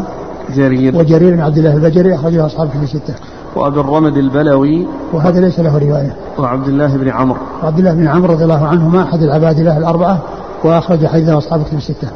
جرير. 0.55 0.97
وجرير 0.97 1.35
بن 1.35 1.41
عبد 1.41 1.57
الله 1.57 1.73
البجري 1.73 2.15
أخرجه 2.15 2.45
أصحاب 2.45 2.69
في 2.69 2.83
الستة. 2.83 3.13
وأبي 3.55 3.79
الرمد 3.79 4.17
البلوي. 4.17 4.87
وهذا 5.13 5.39
ليس 5.41 5.59
له 5.59 5.77
رواية. 5.77 6.15
وعبد 6.39 6.67
الله 6.67 6.97
بن 6.97 7.09
عمرو. 7.09 7.39
وعبد 7.63 7.79
الله 7.79 7.93
بن 7.93 8.07
عمرو 8.07 8.33
رضي 8.33 8.43
الله 8.43 8.67
عنهما 8.67 9.03
أحد 9.03 9.23
العباد 9.23 9.59
الله 9.59 9.77
الأربعة 9.77 10.19
وأخرج 10.63 11.05
حديثه 11.05 11.37
أصحاب 11.37 11.61
في 11.61 11.75
الستة. 11.75 12.07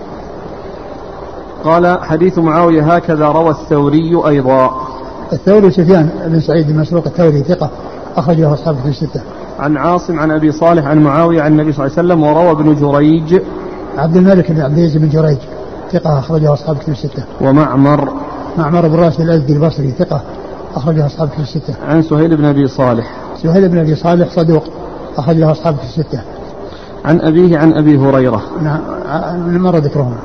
قال 1.63 1.98
حديث 2.04 2.38
معاوية 2.38 2.96
هكذا 2.96 3.28
روى 3.28 3.50
الثوري 3.50 4.22
أيضا 4.28 4.72
الثوري 5.34 5.72
سفيان 5.72 6.10
بن 6.26 6.39
سعيد 6.39 6.67
بن 6.67 6.80
مسروق 6.80 7.08
الثوري 7.08 7.43
ثقة 7.43 7.70
أخرج 8.17 8.39
له 8.39 8.54
أصحاب 8.54 8.76
في 8.76 8.89
الستة 8.89 9.22
عن 9.60 9.78
عاصم 9.78 10.20
عن 10.20 10.32
أبي 10.32 10.52
صالح 10.52 10.86
عن 10.86 11.04
معاوية 11.04 11.41
عن 11.41 11.52
النبي 11.52 11.72
صلى 11.72 11.86
الله 11.86 11.98
عليه 11.98 12.08
وسلم 12.08 12.24
وروى 12.24 12.52
ابن 12.52 12.76
جريج 12.76 13.41
عبد 13.98 14.17
الملك 14.17 14.52
بن 14.52 14.62
عبد 14.62 14.78
العزيز 14.78 14.98
بن 14.98 15.10
جريج 15.10 15.38
ثقة 15.91 16.20
أخرجه 16.20 16.54
أصحاب 16.54 16.78
كتب 16.78 16.89
الستة. 16.89 17.24
ومعمر 17.41 18.13
معمر 18.58 18.88
بن 18.88 18.96
راشد 18.96 19.22
الأزدي 19.22 19.54
البصري 19.54 19.91
ثقة 19.91 20.22
أخرجه 20.76 21.06
أصحاب 21.06 21.30
كتب 21.30 21.39
الستة. 21.39 21.76
عن 21.88 22.02
سهيل 22.02 22.38
بن 22.38 22.46
أبي 22.46 22.67
صالح. 22.67 23.12
سهيل 23.43 23.70
بن 23.70 23.78
أبي 23.78 23.96
صالح 23.96 24.30
صدوق 24.30 24.63
أخرجه 25.17 25.52
أصحاب 25.52 25.76
كتب 25.76 25.84
الستة. 25.84 26.22
عن 27.06 27.22
أبيه 27.22 27.58
عن 27.58 27.74
أبي 27.74 27.98
هريرة. 27.98 28.41
نعم 28.62 28.80
مر 29.63 29.78
ذكرهما. 29.78 30.17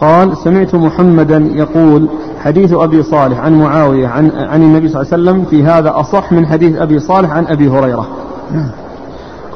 قال 0.00 0.36
سمعت 0.36 0.74
محمدا 0.74 1.36
يقول 1.52 2.08
حديث 2.38 2.72
أبي 2.72 3.02
صالح 3.02 3.38
عن 3.38 3.60
معاوية 3.60 4.08
عن, 4.08 4.30
عن 4.30 4.62
النبي 4.62 4.88
صلى 4.88 5.02
الله 5.02 5.12
عليه 5.12 5.22
وسلم 5.22 5.44
في 5.44 5.64
هذا 5.64 6.00
أصح 6.00 6.32
من 6.32 6.46
حديث 6.46 6.76
أبي 6.76 6.98
صالح 6.98 7.30
عن 7.30 7.46
أبي 7.46 7.68
هريرة 7.68 8.08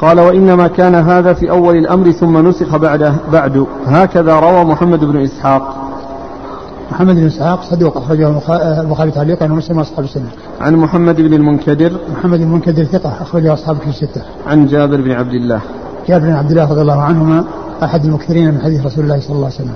قال 0.01 0.21
وإنما 0.21 0.67
كان 0.67 0.95
هذا 0.95 1.33
في 1.33 1.51
أول 1.51 1.77
الأمر 1.77 2.11
ثم 2.11 2.49
نسخ 2.49 2.77
بعده 2.77 3.15
بعد 3.33 3.67
هكذا 3.87 4.41
روى 4.41 4.65
محمد 4.65 5.05
بن 5.05 5.23
إسحاق 5.23 5.77
محمد 6.93 7.15
بن 7.15 7.27
إسحاق 7.27 7.63
صدوق 7.63 7.97
أخرجه 7.97 8.29
البخاري 8.81 9.11
تعليقا 9.11 9.47
ومسلم 9.53 9.79
وأصحاب 9.79 10.05
السنة. 10.05 10.29
عن 10.61 10.77
محمد 10.77 11.21
بن 11.21 11.35
المنكدر 11.35 11.93
محمد 12.13 12.39
بن 12.39 12.45
المنكدر 12.45 12.85
ثقة 12.85 13.23
أخرجه 13.23 13.53
أصحاب 13.53 13.77
في 13.77 13.89
الستة. 13.89 14.23
عن 14.47 14.67
جابر 14.67 15.01
بن 15.01 15.11
عبد 15.11 15.33
الله. 15.33 15.61
جابر 16.09 16.27
بن 16.27 16.33
عبد 16.33 16.51
الله 16.51 16.71
رضي 16.71 16.81
الله 16.81 17.03
عنهما 17.03 17.45
أحد 17.83 18.05
المكثرين 18.05 18.55
من 18.55 18.61
حديث 18.61 18.87
رسول 18.87 19.05
الله 19.05 19.21
صلى 19.21 19.37
الله 19.37 19.47
عليه 19.47 19.55
وسلم. 19.55 19.75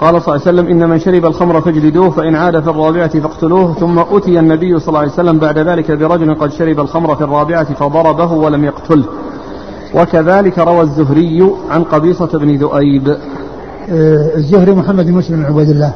قال 0.00 0.22
صلى 0.22 0.34
الله 0.34 0.46
عليه 0.46 0.60
وسلم 0.60 0.66
إن 0.66 0.88
من 0.88 0.98
شرب 0.98 1.26
الخمر 1.26 1.60
فاجلدوه 1.60 2.10
فإن 2.10 2.34
عاد 2.34 2.60
في 2.60 2.70
الرابعة 2.70 3.20
فاقتلوه 3.20 3.74
ثم 3.74 3.98
أتي 3.98 4.38
النبي 4.38 4.78
صلى 4.78 4.88
الله 4.88 5.00
عليه 5.00 5.12
وسلم 5.12 5.38
بعد 5.38 5.58
ذلك 5.58 5.90
برجل 5.92 6.34
قد 6.34 6.52
شرب 6.52 6.80
الخمر 6.80 7.16
في 7.16 7.24
الرابعة 7.24 7.74
فضربه 7.74 8.32
ولم 8.32 8.64
يقتله. 8.64 9.04
وكذلك 9.94 10.58
روى 10.58 10.80
الزهري 10.80 11.52
عن 11.70 11.84
قبيصة 11.84 12.38
بن 12.38 12.56
ذؤيب. 12.56 13.08
آه، 13.08 14.36
الزهري 14.36 14.72
محمد 14.72 15.06
بن 15.06 15.12
مسلم 15.12 15.36
بن 15.36 15.44
عبيد 15.44 15.68
الله 15.68 15.92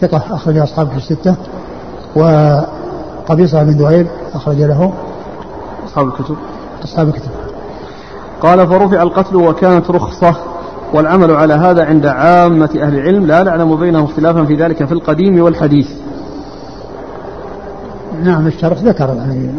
ثقة 0.00 0.22
أخرج 0.30 0.58
أصحابه 0.58 0.90
في 0.90 0.96
الستة. 0.96 1.34
وقبيصة 2.16 3.62
بن 3.62 3.70
ذؤيب 3.70 4.06
أخرج 4.34 4.56
له. 4.56 4.92
أصحاب 5.86 6.06
الكتب. 6.08 6.36
أصحاب 6.84 7.08
الكتب. 7.08 7.30
قال 8.40 8.66
فرفع 8.66 9.02
القتل 9.02 9.36
وكانت 9.36 9.90
رخصة. 9.90 10.36
والعمل 10.92 11.30
على 11.30 11.54
هذا 11.54 11.84
عند 11.84 12.06
عامة 12.06 12.70
أهل 12.82 12.94
العلم 12.94 13.26
لا 13.26 13.42
نعلم 13.42 13.76
بينهم 13.76 14.04
اختلافا 14.04 14.44
في 14.44 14.54
ذلك 14.54 14.84
في 14.84 14.92
القديم 14.92 15.42
والحديث. 15.42 15.88
نعم 18.22 18.46
الشرح 18.46 18.78
ذكر 18.78 19.14
يعني 19.18 19.50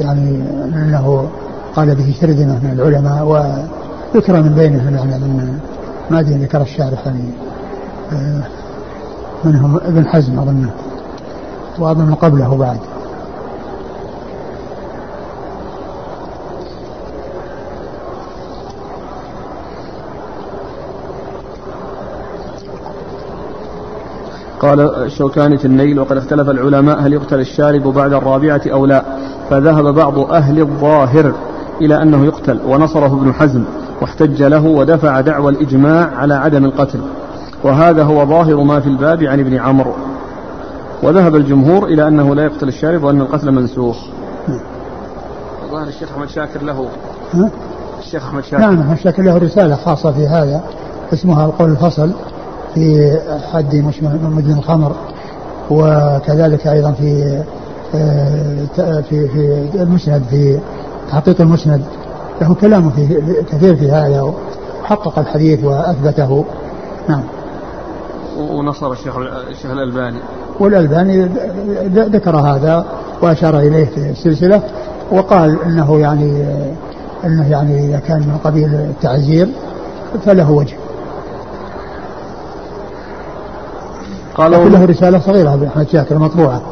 يعني 0.00 0.42
أنه 0.74 1.28
قال 1.76 1.94
به 1.94 2.14
شردنة 2.20 2.60
من 2.62 2.70
العلماء 2.72 3.24
وذكر 3.24 4.42
من 4.42 4.54
بينهم 4.54 4.94
يعني 4.94 5.18
من 5.18 5.58
ما 6.10 6.20
أدري 6.20 6.34
ذكر 6.34 6.62
الشارح 6.62 7.06
يعني 7.06 7.30
آه، 8.12 8.42
منهم 9.44 9.76
ابن 9.76 10.06
حزم 10.06 10.38
أظنه 10.38 10.70
وأظن 11.78 12.14
قبله 12.14 12.56
بعد. 12.56 12.78
قال 24.62 24.80
الشوكاني 24.80 25.58
في 25.58 25.64
النيل 25.64 26.00
وقد 26.00 26.16
اختلف 26.16 26.50
العلماء 26.50 27.00
هل 27.00 27.12
يقتل 27.12 27.40
الشارب 27.40 27.82
بعد 27.82 28.12
الرابعة 28.12 28.60
أو 28.66 28.86
لا. 28.86 29.02
فذهب 29.50 29.94
بعض 29.94 30.18
أهل 30.18 30.60
الظاهر 30.60 31.32
إلى 31.80 32.02
أنه 32.02 32.24
يقتل 32.24 32.60
ونصره 32.66 33.06
ابن 33.06 33.32
حزم 33.32 33.64
واحتج 34.00 34.42
له 34.42 34.64
ودفع 34.66 35.20
دعوى 35.20 35.52
الإجماع 35.52 36.10
على 36.16 36.34
عدم 36.34 36.64
القتل. 36.64 37.00
وهذا 37.64 38.02
هو 38.02 38.26
ظاهر 38.26 38.56
ما 38.56 38.80
في 38.80 38.86
الباب 38.86 39.22
عن 39.22 39.40
ابن 39.40 39.58
عمرو. 39.58 39.92
وذهب 41.02 41.36
الجمهور 41.36 41.84
إلى 41.84 42.08
أنه 42.08 42.34
لا 42.34 42.44
يقتل 42.44 42.68
الشارب 42.68 43.02
وأن 43.02 43.20
القتل 43.20 43.52
منسوخ. 43.52 43.96
ظاهر 45.70 45.88
الشيخ 45.88 46.12
أحمد 46.12 46.28
شاكر 46.28 46.62
له. 46.62 46.88
الشيخ 48.00 48.26
أحمد 48.26 48.44
شاكر 48.44 48.58
نعم 48.58 48.80
أحمد 48.80 48.98
شاكر 48.98 49.22
له 49.22 49.38
رسالة 49.38 49.76
خاصة 49.76 50.12
في 50.12 50.26
هذا 50.26 50.60
اسمها 51.12 51.46
القول 51.46 51.70
الفصل. 51.70 52.10
في 52.74 53.18
حد 53.52 53.74
مدن 54.22 54.58
الخمر 54.58 54.92
وكذلك 55.70 56.66
أيضا 56.66 56.92
في 56.92 57.42
آه، 57.94 59.00
في 59.00 59.28
في 59.28 59.68
المسند 59.74 60.22
في 60.30 60.58
تحقيق 61.08 61.40
المسند 61.40 61.82
له 62.40 62.54
كلام 62.54 62.90
في 62.90 63.22
كثير 63.52 63.76
في 63.76 63.90
هذا 63.90 64.32
وحقق 64.82 65.18
الحديث 65.18 65.64
وأثبته. 65.64 66.44
نعم. 67.08 67.22
ونصر 68.38 68.92
الشيخ 68.92 69.16
الشيخ 69.50 69.70
الألباني. 69.70 70.18
والألباني 70.60 71.28
ذكر 71.94 72.36
هذا 72.36 72.86
وأشار 73.22 73.58
إليه 73.58 73.84
في 73.84 74.10
السلسلة 74.10 74.62
وقال 75.12 75.62
أنه 75.66 75.98
يعني 75.98 76.44
أنه 77.24 77.50
يعني 77.50 77.86
إذا 77.86 77.98
كان 77.98 78.18
من 78.18 78.38
قبيل 78.44 78.74
التعزير 78.74 79.48
فله 80.24 80.50
وجه. 80.50 80.76
قال 84.42 84.72
له 84.72 84.84
رسالة 84.84 85.18
صغيرة 85.18 85.54
أبي 85.54 85.66
أحمد 85.66 85.88
شاكر 85.88 86.18
مطبوعة 86.18 86.62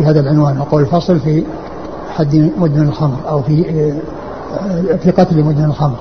بهذا 0.00 0.20
العنوان. 0.20 0.58
أقول 0.58 0.82
الفصل 0.82 1.20
في 1.20 1.44
حد 2.16 2.50
مدمن 2.58 2.88
الخمر 2.88 3.16
أو 3.28 3.42
في 3.42 3.64
في 5.02 5.10
قتل 5.10 5.42
مدمن 5.44 5.64
الخمر. 5.64 5.96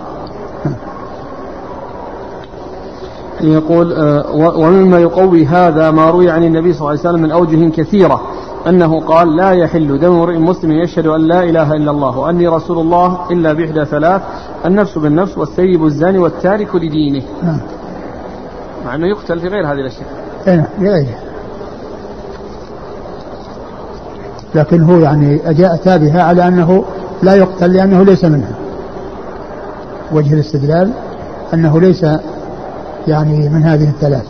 يقول 3.42 3.94
آه، 3.94 4.32
ومما 4.36 5.00
يقوي 5.00 5.46
هذا 5.46 5.92
ما 5.92 6.10
روي 6.10 6.30
عن 6.30 6.44
النبي 6.44 6.74
صلى 6.74 6.80
الله 6.80 6.90
عليه 6.90 7.00
وسلم 7.00 7.22
من 7.22 7.32
أوجه 7.32 7.70
كثيرة 7.70 8.22
أنه 8.68 9.02
قال 9.02 9.36
لا 9.36 9.52
يحل 9.52 10.00
دم 10.00 10.12
امرئ 10.12 10.38
مسلم 10.38 10.72
يشهد 10.72 11.08
أن 11.08 11.22
لا 11.22 11.44
إله 11.44 11.74
إلا 11.74 11.92
الله 11.92 12.18
وأني 12.18 12.48
رسول 12.48 12.80
الله 12.80 13.20
إلا 13.32 13.54
بإحدى 13.54 13.86
ثلاث 13.86 14.22
النفس 14.66 14.98
بالنفس 14.98 15.38
والسيب 15.38 15.86
الزاني 15.86 16.18
والتارك 16.18 16.76
لدينه. 16.76 17.24
نعم. 17.44 17.60
مع 18.86 18.96
أنه 18.96 19.08
يقتل 19.08 19.40
في 19.40 19.48
غير 19.48 19.68
هذه 19.68 19.80
الأشياء. 19.80 20.08
إيه 20.48 20.68
لغيره 20.80 21.16
لكن 24.56 24.82
هو 24.82 25.00
يعني 25.00 25.50
أجاء 25.50 25.74
أتى 25.74 25.98
بها 25.98 26.24
على 26.24 26.48
أنه 26.48 26.86
لا 27.24 27.36
يقتل 27.36 27.74
لأنه 27.74 28.04
ليس 28.04 28.26
منها. 28.26 28.56
وجه 30.12 30.34
الاستدلال 30.34 30.92
أنه 31.54 31.80
ليس 31.80 32.06
يعني 33.08 33.50
من 33.50 33.64
هذه 33.64 33.90
الثلاث. 33.90 34.26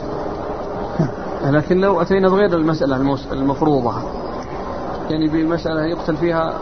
لكن 1.45 1.77
لو 1.77 2.01
أتينا 2.01 2.29
بغير 2.29 2.53
المسألة 2.53 3.17
المفروضة 3.31 3.93
يعني 5.09 5.27
بمسألة 5.27 5.81
يقتل 5.81 6.17
فيها 6.17 6.53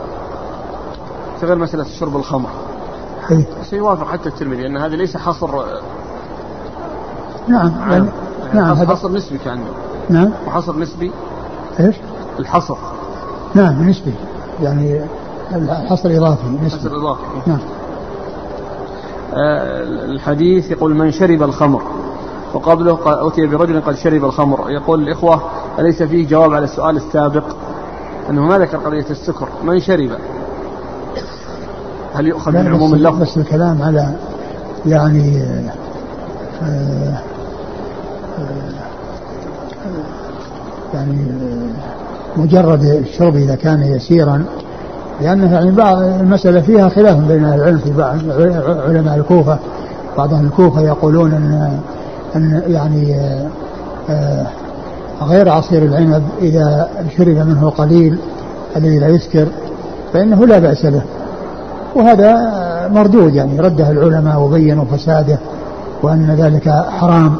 في 1.40 1.46
غير 1.46 1.58
مسألة 1.58 1.84
شرب 1.84 2.16
الخمر. 2.16 2.50
سيوافق 3.70 4.06
حتى 4.06 4.28
الترمذي 4.28 4.66
أن 4.66 4.76
هذه 4.76 4.94
ليس 4.94 5.16
حصر 5.16 5.64
نعم 7.48 7.72
يعني 7.90 8.08
نعم 8.54 8.76
هذا 8.76 8.94
حصر 8.94 9.12
نسبي 9.12 9.38
كأنه 9.38 9.64
نعم. 10.10 10.30
وحصر 10.46 10.78
نسبي؟ 10.78 11.10
إيش؟ 11.80 11.96
الحصر. 12.38 12.76
نعم 13.54 13.88
نسبي. 13.88 14.14
يعني 14.62 15.00
الحصر 15.52 16.10
إضافي 16.10 16.46
نسبي. 16.64 16.80
حصر 16.80 16.96
إضافي. 16.96 17.22
نعم. 17.46 17.58
آه 19.34 19.82
الحديث 20.04 20.70
يقول 20.70 20.94
من 20.94 21.10
شرب 21.10 21.42
الخمر 21.42 21.82
وقبله 22.54 22.98
أتي 23.04 23.46
برجل 23.46 23.80
قد 23.80 23.94
شرب 23.94 24.24
الخمر. 24.24 24.70
يقول 24.70 25.02
الإخوة 25.02 25.42
أليس 25.78 26.02
فيه 26.02 26.28
جواب 26.28 26.54
على 26.54 26.64
السؤال 26.64 26.96
السابق؟ 26.96 27.44
أنه 28.30 28.42
ما 28.42 28.58
ذكر 28.58 28.78
قضية 28.78 29.06
السكر. 29.10 29.48
من 29.64 29.80
شرب؟ 29.80 30.10
هل 32.14 32.26
يؤخذ 32.26 32.52
من 32.52 32.74
عموم 32.74 32.94
اللفظ؟ 32.94 33.22
بس 33.22 33.36
الكلام 33.36 33.82
على 33.82 34.14
يعني 34.86 35.42
آه 36.62 37.18
يعني 40.94 41.26
مجرد 42.36 42.84
الشرب 42.84 43.36
إذا 43.36 43.54
كان 43.54 43.82
يسيرا 43.82 44.44
لأنه 45.20 45.52
يعني 45.52 45.70
بعض 45.70 46.02
المسألة 46.02 46.60
فيها 46.60 46.88
خلاف 46.88 47.16
بين 47.16 47.44
العلم 47.44 47.78
في 47.78 47.92
بعض 47.92 48.16
علماء 48.88 49.16
الكوفة. 49.16 49.58
بعض 50.16 50.34
أهل 50.34 50.44
الكوفة 50.44 50.80
يقولون 50.80 51.32
أن 51.32 51.78
أن 52.36 52.62
يعني 52.68 53.16
آه، 54.10 54.46
غير 55.22 55.48
عصير 55.48 55.82
العنب 55.82 56.22
إذا 56.42 56.88
شرب 57.16 57.36
منه 57.36 57.70
قليل 57.70 58.18
الذي 58.76 58.98
لا 58.98 59.08
يسكر 59.08 59.46
فإنه 60.12 60.46
لا 60.46 60.58
بأس 60.58 60.86
به. 60.86 61.02
وهذا 61.96 62.50
مردود 62.94 63.34
يعني 63.34 63.60
رده 63.60 63.90
العلماء 63.90 64.40
وبينوا 64.40 64.84
فساده 64.84 65.38
وأن 66.02 66.36
ذلك 66.38 66.68
حرام. 66.68 67.36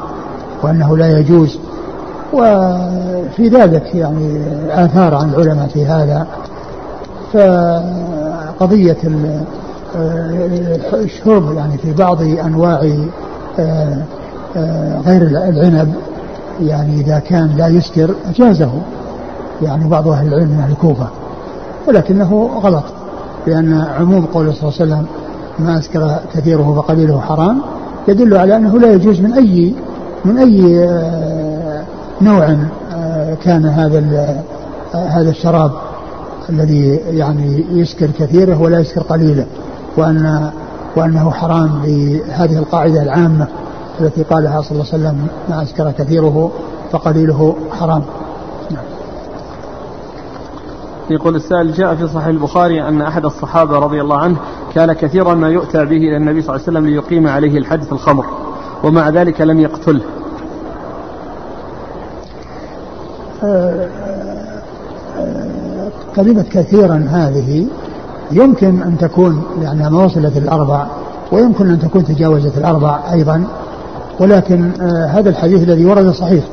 وأنه 0.63 0.97
لا 0.97 1.19
يجوز. 1.19 1.59
وفي 2.33 3.49
ذلك 3.49 3.95
يعني 3.95 4.43
آثار 4.71 5.15
عن 5.15 5.35
العلماء 5.35 5.69
في 5.69 5.87
هذا. 5.87 6.27
فقضية 7.33 8.97
الشرب 10.95 11.57
يعني 11.57 11.79
في 11.79 11.93
بعض 11.93 12.23
أنواع 12.23 12.93
آه، 13.59 14.03
آه، 14.57 15.01
غير 15.07 15.23
العنب 15.23 15.95
يعني 16.63 17.01
إذا 17.01 17.19
كان 17.19 17.51
لا 17.57 17.69
يسكر 17.69 18.15
أجازه 18.29 18.73
يعني 19.63 19.89
بعض 19.89 20.09
أهل 20.09 20.27
العلم 20.29 20.49
من 20.49 20.67
الكوفة. 20.71 21.07
ولكنه 21.89 22.51
غلط 22.63 22.85
لأن 23.47 23.87
عموم 23.99 24.27
قوله 24.27 24.53
صلى 24.53 24.63
الله 24.63 24.81
عليه 24.81 24.93
وسلم 24.93 25.07
ما 25.59 25.79
أسكر 25.79 26.19
كثيره 26.35 26.75
فقليله 26.77 27.21
حرام 27.21 27.61
يدل 28.09 28.37
على 28.37 28.57
أنه 28.57 28.79
لا 28.79 28.93
يجوز 28.93 29.21
من 29.21 29.33
أي 29.33 29.75
من 30.25 30.39
أي 30.39 30.85
آه، 30.89 31.85
نوع 32.21 32.57
آه، 32.93 33.35
كان 33.35 33.67
هذا 33.67 33.99
آه، 34.95 34.99
هذا 34.99 35.31
الشراب 35.31 35.71
الذي 36.49 37.01
يعني 37.11 37.65
يسكر 37.71 38.07
كثيره 38.19 38.63
ولا 38.63 38.79
يسكر 38.79 39.01
قليله 39.01 39.47
وأن 39.97 40.51
وأنه 40.97 41.31
حرام 41.31 41.83
بهذه 41.85 42.59
القاعدة 42.59 43.03
العامة 43.03 43.47
التي 44.01 44.23
قالها 44.23 44.63
صلى 44.63 44.73
الله 44.73 44.93
عليه 44.93 45.05
وسلم 45.05 45.27
ما 45.49 45.63
أسكر 45.63 45.91
كثيره 45.91 46.53
فقليله 46.93 47.57
حرام 47.73 48.03
نعم. 48.71 48.85
يقول 51.11 51.37
السائل 51.37 51.73
جاء 51.73 51.95
في 51.95 52.09
صحيح 52.09 52.27
البخاري 52.27 52.89
أن 52.89 53.03
أحد 53.03 53.25
الصحابة 53.25 53.79
رضي 53.79 54.01
الله 54.01 54.19
عنه 54.19 54.37
كان 54.75 54.93
كثيرا 54.93 55.35
ما 55.35 55.49
يؤتى 55.49 55.85
به 55.85 55.97
إلى 55.97 56.17
النبي 56.17 56.43
صلى 56.43 56.57
الله 56.57 56.67
عليه 56.67 56.79
وسلم 56.79 56.87
ليقيم 56.87 57.27
عليه 57.27 57.59
الحد 57.59 57.83
في 57.83 57.93
الخمر 57.93 58.27
ومع 58.85 59.09
ذلك 59.09 59.41
لم 59.41 59.61
يقتله 59.61 60.01
آه، 63.45 63.89
آه، 65.19 65.89
كلمة 66.17 66.45
كثيرا 66.51 67.07
هذه. 67.11 67.67
يمكن 68.33 68.83
أن 68.83 68.99
تكون 68.99 69.43
لأنها 69.61 69.89
ما 69.89 70.05
وصلت 70.05 70.37
الأربع 70.37 70.87
ويمكن 71.33 71.71
أن 71.71 71.79
تكون 71.79 72.05
تجاوزت 72.05 72.59
الأربع 72.59 73.13
أيضا 73.13 73.45
ولكن 74.21 74.71
آه 74.81 75.07
هذا 75.07 75.31
الحديث 75.31 75.63
الذي 75.63 75.85
ورد 75.85 76.11
صحيح. 76.11 76.45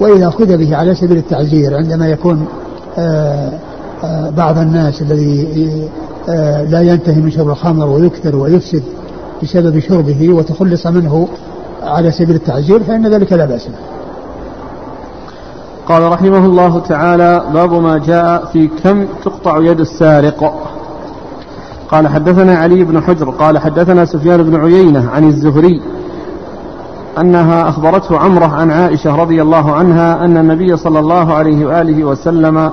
وإذا 0.00 0.28
أخذ 0.28 0.56
به 0.56 0.76
على 0.76 0.94
سبيل 0.94 1.16
التعزير 1.16 1.76
عندما 1.76 2.08
يكون 2.08 2.46
آه 2.98 3.52
آه 4.04 4.30
بعض 4.30 4.58
الناس 4.58 5.02
الذي 5.02 5.88
آه 6.28 6.62
لا 6.64 6.80
ينتهي 6.80 7.20
من 7.20 7.30
شرب 7.30 7.48
الخمر 7.48 7.88
ويكثر 7.88 8.36
ويفسد 8.36 8.82
بسبب 9.42 9.78
شربه 9.78 10.32
وتخلص 10.32 10.86
منه 10.86 11.28
على 11.82 12.10
سبيل 12.10 12.34
التعزير 12.34 12.82
فإن 12.82 13.06
ذلك 13.06 13.32
لا 13.32 13.44
بأس 13.44 13.66
به. 13.66 13.74
قال 15.88 16.12
رحمه 16.12 16.46
الله 16.46 16.80
تعالى 16.80 17.44
باب 17.54 17.72
ما 17.72 17.98
جاء 17.98 18.44
في 18.52 18.68
كم 18.84 19.06
تقطع 19.24 19.58
يد 19.58 19.80
السارق. 19.80 20.54
قال 21.90 22.08
حدثنا 22.08 22.56
علي 22.58 22.84
بن 22.84 23.02
حجر 23.02 23.30
قال 23.30 23.58
حدثنا 23.58 24.04
سفيان 24.04 24.42
بن 24.42 24.60
عيينة 24.60 25.10
عن 25.10 25.24
الزهري 25.24 25.82
أنها 27.18 27.68
أخبرته 27.68 28.18
عمرة 28.18 28.46
عن 28.46 28.70
عائشة 28.70 29.16
رضي 29.16 29.42
الله 29.42 29.72
عنها 29.72 30.24
أن 30.24 30.36
النبي 30.36 30.76
صلى 30.76 30.98
الله 30.98 31.34
عليه 31.34 31.66
وآله 31.66 32.04
وسلم 32.04 32.70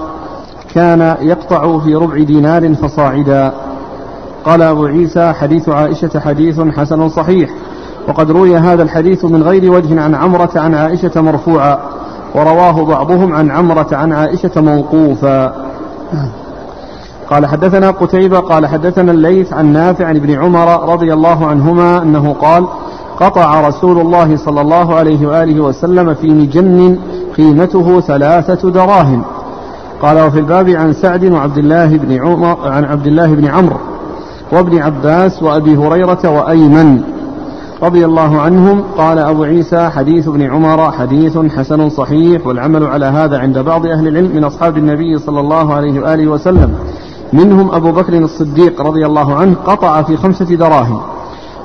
كان 0.74 1.16
يقطع 1.22 1.80
في 1.80 1.96
ربع 1.96 2.18
دينار 2.18 2.76
فصاعدا. 2.76 3.54
قال 4.46 4.62
أبو 4.62 4.86
عيسى 4.86 5.34
حديث 5.34 5.70
عائشة 5.70 6.20
حديث 6.20 6.60
حسن 6.60 7.10
صحيح. 7.10 7.50
وقد 8.08 8.32
روي 8.32 8.58
هذا 8.58 8.84
الحديث 8.84 9.26
من 9.26 9.44
غير 9.44 9.72
وجه 9.72 10.02
عن 10.02 10.16
عمرة 10.16 10.50
عن 10.56 10.76
عائشة 10.76 11.22
مرفوعا 11.22 11.78
ورواه 12.36 12.86
بعضهم 12.86 13.34
عن 13.34 13.52
عمرة 13.52 13.88
عن 13.92 14.14
عائشة 14.14 14.62
موقوفا. 14.62 15.54
قال 17.30 17.46
حدثنا 17.46 17.92
قتيبة 17.92 18.40
قال 18.40 18.68
حدثنا 18.68 19.12
الليث 19.12 19.54
عن 19.54 19.74
نافع 19.74 20.06
عن 20.06 20.16
ابن 20.16 20.32
عمر 20.32 20.94
رضي 20.94 21.14
الله 21.14 21.46
عنهما 21.46 22.02
أنه 22.02 22.36
قال 22.42 22.68
قطع 23.20 23.68
رسول 23.68 24.00
الله 24.00 24.38
صلى 24.38 24.62
الله 24.62 24.96
عليه 24.96 25.28
وآله 25.28 25.62
وسلم 25.62 26.14
في 26.14 26.28
مجن 26.28 26.98
قيمته 27.38 28.02
ثلاثة 28.02 28.70
دراهم. 28.72 29.24
قال 30.02 30.20
وفي 30.20 30.40
الباب 30.40 30.70
عن 30.70 30.94
سعد 30.94 31.32
وعبد 31.32 31.58
الله 31.58 31.98
بن 31.98 32.26
عمر 32.26 32.58
عن 32.72 32.86
عبد 32.86 33.08
الله 33.08 33.28
بن 33.28 33.46
عمرو 33.46 33.78
وابن 34.52 34.80
عباس 34.80 35.44
وأبي 35.44 35.78
هريرة 35.78 36.30
وأيمن. 36.30 37.13
رضي 37.82 38.06
الله 38.06 38.42
عنهم 38.42 38.84
قال 38.98 39.20
أبو 39.20 39.44
عيسى 39.44 39.90
حديث 39.90 40.28
ابن 40.28 40.42
عمر 40.42 40.92
حديث 40.92 41.38
حسن 41.38 41.90
صحيح 41.90 42.48
والعمل 42.48 42.84
على 42.84 43.06
هذا 43.06 43.40
عند 43.40 43.60
بعض 43.60 43.86
أهل 43.86 44.08
العلم 44.08 44.36
من 44.36 44.44
أصحاب 44.44 44.78
النبي 44.78 45.18
صلى 45.18 45.40
الله 45.40 45.74
عليه 45.74 46.00
وآله 46.00 46.28
وسلم. 46.28 46.76
منهم 47.34 47.76
أبو 47.76 47.92
بكر 47.92 48.18
الصديق 48.18 48.82
رضي 48.82 49.06
الله 49.06 49.36
عنه 49.36 49.56
قطع 49.66 50.02
في 50.02 50.18
خمسة 50.18 50.46
دراهم. 50.46 51.00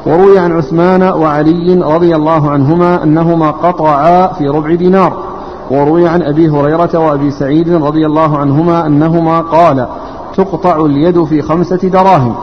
وروي 0.07 0.38
عن 0.38 0.53
عثمان 0.53 1.03
وعلي 1.03 1.83
رضي 1.83 2.16
الله 2.16 2.51
عنهما 2.51 3.03
أنهما 3.03 3.51
قطعا 3.51 4.27
في 4.27 4.49
ربع 4.49 4.75
دينار. 4.75 5.12
وروي 5.71 6.09
عن 6.09 6.23
أبي 6.23 6.49
هريرة 6.49 6.99
وأبي 6.99 7.31
سعيد 7.31 7.73
رضي 7.73 8.07
الله 8.07 8.38
عنهما 8.38 8.87
أنهما 8.87 9.40
قال 9.40 9.87
تقطع 10.37 10.85
اليد 10.85 11.25
في 11.25 11.42
خمسة 11.42 11.88
دراهم. 11.88 12.35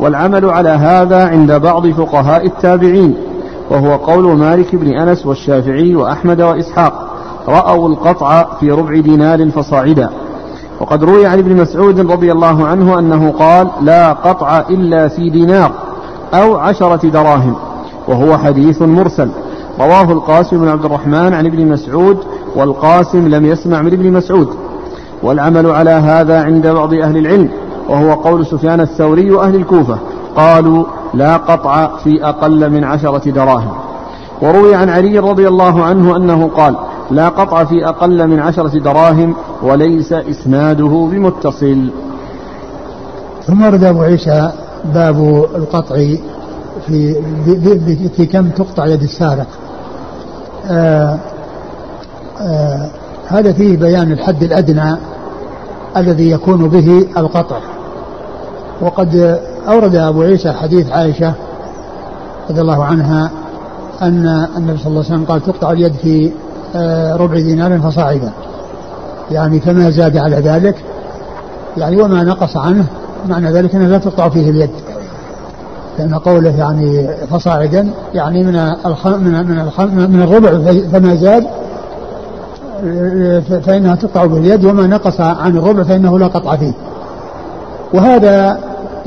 والعمل 0.00 0.50
على 0.50 0.68
هذا 0.68 1.28
عند 1.28 1.52
بعض 1.52 1.86
فقهاء 1.86 2.46
التابعين 2.46 3.14
وهو 3.70 3.96
قول 3.96 4.36
مالك 4.36 4.74
بن 4.74 4.88
أنس 4.88 5.26
والشافعي 5.26 5.96
وأحمد 5.96 6.42
وإسحاق 6.42 7.08
رأوا 7.48 7.88
القطع 7.88 8.46
في 8.60 8.70
ربع 8.70 9.00
دينار 9.00 9.50
فصاعدا. 9.50 10.10
وقد 10.80 11.04
روي 11.04 11.26
عن 11.26 11.38
ابن 11.38 11.56
مسعود 11.56 12.10
رضي 12.12 12.32
الله 12.32 12.66
عنه 12.66 12.98
أنه 12.98 13.30
قال 13.30 13.70
لا 13.80 14.12
قطع 14.12 14.58
إلا 14.70 15.08
في 15.08 15.30
دينار 15.30 15.72
أو 16.34 16.56
عشرة 16.56 17.08
دراهم 17.08 17.54
وهو 18.08 18.38
حديث 18.38 18.82
مرسل. 18.82 19.28
رواه 19.80 20.12
القاسم 20.12 20.58
بن 20.58 20.68
عبد 20.68 20.84
الرحمن 20.84 21.34
عن 21.34 21.46
ابن 21.46 21.66
مسعود 21.66 22.18
والقاسم 22.56 23.28
لم 23.28 23.46
يسمع 23.46 23.82
من 23.82 23.92
ابن 23.92 24.12
مسعود. 24.12 24.48
والعمل 25.22 25.70
على 25.70 25.90
هذا 25.90 26.42
عند 26.42 26.66
بعض 26.66 26.94
أهل 26.94 27.16
العلم. 27.16 27.50
وهو 27.88 28.12
قول 28.12 28.46
سفيان 28.46 28.80
الثوري 28.80 29.30
وأهل 29.30 29.54
الكوفة. 29.54 29.98
قالوا 30.36 30.84
لا 31.14 31.36
قطع 31.36 31.96
في 31.96 32.24
أقل 32.24 32.70
من 32.70 32.84
عشرة 32.84 33.30
دراهم. 33.30 33.72
وروي 34.42 34.74
عن 34.74 34.88
علي 34.88 35.18
رضي 35.18 35.48
الله 35.48 35.82
عنه 35.82 36.16
أنه 36.16 36.50
قال 36.56 36.76
لا 37.10 37.28
قطع 37.28 37.64
في 37.64 37.88
أقل 37.88 38.28
من 38.28 38.40
عشرة 38.40 38.78
دراهم 38.78 39.34
وليس 39.62 40.12
إسناده 40.12 41.08
بمتصل. 41.12 41.90
ثم 43.46 43.62
ورد 43.62 43.84
أبو 43.84 44.02
عيسى 44.02 44.52
باب 44.94 45.46
القطع 45.54 45.96
في 46.86 47.16
في 48.16 48.26
كم 48.26 48.48
تقطع 48.48 48.86
يد 48.86 49.02
السارق. 49.02 49.46
آه 50.66 51.18
آه 52.40 52.90
هذا 53.26 53.52
فيه 53.52 53.76
بيان 53.76 54.12
الحد 54.12 54.42
الأدنى 54.42 54.96
الذي 55.96 56.30
يكون 56.30 56.68
به 56.68 57.06
القطع. 57.16 57.56
وقد 58.80 59.40
أورد 59.68 59.94
أبو 59.94 60.22
عيسى 60.22 60.52
حديث 60.52 60.90
عائشة 60.90 61.32
رضي 62.50 62.60
الله 62.60 62.84
عنها 62.84 63.30
أن 64.02 64.46
النبي 64.56 64.78
صلى 64.78 64.86
الله 64.86 65.04
عليه 65.04 65.14
وسلم 65.14 65.24
قال 65.24 65.40
تقطع 65.40 65.72
اليد 65.72 65.92
في 65.92 66.30
آه، 66.76 67.16
ربع 67.16 67.34
دينار 67.34 67.78
فصاعدا 67.78 68.32
يعني 69.30 69.60
فما 69.60 69.90
زاد 69.90 70.16
على 70.16 70.36
ذلك 70.36 70.74
يعني 71.76 72.02
وما 72.02 72.24
نقص 72.24 72.56
عنه 72.56 72.86
معنى 73.28 73.52
ذلك 73.52 73.74
أنه 73.74 73.88
لا 73.88 73.98
تقطع 73.98 74.28
فيه 74.28 74.50
اليد 74.50 74.70
لأن 75.98 76.14
قوله 76.14 76.58
يعني 76.58 77.08
فصاعدا 77.30 77.90
يعني 78.14 78.44
من. 78.44 78.52
من 79.04 79.44
من. 79.78 80.10
من 80.10 80.22
الربع 80.22 80.50
فما 80.92 81.14
زاد 81.14 81.46
فإنها 83.62 83.94
تقطع 83.94 84.26
باليد 84.26 84.64
وما 84.64 84.86
نقص 84.86 85.20
عن 85.20 85.56
الربع 85.56 85.82
فإنه 85.82 86.18
لا 86.18 86.26
قطع 86.26 86.56
فيه 86.56 86.72
وهذا 87.94 88.58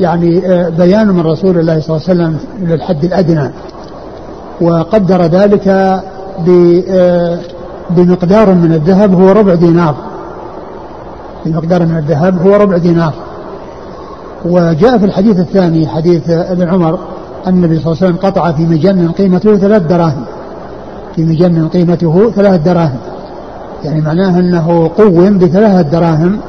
يعني 0.02 0.48
آه، 0.48 0.70
بيان 0.70 1.08
من 1.08 1.22
رسول 1.22 1.60
الله 1.60 1.80
صلى 1.80 1.98
الله 1.98 2.10
عليه 2.10 2.22
وسلم 2.22 2.40
للحد 2.62 3.04
الأدنى. 3.04 3.50
وقدر 4.62 5.22
ذلك 5.22 5.68
آه، 5.68 7.40
بمقدار 7.90 8.54
من 8.54 8.74
الذهب 8.74 9.22
هو 9.22 9.32
ربع 9.32 9.56
دينار. 9.56 9.96
بمقدار 11.46 11.86
من 11.86 11.98
الذهب 11.98 12.48
هو 12.48 12.56
ربع 12.56 12.78
دينار. 12.78 13.14
وجاء 14.46 14.98
في 14.98 15.06
الحديث 15.06 15.40
الثاني 15.40 15.88
حديث 15.88 16.30
ابن 16.30 16.70
عمر 16.70 17.00
أن 17.48 17.54
النبي 17.54 17.80
صلى 17.80 17.86
الله 17.86 17.98
عليه 18.04 18.16
وسلم 18.16 18.30
قطع 18.30 18.52
في 18.52 18.66
مجن 18.66 19.12
قيمته 19.12 19.58
ثلاث 19.58 19.82
دراهم. 19.82 20.24
في 21.16 21.24
مجن 21.24 21.68
قيمته 21.68 22.32
ثلاث 22.36 22.62
دراهم. 22.62 23.00
يعني 23.84 24.02
معناه 24.02 24.40
أنه 24.40 24.92
قوم 24.98 25.38
بثلاثة 25.38 25.82
دراهم 25.82 26.40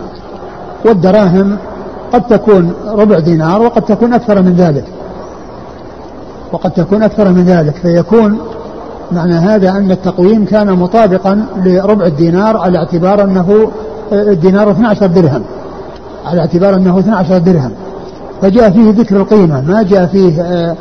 والدراهم 0.84 1.56
قد 2.12 2.22
تكون 2.22 2.72
ربع 2.86 3.18
دينار 3.18 3.62
وقد 3.62 3.82
تكون 3.82 4.12
أكثر 4.12 4.42
من 4.42 4.54
ذلك. 4.54 4.84
وقد 6.52 6.70
تكون 6.70 7.02
أكثر 7.02 7.28
من 7.28 7.44
ذلك. 7.44 7.74
فيكون 7.74 8.38
معنى 9.12 9.34
هذا 9.34 9.70
أن 9.70 9.90
التقويم 9.90 10.44
كان 10.44 10.72
مطابقا 10.72 11.46
لربع 11.64 12.06
الدينار 12.06 12.56
على 12.56 12.78
اعتبار 12.78 13.24
أنه 13.24 13.70
الدينار 14.12 14.70
12 14.70 15.06
درهم. 15.06 15.42
على 16.26 16.40
اعتبار 16.40 16.74
أنه 16.74 16.98
12 16.98 17.38
درهم. 17.38 17.70
فجاء 18.42 18.70
فيه 18.70 18.90
ذكر 18.90 19.16
القيمة. 19.16 19.60
ما 19.60 19.82
جاء 19.82 20.06
فيه 20.06 20.42
آه، 20.42 20.76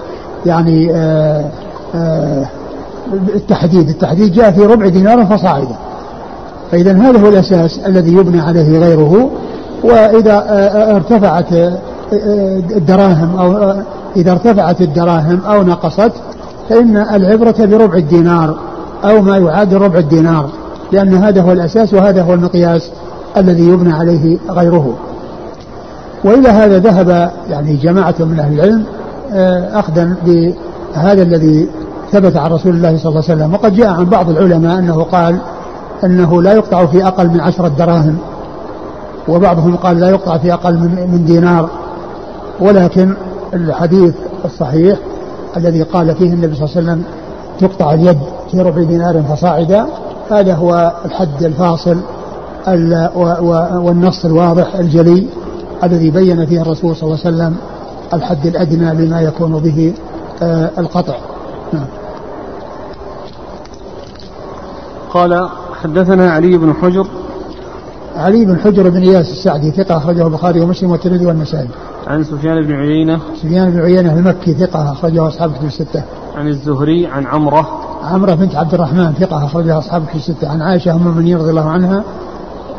يعني 0.46 0.91
آه، 0.94 1.46
آه، 1.96 2.46
التحديد. 3.36 3.89
التحديد 3.89 4.32
جاء 4.32 4.52
في 4.52 4.62
ربع 4.62 4.88
دينار 4.88 5.26
فصاعدا. 5.26 5.76
فإذا 6.72 6.91
هذا 6.91 7.20
هو 7.20 7.30
الأساس 7.30 7.80
الذي 7.86 8.13
يبنى 8.13 8.41
عليه 8.41 8.80
غيره. 8.80 9.32
وإذا 9.84 10.46
ارتفعت 10.96 11.54
الدراهم 12.76 13.39
أو 13.39 13.74
إذا 14.15 14.32
ارتفعت 14.32 14.82
الدراهم 14.82 15.39
أو 15.46 15.63
نقصت 15.63 16.12
فإن 16.70 16.98
العبرة 16.98 17.56
بربع 17.65 17.96
الدينار 17.96 18.56
أو 19.06 19.22
ما 19.22 19.38
يعادل 19.38 19.78
ربع 19.78 20.00
الدينار 20.00 20.50
لأن 20.91 21.13
هذا 21.13 21.41
هو 21.41 21.52
الأساس 21.52 21.94
وهذا 21.94 22.24
هو 22.24 22.34
المقياس 22.34 22.91
الذي 23.38 23.67
يبنى 23.67 23.94
عليه 23.94 24.38
غيره. 24.50 24.94
وإلى 26.24 26.50
هذا 26.50 26.80
ذهب 26.80 27.32
يعني 27.50 27.76
جماعة 27.76 28.15
من 28.20 28.39
أهل 28.39 28.54
العلم 28.54 28.84
آه، 29.34 29.80
أخذا 29.80 30.15
بهذا 30.26 31.22
الذي 31.22 31.70
ثبت 32.12 32.38
عن 32.38 32.52
رسول 32.52 32.76
الله 32.76 32.98
صلى 32.98 33.10
الله 33.10 33.24
عليه 33.30 33.36
وسلم. 33.36 33.54
وقد 33.54 33.74
جاء 33.74 33.88
عن 33.88 34.06
بعض 34.06 34.30
العلماء 34.30 34.80
أنه 34.80 35.04
قال 35.04 35.38
أنه 36.04 36.41
لا 36.41 36.54
يقطع 36.54 36.86
في 36.86 37.08
أقل 37.08 37.28
من 37.28 37.41
عشرة 37.41 37.67
دراهم. 37.67 38.17
وبعضهم 39.28 39.76
قال 39.76 40.00
لا 40.00 40.10
يقطع 40.10 40.38
في 40.38 40.54
أقل 40.54 40.78
من 41.12 41.24
دينار 41.26 41.70
ولكن 42.60 43.14
الحديث 43.54 44.14
الصحيح 44.46 45.00
الذي 45.58 45.84
قال 45.84 46.16
فيه 46.16 46.34
النبي 46.34 46.56
صلى 46.56 46.66
الله 46.66 46.78
عليه 46.78 46.88
وسلم 46.88 47.04
تقطع 47.60 47.94
اليد 47.94 48.18
في 48.52 48.62
ربع 48.62 48.84
دينار 48.84 49.24
فصاعدا 49.24 49.86
هذا 50.32 50.56
هو 50.56 50.94
الحد 51.06 51.44
الفاصل 51.44 51.98
والنص 53.76 54.26
الواضح 54.26 54.76
الجلي 54.76 55.28
الذي 55.84 56.12
بين 56.12 56.46
فيه 56.46 56.62
الرسول 56.62 56.96
صلى 56.96 57.04
الله 57.04 57.20
عليه 57.26 57.36
وسلم 57.36 57.58
الحد 58.14 58.46
الأدنى 58.46 59.06
لما 59.06 59.22
يكون 59.22 59.52
به 59.52 59.94
آه، 60.44 60.70
القطع 60.78 61.16
نعم. 61.74 61.86
قال 65.14 65.50
حدثنا 65.84 66.32
علي 66.32 66.58
بن 66.58 66.74
حجر 66.74 67.08
علي 68.15 68.45
بن 68.45 68.60
حجر 68.60 68.89
بن 68.89 69.02
إياس 69.02 69.32
السعدي 69.32 69.71
ثقة 69.71 69.97
أخرجه 69.97 70.28
البخاري 70.28 70.62
ومسلم 70.62 70.91
والترمذي 70.91 71.26
والنسائي. 71.26 71.67
عن 72.08 72.24
سفيان 72.24 72.65
بن 72.65 72.74
عيينة 72.74 73.19
سفيان 73.41 73.71
بن 73.71 73.80
عيينة 73.80 74.13
المكي 74.13 74.54
ثقة 74.54 74.91
أخرجه 74.91 75.28
أصحاب 75.28 75.54
كتب 75.54 75.65
الستة. 75.65 76.04
عن 76.36 76.47
الزهري 76.47 77.08
عن 77.08 77.26
عمرة 77.26 77.67
عمرة 78.04 78.34
بنت 78.34 78.56
عبد 78.56 78.74
الرحمن 78.74 79.13
ثقة 79.13 79.45
اخرجها 79.45 79.80
أصحاب 79.80 80.06
كتب 80.06 80.15
الستة. 80.15 80.50
عن 80.50 80.62
عائشة 80.62 80.91
أم 80.91 80.97
المؤمنين 80.97 81.38
رضي 81.38 81.50
الله 81.50 81.69
عنها 81.69 82.04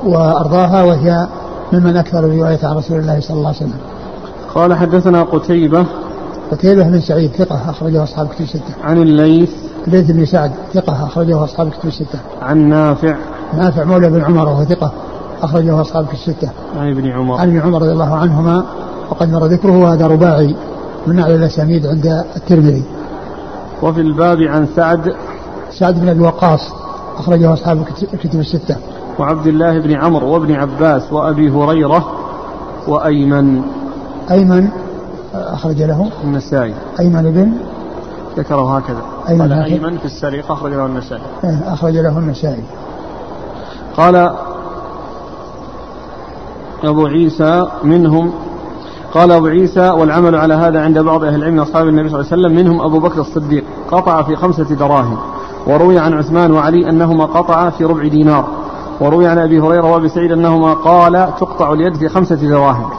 وأرضاها 0.04 0.82
وهي 0.82 1.26
ممن 1.72 1.96
أكثر 1.96 2.18
الروايه 2.18 2.58
عن 2.62 2.76
رسول 2.76 2.98
الله 2.98 3.20
صلى 3.20 3.36
الله 3.36 3.48
عليه 3.48 3.56
وسلم. 3.56 3.80
قال 4.54 4.74
حدثنا 4.74 5.22
قتيبة 5.22 5.86
قتيبة 6.50 6.82
بن 6.82 7.00
سعيد 7.00 7.30
ثقة 7.30 7.70
أخرجه 7.70 8.02
أصحاب 8.02 8.28
كتب 8.28 8.40
الستة. 8.40 8.74
عن 8.84 9.02
الليث 9.02 9.50
الليث 9.86 10.10
بن 10.10 10.24
سعد 10.24 10.52
ثقة 10.74 11.06
أخرجه 11.06 11.44
أصحاب 11.44 11.70
كتب 11.70 11.88
الستة. 11.88 12.18
عن 12.42 12.68
نافع 12.68 13.16
نافع 13.56 13.84
مولى 13.84 14.10
بن 14.10 14.24
عمر 14.24 14.48
وهو 14.48 14.64
ثقة 14.64 14.92
أخرجه 15.42 15.80
أصحاب 15.80 16.06
الستة. 16.12 16.50
عن 16.76 16.90
ابن 16.90 17.10
عمر. 17.10 17.36
عن 17.40 17.48
ابن 17.48 17.60
عمر 17.60 17.82
رضي 17.82 17.92
الله 17.92 18.14
عنهما 18.14 18.64
وقد 19.10 19.32
مر 19.32 19.46
ذكره 19.46 19.78
وهذا 19.78 20.06
رباعي 20.06 20.56
من 21.06 21.18
أعلى 21.18 21.34
الأسانيد 21.34 21.86
عند 21.86 22.24
الترمذي. 22.36 22.84
وفي 23.82 24.00
الباب 24.00 24.38
عن 24.38 24.66
سعد 24.76 25.14
سعد 25.70 26.00
بن 26.00 26.08
أبي 26.08 26.20
وقاص 26.20 26.60
أخرجه 27.18 27.52
أصحاب 27.52 27.84
الكتب 28.14 28.40
الستة. 28.40 28.76
وعبد 29.18 29.46
الله 29.46 29.78
بن 29.78 29.92
عمرو 29.92 30.34
وابن 30.34 30.52
عباس 30.54 31.12
وأبي 31.12 31.50
هريرة 31.50 32.12
وأيمن. 32.88 33.62
أيمن 34.30 34.68
أخرج 35.34 35.82
له 35.82 36.10
النسائي. 36.24 36.74
أيمن 37.00 37.22
بن 37.22 37.52
ذكره 38.38 38.76
هكذا. 38.76 39.02
أيمن 39.28 39.52
أيمن 39.52 39.98
في 39.98 40.04
السرقة 40.04 40.52
أخرج 40.52 40.72
له 40.72 40.86
النسائي. 40.86 41.22
أخرج 41.66 41.96
له 41.96 42.18
النسائي. 42.18 42.62
قال 43.96 44.30
أبو 46.84 47.06
عيسى 47.06 47.66
منهم. 47.84 48.32
قال 49.14 49.32
أبو 49.32 49.46
عيسى 49.46 49.90
والعمل 49.90 50.36
على 50.36 50.54
هذا 50.54 50.80
عند 50.80 50.98
بعض 50.98 51.24
أهل 51.24 51.34
العلم 51.34 51.60
أصحاب 51.60 51.88
النبي 51.88 52.08
صلى 52.08 52.20
الله 52.20 52.32
عليه 52.32 52.42
وسلم 52.42 52.56
منهم 52.56 52.80
أبو 52.80 52.98
بكر 52.98 53.20
الصديق. 53.20 53.64
قطع 53.90 54.22
في 54.22 54.36
خمسة 54.36 54.64
دراهم. 54.64 55.16
وروي 55.66 55.98
عن 55.98 56.12
عثمان 56.12 56.52
وعلي 56.52 56.90
أنهما 56.90 57.24
قطعا 57.24 57.70
في 57.70 57.84
ربع 57.84 58.08
دينار. 58.08 58.44
وروي 59.00 59.26
عن 59.26 59.38
أبي 59.38 59.60
هريرة 59.60 59.92
وأبي 59.92 60.08
سعيد 60.08 60.32
أنهما 60.32 60.74
قال 60.74 61.28
تقطع 61.40 61.72
اليد 61.72 61.96
في 61.96 62.08
خمسة 62.08 62.34
دراهم. 62.36 62.90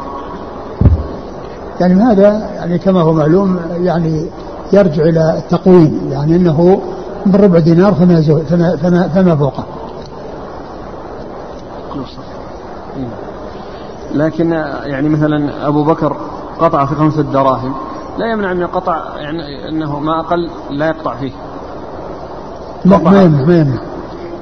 يعني 1.79 1.93
هذا 1.93 2.49
يعني 2.55 2.77
كما 2.77 3.01
هو 3.01 3.13
معلوم 3.13 3.59
يعني 3.81 4.25
يرجع 4.73 5.03
إلى 5.03 5.37
التقويم. 5.37 5.99
يعني 6.11 6.35
أنه 6.35 6.81
من 7.25 7.35
ربع 7.35 7.59
دينار 7.59 7.93
فما, 7.93 8.21
فما, 8.49 8.75
فما, 8.75 9.07
فما 9.07 9.35
فوقه. 9.35 9.63
لكن 14.13 14.51
يعني 14.83 15.09
مثلا 15.09 15.67
أبو 15.67 15.83
بكر 15.83 16.17
قطع 16.59 16.85
في 16.85 16.95
خمسة 16.95 17.21
دراهم 17.21 17.73
لا 18.17 18.31
يمنع 18.31 18.53
من 18.53 18.63
القطع 18.63 19.01
يعني 19.17 19.69
أنه 19.69 19.99
ما 19.99 20.19
أقل 20.19 20.49
لا 20.69 20.87
يقطع 20.87 21.15
فيه. 21.15 21.31
لا 22.85 22.97
ما 22.97 23.21
يمنع 23.21 23.45
ما 23.45 23.55
يمنع 23.55 23.81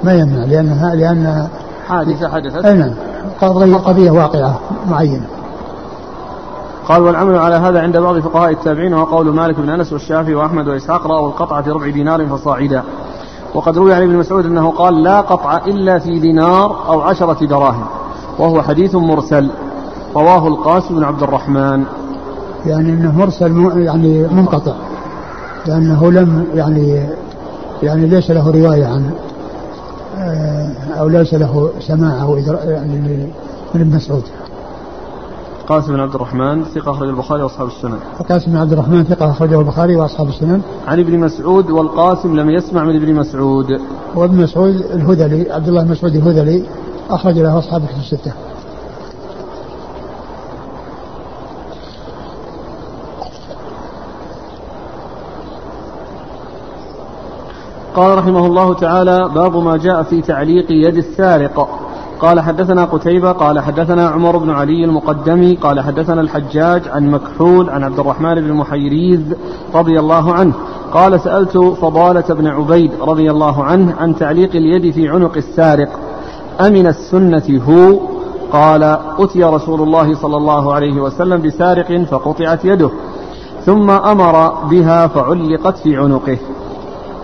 ما 0.03 0.13
يمنع 0.13 0.45
لأنها 0.45 0.95
لأن 0.95 1.47
حادثة 1.87 2.29
حدثت 2.29 2.65
أي 2.65 2.77
نعم 2.77 2.93
قضية, 3.77 4.11
واقعة 4.11 4.59
معينة. 4.89 5.27
قال 6.87 7.01
والعمل 7.01 7.37
على 7.37 7.55
هذا 7.55 7.81
عند 7.81 7.97
بعض 7.97 8.19
فقهاء 8.19 8.51
التابعين 8.51 8.93
وهو 8.93 9.03
قول 9.03 9.33
مالك 9.33 9.59
بن 9.59 9.69
أنس 9.69 9.93
والشافعي 9.93 10.35
وأحمد 10.35 10.67
وإسحاق 10.67 11.07
رأوا 11.07 11.27
القطع 11.27 11.61
في 11.61 11.71
ربع 11.71 11.89
دينار 11.89 12.27
فصاعدا. 12.27 12.83
وقد 13.53 13.77
روي 13.77 13.93
عن 13.93 14.01
ابن 14.01 14.17
مسعود 14.17 14.45
أنه 14.45 14.71
قال 14.71 15.03
لا 15.03 15.21
قطع 15.21 15.57
إلا 15.57 15.99
في 15.99 16.19
دينار 16.19 16.87
أو 16.87 17.01
عشرة 17.01 17.45
دراهم. 17.45 17.85
وهو 18.41 18.61
حديث 18.61 18.95
مرسل 18.95 19.49
رواه 20.15 20.47
القاسم 20.47 20.95
بن 20.95 21.03
عبد 21.03 21.23
الرحمن 21.23 21.83
يعني 22.65 22.89
إنه 22.89 23.17
مرسل 23.17 23.71
يعني 23.77 24.27
منقطع 24.27 24.73
لأنه 25.67 26.11
لم 26.11 26.45
يعني 26.55 27.05
يعني 27.83 28.05
ليس 28.05 28.31
له 28.31 28.51
رواية 28.51 28.85
عن 28.85 29.11
آه، 30.17 30.71
أو 30.99 31.07
ليس 31.07 31.33
له 31.33 31.69
سماع 31.79 32.21
أو 32.21 32.37
يعني 32.65 32.95
من 33.73 33.81
ابن 33.81 33.95
مسعود 33.95 34.23
قاسم 35.67 35.93
بن 35.93 35.99
عبد 35.99 36.15
الرحمن 36.15 36.63
ثقة 36.63 36.91
أخرج 36.91 37.09
البخاري 37.09 37.43
وأصحاب 37.43 37.67
السنن. 37.67 37.97
قاسم 38.29 38.51
بن 38.51 38.57
عبد 38.57 38.71
الرحمن 38.71 39.03
ثقة 39.03 39.31
أخرجه 39.31 39.59
البخاري 39.59 39.95
وأصحاب 39.95 40.27
السنن. 40.27 40.61
عن 40.87 40.99
ابن 40.99 41.19
مسعود 41.19 41.69
والقاسم 41.69 42.35
لم 42.35 42.49
يسمع 42.49 42.83
من 42.83 42.95
ابن 42.95 43.15
مسعود. 43.15 43.79
وابن 44.15 44.41
مسعود 44.43 44.75
الهذلي 44.75 45.51
عبد 45.51 45.67
الله 45.67 45.83
بن 45.83 45.91
مسعود 45.91 46.15
الهذلي 46.15 46.63
أخرج 47.11 47.39
له 47.39 47.59
أصحاب 47.59 47.81
الكتب 47.83 47.99
الستة. 47.99 48.31
قال 57.95 58.17
رحمه 58.17 58.45
الله 58.45 58.73
تعالى 58.73 59.29
باب 59.35 59.57
ما 59.57 59.77
جاء 59.77 60.03
في 60.03 60.21
تعليق 60.21 60.65
يد 60.69 60.97
السارق. 60.97 61.79
قال 62.19 62.39
حدثنا 62.39 62.85
قتيبة 62.85 63.31
قال 63.31 63.59
حدثنا 63.59 64.09
عمر 64.09 64.37
بن 64.37 64.49
علي 64.49 64.85
المقدمي 64.85 65.55
قال 65.55 65.79
حدثنا 65.79 66.21
الحجاج 66.21 66.87
عن 66.87 67.11
مكحول 67.11 67.69
عن 67.69 67.83
عبد 67.83 67.99
الرحمن 67.99 68.35
بن 68.35 68.53
محيريز 68.53 69.21
رضي 69.75 69.99
الله 69.99 70.33
عنه. 70.33 70.53
قال 70.93 71.21
سألت 71.21 71.57
فضالة 71.57 72.33
بن 72.35 72.47
عبيد 72.47 72.91
رضي 73.01 73.31
الله 73.31 73.63
عنه 73.63 73.95
عن 73.99 74.15
تعليق 74.15 74.49
اليد 74.55 74.93
في 74.93 75.09
عنق 75.09 75.37
السارق. 75.37 75.89
أمن 76.59 76.87
السنة 76.87 77.61
هو؟ 77.69 77.99
قال 78.51 78.83
أتي 79.19 79.43
رسول 79.43 79.81
الله 79.81 80.15
صلى 80.15 80.37
الله 80.37 80.73
عليه 80.73 81.01
وسلم 81.01 81.41
بسارق 81.41 82.03
فقطعت 82.03 82.65
يده 82.65 82.89
ثم 83.65 83.89
أمر 83.89 84.49
بها 84.69 85.07
فعلقت 85.07 85.77
في 85.77 85.97
عنقه. 85.97 86.37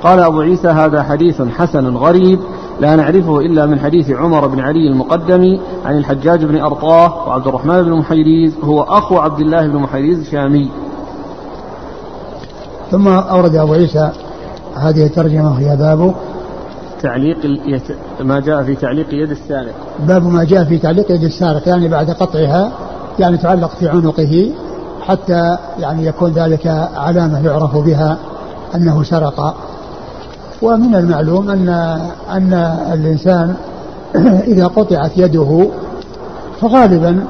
قال 0.03 0.19
أبو 0.19 0.41
عيسى 0.41 0.67
هذا 0.67 1.03
حديث 1.03 1.41
حسن 1.41 1.97
غريب 1.97 2.39
لا 2.80 2.95
نعرفه 2.95 3.39
إلا 3.39 3.65
من 3.65 3.80
حديث 3.80 4.11
عمر 4.11 4.47
بن 4.47 4.59
علي 4.59 4.88
المقدم 4.88 5.59
عن 5.86 5.97
الحجاج 5.97 6.45
بن 6.45 6.59
أرطاه 6.59 7.28
وعبد 7.28 7.47
الرحمن 7.47 7.84
بن 7.84 7.93
محيريز 7.93 8.55
هو 8.63 8.82
أخو 8.82 9.17
عبد 9.17 9.39
الله 9.39 9.67
بن 9.67 9.78
محيريز 9.78 10.30
شامي 10.30 10.69
ثم 12.91 13.07
أورد 13.07 13.55
أبو 13.55 13.73
عيسى 13.73 14.11
هذه 14.75 15.05
الترجمة 15.05 15.51
وهي 15.51 15.78
باب 15.78 16.15
تعليق 17.02 17.38
ما 18.22 18.39
جاء 18.39 18.64
في 18.64 18.76
تعليق 18.76 19.08
يد 19.12 19.32
السارق. 19.32 19.74
باب 20.08 20.28
ما 20.28 20.43
جاء 20.43 20.64
في 20.64 20.78
تعليق 20.78 21.12
يد 21.12 21.24
السارق 21.24 21.68
يعني 21.68 21.88
بعد 21.88 22.12
قطعها 22.12 22.72
يعني 23.20 23.38
تعلق 23.38 23.70
في 23.80 23.89
عنقه 23.89 24.52
حتى 25.02 25.58
يعني 25.80 26.06
يكون 26.06 26.32
ذلك 26.32 26.68
علامة 26.95 27.45
يعرف 27.45 27.78
بها 27.78 28.18
أنه 28.76 29.04
سرق. 29.04 29.56
ومن 30.62 30.95
المعلوم 30.95 31.50
أن 31.50 31.70
أن 32.32 32.54
الإنسان 32.93 33.56
إذا 34.52 34.68
قطعت 34.68 35.12
يده 35.18 35.68
فغالبا 36.62 37.24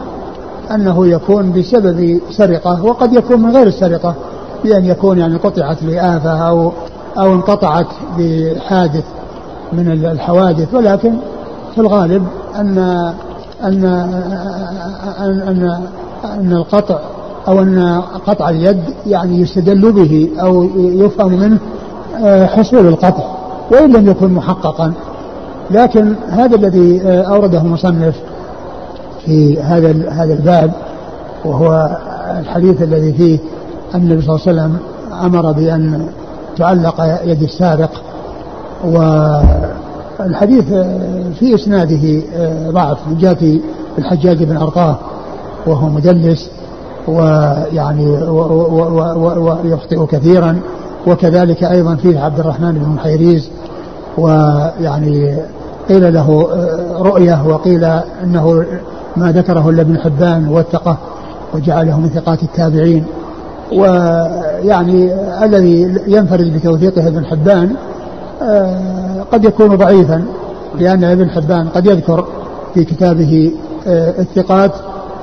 أنه 0.71 1.07
يكون 1.07 1.51
بسبب 1.51 2.19
سرقة 2.31 2.83
وقد 2.83 3.13
يكون 3.13 3.41
من 3.41 3.55
غير 3.55 3.67
السرقة 3.67 4.15
بأن 4.63 4.85
يكون 4.85 5.17
يعني 5.17 5.37
قطعت 5.37 5.83
لآفة 5.83 6.47
أو 6.47 6.71
أو 7.17 7.33
انقطعت 7.33 7.87
بحادث. 8.17 9.03
من 9.73 9.91
الحوادث 10.11 10.73
ولكن 10.73 11.13
في 11.75 11.81
الغالب 11.81 12.23
أن 12.55 12.77
أن 13.63 13.85
أن 15.19 15.41
أن, 15.47 15.81
أن 16.25 16.53
القطع 16.53 16.99
أو 17.47 17.61
أن 17.61 18.01
قطع 18.27 18.49
اليد 18.49 18.83
يعني 19.07 19.41
يستدل 19.41 19.91
به 19.91 20.29
أو 20.41 20.63
يفهم 20.77 21.31
منه 21.31 21.57
آه، 22.23 22.45
حصول 22.45 22.87
القطع 22.87 23.23
وإن 23.71 23.93
لم 23.93 24.09
يكن 24.09 24.33
محققا. 24.33 24.93
لكن 25.71 26.15
هذا 26.29 26.55
الذي 26.55 27.01
آه، 27.01 27.21
أورده 27.21 27.61
المصنف 27.61 28.15
في 29.25 29.61
هذا 29.61 30.09
هذا 30.09 30.33
الباب 30.33 30.71
وهو 31.45 31.97
الحديث 32.39 32.81
الذي 32.81 33.13
فيه 33.13 33.39
أن 33.95 34.01
النبي 34.01 34.21
صلى 34.21 34.35
الله 34.35 34.47
عليه 34.47 34.51
وسلم 34.51 34.77
أمر 35.25 35.51
بأن 35.51 36.07
تعلق 36.57 37.21
يد 37.25 37.43
السارق 37.43 37.91
والحديث 38.85 40.71
آه، 40.71 41.29
في 41.39 41.55
إسناده 41.55 42.21
ضعف. 42.71 42.97
من 43.07 43.17
جهة 43.17 43.59
الحجاج 43.97 44.43
بن 44.43 44.57
أرطاه 44.57 44.97
وهو 45.67 45.89
مدلس 45.89 46.49
ويعني 47.07 48.07
ويخطئ 49.37 50.05
كثيرا. 50.05 50.59
وكذلك 51.07 51.63
أيضا 51.63 51.95
فيه 51.95 52.19
عبد 52.19 52.39
الرحمن 52.39 52.71
بن 52.71 52.89
محيريز 52.89 53.49
ويعني 54.17 55.37
قيل 55.89 56.13
له 56.13 56.47
آه، 56.53 57.01
رؤية 57.01 57.47
وقيل 57.47 57.83
أنه 58.23 58.65
ما 59.17 59.31
ذكره 59.31 59.69
إلا 59.69 59.81
ابن 59.81 59.99
حبان 59.99 60.47
وثقه 60.49 60.97
وجعله 61.53 61.99
من 61.99 62.09
ثقات 62.09 62.43
التابعين. 62.43 63.05
ويعني 63.71 65.13
الذي 65.43 65.97
ينفرد 66.07 66.53
بتوثيقه 66.53 67.07
ابن 67.07 67.25
حبان 67.25 67.65
آه، 67.65 67.86
قد 69.31 69.43
يكون 69.45 69.75
ضعيفا 69.75 70.25
لأن 70.79 71.03
ابن 71.03 71.29
حبان 71.29 71.67
قد 71.67 71.85
يذكر 71.85 72.25
في 72.73 72.83
كتابه 72.83 73.51
آه، 73.87 74.13
الثقات 74.19 74.71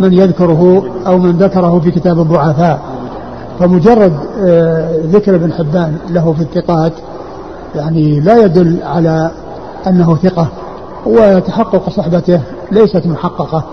من 0.00 0.12
يذكره 0.12 0.84
أو 1.06 1.18
من 1.18 1.32
ذكره 1.32 1.80
في 1.80 1.90
كتاب 1.90 2.20
الضعفاء. 2.20 2.80
فمجرد 3.58 4.12
آه، 4.44 4.98
ذكر 5.04 5.34
ابن 5.34 5.52
حبان 5.52 5.96
له 6.10 6.32
في 6.32 6.40
الثقات 6.40 6.92
يعني 7.74 8.20
لا 8.20 8.44
يدل 8.44 8.78
على 8.82 9.30
أنه 9.86 10.16
ثقة 10.16 10.48
وتحقق 11.06 11.90
صحبته 11.90 12.40
ليست 12.72 13.06
محققة 13.06 13.64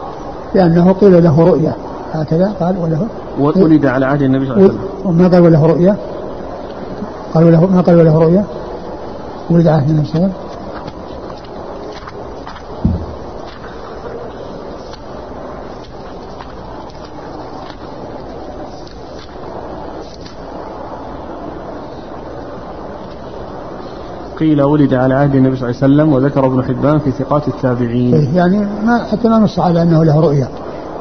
لأنه 0.56 0.92
قيل 0.92 1.24
له 1.24 1.40
رؤية. 1.40 1.76
هكذا 2.14 2.54
قال 2.60 2.76
وله 2.78 3.08
ولد 3.40 3.86
على 3.86 4.06
عهد 4.06 4.22
النبي 4.22 4.46
صلى 4.46 4.56
الله 4.56 4.64
عليه 4.64 4.74
وسلم. 4.74 5.10
وما 5.10 5.28
قال 5.28 5.42
وله 5.42 5.66
رؤية؟ 5.66 5.96
قال 7.34 7.44
وله 7.44 7.66
ما 7.66 7.82
قال 7.82 7.96
وله 7.96 8.18
رؤية؟ 8.20 8.44
ولد 9.52 9.68
عهد 9.68 9.90
النبي 9.90 10.08
صلى 10.08 10.16
الله 10.16 10.26
عليه 10.26 10.36
وسلم؟ 10.36 10.52
قيل 24.40 24.62
ولد 24.62 24.94
على 24.94 25.14
عهد 25.14 25.36
النبي 25.36 25.56
صلى 25.56 25.70
الله 25.70 25.84
عليه 25.84 25.94
وسلم 25.94 26.14
وذكر 26.14 26.46
ابن 26.46 26.64
حبان 26.64 27.00
في 27.00 27.12
ثقات 27.12 27.48
التابعين. 27.48 28.14
إيه، 28.14 28.36
يعني 28.36 28.68
ما 28.86 29.04
حتى 29.04 29.30
ما 29.30 29.38
نص 29.38 29.60
على 29.60 29.82
أنه 29.82 30.04
له 30.04 30.20
رؤيا 30.20 30.48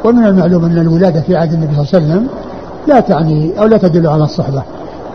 ومن 0.04 0.26
المعلوم 0.26 0.64
أن 0.64 0.78
الولادة 0.78 1.20
في 1.20 1.36
عهد 1.36 1.52
النبي 1.52 1.74
صلى 1.74 1.82
الله 1.82 1.94
عليه 1.94 2.04
وسلم 2.04 2.28
لا 2.86 3.00
تعني 3.00 3.60
أو 3.60 3.66
لا 3.66 3.76
تدل 3.76 4.06
على 4.06 4.24
الصحبة 4.24 4.62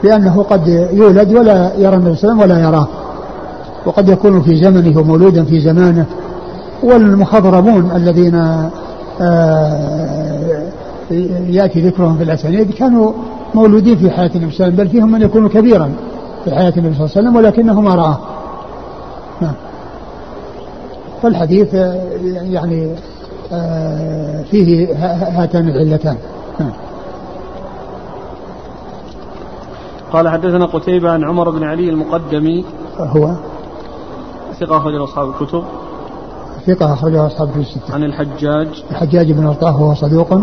لأنه 0.03 0.43
قد 0.49 0.67
يولد 0.93 1.33
ولا 1.33 1.71
يرى 1.77 1.95
النبي 1.95 2.15
صلى 2.15 2.31
الله 2.31 2.43
عليه 2.43 2.53
وسلم 2.53 2.61
ولا 2.63 2.67
يراه. 2.67 2.88
وقد 3.86 4.09
يكون 4.09 4.41
في 4.41 4.55
زمنه 4.55 4.99
ومولودا 4.99 5.43
في 5.43 5.59
زمانه. 5.59 6.05
والمخضرمون 6.83 7.91
الذين 7.95 8.36
آه، 9.21 10.71
يأتي 11.47 11.81
ذكرهم 11.81 12.17
في 12.17 12.23
الاسانيد 12.23 12.71
كانوا 12.71 13.13
مولودين 13.55 13.97
في 13.97 14.11
حياة 14.11 14.31
النبي 14.36 14.51
صلى 14.51 14.67
الله 14.67 14.67
عليه 14.67 14.71
وسلم 14.71 14.75
بل 14.75 14.89
فيهم 14.89 15.11
من 15.11 15.21
يكون 15.21 15.49
كبيرا 15.49 15.91
في 16.43 16.51
حياة 16.51 16.73
النبي 16.77 16.95
صلى 16.95 17.05
الله 17.05 17.17
عليه 17.17 17.29
وسلم 17.29 17.36
ولكنه 17.36 17.81
ما 17.81 17.95
رآه. 17.95 18.17
نعم. 19.41 19.53
فالحديث 21.21 21.73
يعني 22.33 22.89
آه، 23.51 24.43
فيه 24.51 24.88
هاتان 25.41 25.67
العلتان. 25.67 26.17
نعم. 26.59 26.71
قال 30.13 30.29
حدثنا 30.29 30.65
قتيبة 30.65 31.11
عن 31.11 31.23
عمر 31.23 31.49
بن 31.49 31.63
علي 31.63 31.89
المقدمي. 31.89 32.65
هو؟ 32.99 33.31
ثقة 34.60 34.78
أخرج 34.78 34.95
أصحاب 34.95 35.30
الكتب. 35.30 35.64
ثقة 36.68 36.93
أخرجه 36.93 37.28
أصحاب 37.28 37.49
في 37.49 37.60
الستة. 37.60 37.93
عن 37.93 38.03
الحجاج. 38.03 38.84
الحجاج 38.91 39.32
بن 39.32 39.45
أرطاه 39.45 39.82
وهو 39.82 39.93
صدوق 39.93 40.39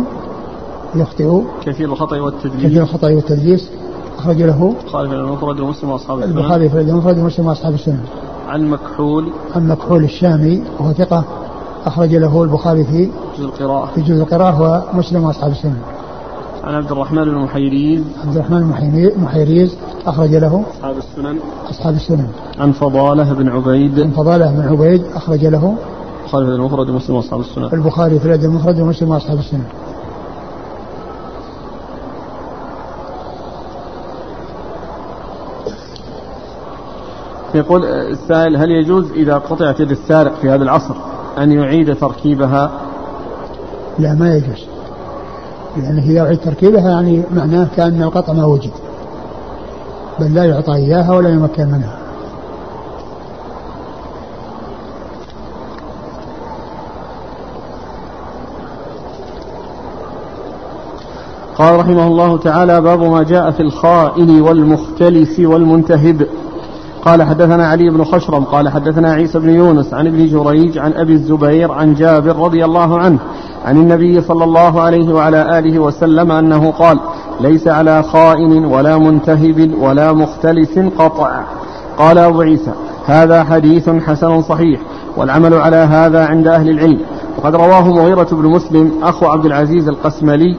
يخطئ. 0.95 1.41
كثير 1.63 1.93
الخطأ 1.93 2.21
والتدليس؟ 2.21 2.65
كثير 2.67 2.83
الخطأ 2.83 3.07
والتدليس؟ 3.07 3.71
أخرج 4.19 4.43
له 4.43 4.75
البخاري 4.85 5.09
في 5.09 5.15
المفرد 5.15 5.61
ومسلم 5.61 5.91
وأصحاب 5.91 6.19
السنن 6.19 6.39
البخاري 6.39 6.69
في 6.69 6.81
المفرد 6.81 7.19
ومسلم 7.19 7.47
وأصحاب 7.47 7.75
السنن 7.75 8.01
عن 8.49 8.71
مكحول. 8.71 9.33
عن 9.57 9.69
مكحول 9.69 10.05
الشامي 10.05 10.63
وهو 10.81 10.93
ثقة 10.93 11.25
أخرج 11.87 12.15
له 12.15 12.43
البخاري 12.43 12.85
في 12.85 13.09
جزء 13.39 13.45
القراءة. 13.45 13.87
في 13.95 14.01
جزء 14.01 14.23
القراءة 14.23 14.85
ومسلم 14.95 15.25
وأصحاب 15.25 15.51
السنن 15.51 15.79
عن 16.65 16.75
عبد 16.75 16.93
الرحمن 16.93 17.23
المحيريز. 17.23 18.03
عبد 18.27 18.37
الرحمن 18.37 18.59
المحيري- 18.59 19.17
المحيريز. 19.17 19.77
أخرج 20.07 20.35
له 20.35 20.65
أصحاب 20.75 20.97
السنن. 20.97 21.39
أصحاب 21.71 21.95
السنن. 21.95 22.29
عن 22.59 22.73
فضالة 22.73 23.33
بن 23.33 23.49
عبيد. 23.49 24.01
عن 24.01 24.11
فضالة 24.11 24.51
بن 24.51 24.69
عبيد 24.69 25.05
أخرج 25.15 25.45
له 25.45 25.77
البخاري 26.25 26.47
في 26.47 26.53
المفرد 26.53 26.91
ومسلم 26.91 27.17
وأصحاب 27.17 27.41
السنن. 27.41 27.69
البخاري 27.73 28.19
في 28.19 28.27
الأدب 28.27 28.45
المفرد 28.45 28.81
ومسلم 28.81 29.11
وأصحاب 29.11 29.39
السنن. 29.39 29.65
يقول 37.55 37.85
السائل 37.85 38.57
هل 38.57 38.71
يجوز 38.71 39.11
إذا 39.13 39.35
قطعت 39.35 39.81
يد 39.81 39.91
السارق 39.91 40.35
في 40.35 40.51
هذا 40.51 40.63
العصر 40.63 40.95
أن 41.39 41.53
يعيد 41.53 41.97
تركيبها؟ 41.97 42.71
لا 43.99 44.15
ما 44.15 44.37
يجوز. 44.37 44.67
لأنه 45.77 46.03
إذا 46.03 46.21
أعيد 46.21 46.39
تركيبها 46.39 46.91
يعني 46.91 47.23
معناه 47.35 47.69
كأن 47.77 48.03
القطع 48.03 48.33
ما 48.33 48.45
وجد. 48.45 48.71
بل 50.21 50.35
لا 50.35 50.45
يعطى 50.45 50.75
إياها 50.75 51.13
ولا 51.15 51.29
يمكن 51.29 51.67
منها. 51.67 51.99
قال 61.59 61.81
رحمه 61.81 62.07
الله 62.07 62.39
تعالى 62.39 62.81
باب 62.81 63.03
ما 63.03 63.23
جاء 63.23 63.51
في 63.51 63.61
الخائن 63.61 64.41
والمختلس 64.41 65.41
والمنتهب. 65.41 66.27
قال 67.05 67.23
حدثنا 67.23 67.67
علي 67.67 67.91
بن 67.91 68.05
خشرم 68.05 68.45
قال 68.45 68.69
حدثنا 68.69 69.13
عيسى 69.13 69.39
بن 69.39 69.51
يونس 69.51 69.95
عن 69.95 70.07
ابن 70.07 70.27
جريج 70.27 70.79
عن 70.79 70.93
أبي 70.93 71.13
الزبير 71.13 71.73
عن 71.73 71.95
جابر 71.95 72.37
رضي 72.37 72.65
الله 72.65 72.99
عنه 72.99 73.19
عن 73.65 73.77
النبي 73.77 74.21
صلى 74.21 74.45
الله 74.45 74.81
عليه 74.81 75.15
وعلى 75.15 75.59
آله 75.59 75.79
وسلم 75.79 76.33
أنه 76.33 76.71
قال 76.71 76.99
ليس 77.41 77.69
على 77.69 78.03
خائن 78.03 78.65
ولا 78.65 78.99
منتهب 78.99 79.75
ولا 79.81 80.13
مختلس 80.13 80.79
قطع. 80.79 81.43
قال 81.99 82.19
أبو 82.19 82.41
عيسى 82.41 82.73
هذا 83.07 83.45
حديث 83.45 83.89
حسن 83.89 84.43
صحيح 84.43 84.81
والعمل 85.17 85.55
على 85.55 85.77
هذا 85.77 86.27
عند 86.27 86.47
أهل 86.47 86.71
العلم. 86.71 87.01
وقد 87.39 87.55
رواه 87.55 87.89
مغيرة 87.89 88.29
بن 88.33 88.49
مسلم 88.49 88.93
أخو 89.03 89.27
عبد 89.27 89.47
العزيز 89.47 89.89
القسملي. 89.89 90.59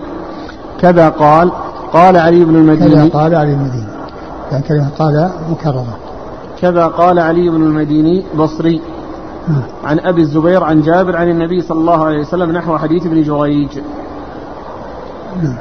كذا 0.81 1.09
قال 1.09 1.51
قال 1.93 2.17
علي 2.17 2.45
بن 2.45 2.51
كذا 2.51 2.59
المديني 2.59 3.09
قال 3.09 3.35
علي 3.35 3.53
المديني. 3.53 3.87
يعني 4.51 4.63
كلمة 4.63 4.89
قال 4.99 5.31
مكررة 5.51 5.97
كذا 6.61 6.87
قال 6.87 7.19
علي 7.19 7.49
بن 7.49 7.63
المديني 7.63 8.23
بصري. 8.37 8.81
عن 9.83 9.99
أبي 9.99 10.21
الزبير 10.21 10.63
عن 10.63 10.81
جابر 10.81 11.15
عن 11.17 11.29
النبي 11.29 11.61
صلى 11.61 11.79
الله 11.79 12.05
عليه 12.05 12.19
وسلم 12.19 12.51
نحو 12.51 12.77
حديث 12.77 13.05
ابن 13.05 13.23
جريج. 13.23 13.79
نعم 15.43 15.55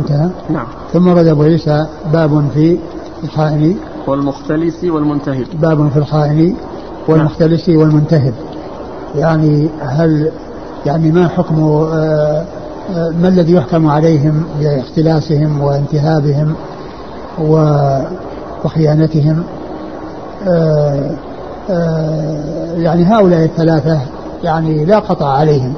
انتهى؟ 0.00 0.28
نعم. 0.50 0.66
ثم 0.92 1.08
ورد 1.08 1.26
أبو 1.26 1.42
عيسى 1.42 1.86
باب 2.12 2.44
في 2.54 2.78
الخائن. 3.24 3.76
والمختلس 4.06 4.84
والمنتهب. 4.84 5.44
باب 5.62 5.88
في 5.88 5.96
الخائن 5.98 6.54
والمختلس 7.08 7.68
والمنتهب. 7.68 8.32
يعني 9.16 9.68
هل 9.80 10.30
يعني 10.86 11.10
ما 11.12 11.28
حكم 11.28 11.62
آه، 11.62 12.44
آه، 12.96 13.10
ما 13.22 13.28
الذي 13.28 13.52
يحكم 13.52 13.86
عليهم 13.86 14.44
باختلاسهم 14.60 15.60
وانتهابهم 15.62 16.54
و- 17.40 17.98
وخيانتهم؟ 18.64 19.42
آه، 20.48 21.10
يعني 22.76 23.04
هؤلاء 23.04 23.44
الثلاثة 23.44 24.00
يعني 24.44 24.84
لا 24.84 24.98
قطع 24.98 25.26
عليهم 25.32 25.74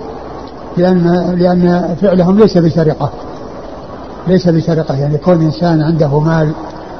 لأن 0.76 1.34
لأن 1.38 1.94
فعلهم 2.02 2.38
ليس 2.38 2.58
بسرقة 2.58 3.10
ليس 4.26 4.48
بسرقة 4.48 4.94
يعني 4.94 5.18
كون 5.18 5.42
إنسان 5.42 5.82
عنده 5.82 6.20
مال 6.20 6.52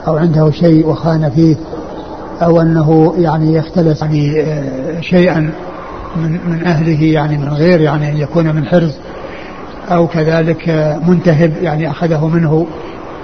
أو 0.07 0.17
عنده 0.17 0.51
شيء 0.51 0.87
وخان 0.87 1.31
فيه 1.31 1.57
أو 2.43 2.61
أنه 2.61 3.15
يعني 3.19 3.55
يختلس 3.55 4.03
يعني 4.03 4.41
آه، 4.43 5.01
شيئا 5.01 5.53
من 6.17 6.39
من 6.47 6.67
أهله 6.67 7.05
يعني 7.05 7.39
من 7.39 7.49
غير 7.49 7.81
يعني 7.81 8.11
أن 8.11 8.17
يكون 8.17 8.55
من 8.55 8.65
حرز 8.65 8.99
أو 9.91 10.07
كذلك 10.07 10.69
آه، 10.69 10.99
منتهب 10.99 11.53
يعني 11.63 11.91
أخذه 11.91 12.29
منه 12.29 12.67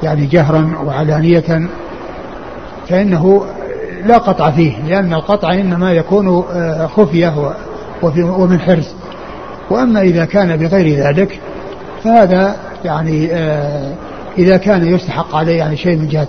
يعني 0.02 0.26
جهرا 0.26 0.72
وعلانية 0.86 1.68
فإنه 2.88 3.42
لا 4.06 4.18
قطع 4.18 4.50
فيه 4.50 4.82
لأن 4.88 5.14
القطع 5.14 5.54
إنما 5.54 5.92
يكون 5.92 6.44
آه، 6.52 6.86
خفية 6.86 7.34
ومن 8.02 8.60
حرز 8.60 8.88
وأما 9.70 10.00
إذا 10.00 10.24
كان 10.24 10.56
بغير 10.56 11.06
ذلك 11.06 11.40
فهذا 12.04 12.56
يعني 12.86 13.28
آه، 13.32 13.94
إذا 14.38 14.56
كان 14.56 14.86
يستحق 14.86 15.36
عليه 15.36 15.58
يعني 15.58 15.76
شيء 15.76 15.96
من 15.96 16.08
جهة 16.08 16.28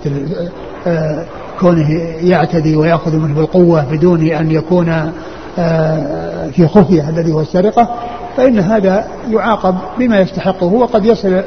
آه، 0.86 1.24
كونه 1.60 1.90
يعتدي 2.22 2.76
ويأخذ 2.76 3.16
منه 3.16 3.34
بالقوة 3.34 3.84
بدون 3.92 4.26
أن 4.26 4.50
يكون 4.50 5.12
آه، 5.58 6.50
في 6.50 6.68
خفية 6.68 7.08
الذي 7.08 7.32
هو 7.32 7.40
السرقة 7.40 7.88
فإن 8.36 8.58
هذا 8.58 9.06
يعاقب 9.30 9.74
بما 9.98 10.20
يستحقه 10.20 10.66
وقد 10.66 11.04
يصل 11.04 11.42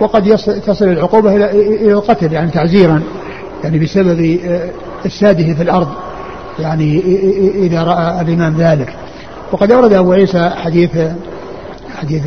وقد 0.00 0.26
يصل 0.26 0.60
تصل 0.60 0.84
العقوبة 0.84 1.34
إلى 1.34 1.92
القتل 1.92 2.32
يعني 2.32 2.50
تعزيرا 2.50 3.02
يعني 3.64 3.78
بسبب 3.78 4.38
إفساده 5.06 5.54
في 5.54 5.62
الأرض 5.62 5.88
يعني 6.58 7.02
إذا 7.54 7.82
رأى 7.82 8.20
الإمام 8.20 8.56
ذلك. 8.58 8.94
وقد 9.52 9.72
أورد 9.72 9.92
أبو 9.92 10.12
عيسى 10.12 10.50
حديث 10.50 10.90
حديث 11.96 12.22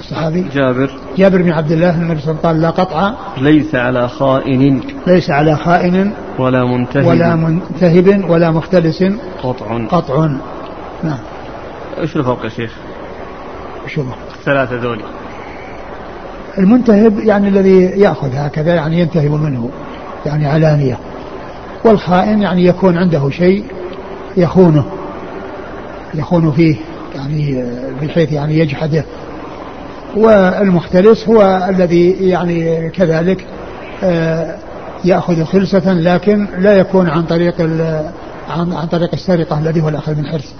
الصحابي. 0.00 0.44
جابر. 0.54 0.90
جابر 1.16 1.42
بن 1.42 1.52
عبد 1.52 1.72
الله 1.72 1.90
النبي 1.90 2.20
صلى 2.20 2.30
الله 2.30 2.40
عليه 2.44 2.48
وسلم 2.48 2.50
قال 2.50 2.60
لا 2.60 2.70
قطع. 2.70 3.12
ليس 3.38 3.74
على 3.74 4.08
خائن. 4.08 4.80
ليس 5.06 5.30
على 5.30 5.56
خائن. 5.56 6.12
ولا 6.38 6.64
منتهب. 6.64 7.06
ولا 7.06 7.36
منتهب 7.36 8.30
ولا 8.30 8.50
مختلس. 8.50 9.04
قطع. 9.42 9.86
قطع. 9.86 10.26
نعم. 11.02 11.18
إيش 12.00 12.16
الفرق 12.16 12.44
يا 12.44 12.48
شيخ؟ 12.48 12.72
شوف. 13.86 14.06
الثلاثة 14.38 14.76
ذولي. 14.76 15.04
المنتهب 16.58 17.18
يعني 17.18 17.48
الذي 17.48 17.80
يأخذ 17.82 18.34
هكذا 18.34 18.74
يعني 18.74 19.00
ينتهب 19.00 19.30
منه 19.30 19.70
يعني 20.26 20.46
علانية. 20.46 20.98
والخائن 21.84 22.42
يعني 22.42 22.64
يكون 22.64 22.96
عنده 22.96 23.30
شيء 23.30 23.64
يخونه. 24.36 24.84
يخون 26.14 26.52
فيه 26.52 26.76
يعني 27.14 27.62
آه، 27.62 27.90
بحيث 28.02 28.32
يعني 28.32 28.58
يجحده. 28.58 29.04
والمختلس 30.16 31.28
هو 31.28 31.66
الذي 31.68 32.10
يعني 32.10 32.90
كذلك 32.90 33.46
آه، 34.04 34.56
يأخذ 35.04 35.44
خلسة 35.44 35.92
لكن 35.94 36.46
لا 36.58 36.72
يكون 36.76 37.08
عن 37.08 37.22
طريق 37.22 37.54
ال- 37.60 38.10
عن, 38.50 38.72
عن 38.72 38.86
طريق 38.86 39.10
السرقة 39.12 39.58
الذي 39.58 39.80
هو 39.80 39.88
الأخذ 39.88 40.14
من 40.14 40.26
حرص. 40.26 40.54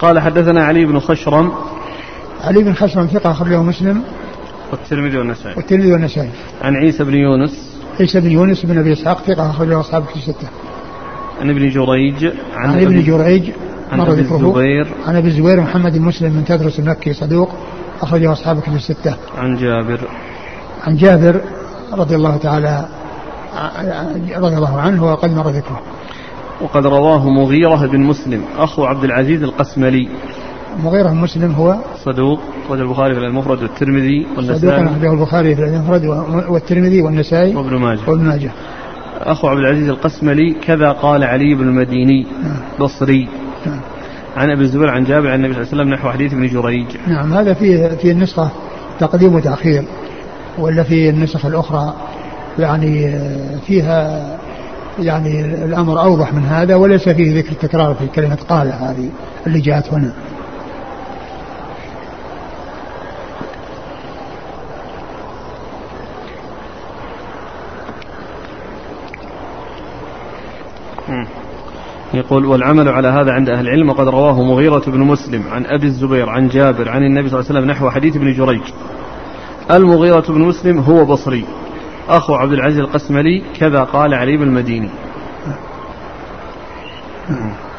قال 0.00 0.18
حدثنا 0.18 0.64
علي 0.64 0.84
بن 0.86 0.98
خشرم. 1.00 1.52
علي 2.44 2.62
بن 2.62 2.74
خشرم 2.74 3.06
ثقة 3.06 3.30
أخرجه 3.30 3.62
مسلم. 3.62 4.02
والترمذي 4.72 5.18
والنسائي. 5.18 5.54
والترمذي 5.56 5.92
والنسائي. 5.92 6.30
عن 6.62 6.76
عيسى 6.76 7.04
بن 7.04 7.14
يونس. 7.14 7.76
عيسى 8.00 8.20
بن 8.20 8.30
يونس 8.30 8.66
بن 8.66 8.78
أبي 8.78 8.92
إسحاق 8.92 9.22
ثقة 9.22 9.50
أخرجه 9.50 9.80
أصحاب 9.80 10.04
في 10.04 10.16
الستة. 10.16 10.48
عن 11.40 11.50
ابن 11.50 11.68
جريج. 11.68 12.24
عن, 12.54 12.70
عن 12.70 12.80
ابن 12.82 13.02
أبي- 13.02 13.06
جريج. 13.06 13.50
مر 13.92 14.12
أبي 14.12 14.22
ذكره. 14.22 14.36
الزبير 14.36 14.86
عن 15.06 15.16
أبي 15.16 15.28
الزبير 15.28 15.60
محمد 15.60 15.98
بن 15.98 16.04
مسلم 16.04 16.32
من 16.32 16.44
تدرس 16.44 16.78
المكي 16.78 17.12
صدوق 17.12 17.50
أخرجه 18.02 18.32
أصحاب 18.32 18.58
في 18.58 18.68
الستة. 18.68 19.16
عن 19.38 19.56
جابر 19.56 20.00
عن 20.86 20.96
جابر 20.96 21.40
رضي 21.92 22.14
الله 22.14 22.36
تعالى 22.36 22.88
رضي 24.36 24.56
الله 24.56 24.80
عنه 24.80 25.04
وقد 25.04 25.36
مر 25.36 25.48
ذكره. 25.48 25.80
وقد 26.60 26.86
رواه 26.86 27.30
مغيرة 27.30 27.86
بن 27.86 28.00
مسلم 28.00 28.42
أخو 28.58 28.84
عبد 28.84 29.04
العزيز 29.04 29.42
القسملي 29.42 30.08
مغيرة 30.84 31.08
بن 31.08 31.16
مسلم 31.16 31.52
هو 31.52 31.76
صدوق 32.04 32.40
أخرج 32.66 32.80
البخاري 32.80 33.14
في 33.14 33.20
المفرد 33.20 33.62
والترمذي 33.62 34.26
صدوق 34.36 34.38
والنسائي 34.38 34.86
أخرجه 34.86 35.12
البخاري 35.12 35.54
في 35.54 35.64
المفرد 35.64 36.04
والترمذي 36.48 37.02
والنسائي 37.02 37.56
وابن 37.56 37.76
ماجه 37.76 38.00
وابن 38.06 38.24
ماجه. 38.24 38.50
أخو 39.20 39.48
عبد 39.48 39.58
العزيز 39.58 39.88
القسملي 39.88 40.54
كذا 40.66 40.92
قال 40.92 41.24
علي 41.24 41.54
بن 41.54 41.68
المديني 41.68 42.26
بصري 42.80 43.28
نعم. 43.66 43.80
عن 44.36 44.50
أبي 44.50 44.62
الزبير 44.62 44.88
عن 44.88 45.04
جابر 45.04 45.28
عن 45.28 45.44
النبي 45.44 45.52
صلى 45.52 45.62
الله 45.62 45.72
عليه 45.72 45.82
وسلم 45.82 45.94
نحو 45.94 46.10
حديث 46.10 46.32
ابن 46.32 46.46
جريج 46.46 46.86
نعم 47.06 47.32
هذا 47.32 47.54
في 47.54 47.96
في 47.96 48.10
النسخة 48.10 48.50
تقديم 49.00 49.34
وتأخير 49.34 49.84
ولا 50.58 50.82
في 50.82 51.10
النسخ 51.10 51.46
الأخرى 51.46 51.94
يعني 52.58 53.18
فيها 53.66 54.26
يعني 54.98 55.40
الأمر 55.40 56.00
أوضح 56.02 56.34
من 56.34 56.42
هذا 56.42 56.74
وليس 56.74 57.08
فيه 57.08 57.38
ذكر 57.38 57.52
تكرار 57.52 57.94
في 57.94 58.06
كلمة 58.06 58.38
قال 58.48 58.68
هذه 58.68 59.08
اللي 59.46 59.60
جاءت 59.60 59.92
هنا 59.92 60.12
يقول 72.20 72.46
والعمل 72.46 72.88
على 72.88 73.08
هذا 73.08 73.32
عند 73.32 73.48
أهل 73.48 73.68
العلم 73.68 73.90
وقد 73.90 74.08
رواه 74.08 74.42
مغيرة 74.42 74.82
بن 74.86 75.00
مسلم 75.00 75.44
عن 75.52 75.66
أبي 75.66 75.86
الزبير 75.86 76.28
عن 76.28 76.48
جابر 76.48 76.88
عن 76.88 77.02
النبي 77.02 77.28
صلى 77.28 77.40
الله 77.40 77.50
عليه 77.50 77.60
وسلم 77.60 77.70
نحو 77.70 77.90
حديث 77.90 78.16
ابن 78.16 78.32
جريج. 78.32 78.62
المغيرة 79.70 80.24
بن 80.28 80.40
مسلم 80.40 80.78
هو 80.78 81.04
بصري. 81.04 81.44
أخو 82.08 82.34
عبد 82.34 82.52
العزيز 82.52 82.78
القسملي 82.78 83.42
كذا 83.54 83.82
قال 83.82 84.14
علي 84.14 84.36
بن 84.36 84.42
المديني. 84.42 84.90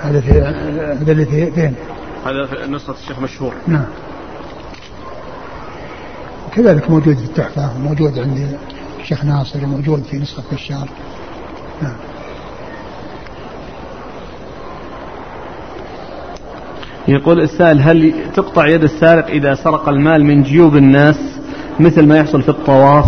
هذا 0.02 0.22
في 0.22 0.32
هذا 0.32 1.12
اللي 1.12 1.26
في 1.26 1.52
فين؟ 1.52 1.74
هذا 2.26 2.46
في 2.46 2.72
نسخة 2.72 2.94
الشيخ 2.94 3.20
مشهور. 3.20 3.54
نعم. 3.68 3.86
كذلك 6.56 6.90
موجود 6.90 7.18
في 7.18 7.26
التحفة 7.26 7.78
موجود 7.78 8.20
عند 8.20 8.58
الشيخ 9.00 9.26
ناصر 9.26 9.66
موجود 9.66 10.04
في 10.04 10.18
نسخة 10.18 10.44
بشار 10.52 10.90
نعم. 11.82 11.96
يقول 17.08 17.42
السائل 17.42 17.82
هل 17.82 18.14
تقطع 18.36 18.68
يد 18.68 18.84
السارق 18.84 19.28
إذا 19.28 19.54
سرق 19.54 19.90
المال 19.90 20.26
من 20.26 20.44
جيوب 20.44 20.76
الناس 20.76 21.20
مثل 21.80 22.08
ما 22.08 22.18
يحصل 22.18 22.42
في 22.42 22.50
الطواف؟ 22.50 23.06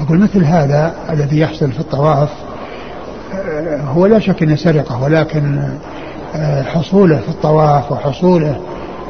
أقول 0.00 0.18
مثل 0.18 0.44
هذا 0.44 0.94
الذي 1.10 1.40
يحصل 1.40 1.72
في 1.72 1.80
الطواف 1.80 2.30
آه، 3.34 3.80
هو 3.80 4.06
لا 4.06 4.18
شك 4.18 4.42
أنه 4.42 4.56
سرقة 4.56 5.02
ولكن 5.02 5.68
آه، 6.36 6.62
حصوله 6.62 7.16
في 7.16 7.28
الطواف 7.28 7.92
وحصوله 7.92 8.60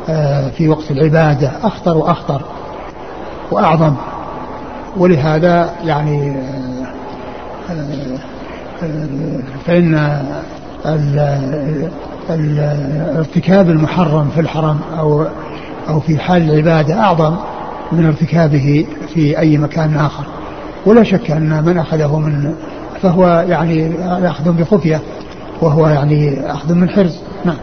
آه، 0.09 0.49
في 0.49 0.69
وقت 0.69 0.91
العبادة 0.91 1.53
أخطر 1.63 1.97
وأخطر 1.97 2.43
وأعظم. 3.51 3.95
ولهذا 4.97 5.71
يعني 5.85 6.37
فإن 9.67 10.19
ارتكاب 13.19 13.71
المحرم 13.71 14.31
في 14.35 14.41
الحرم 14.41 14.81
أو 14.99 15.27
أو 15.89 16.01
في 16.01 16.19
حال 16.19 16.51
العبادة 16.51 17.01
أعظم 17.01 17.37
من 17.93 18.07
ارتكابه 18.07 18.87
في 19.15 19.39
أي 19.39 19.59
مكان 19.59 19.97
آخر. 19.97 20.25
ولا 20.87 21.03
شك 21.03 21.31
أن 21.31 21.65
من 21.65 21.79
أخذه 21.79 22.19
من 22.19 22.55
فهو 23.03 23.45
يعني 23.49 23.93
أخذ 24.31 24.53
بخفية 24.53 25.01
وهو 25.61 25.89
يعني 25.89 26.51
أخذ 26.53 26.75
من 26.75 26.91
حرز 26.91 27.19
نعم. 27.45 27.57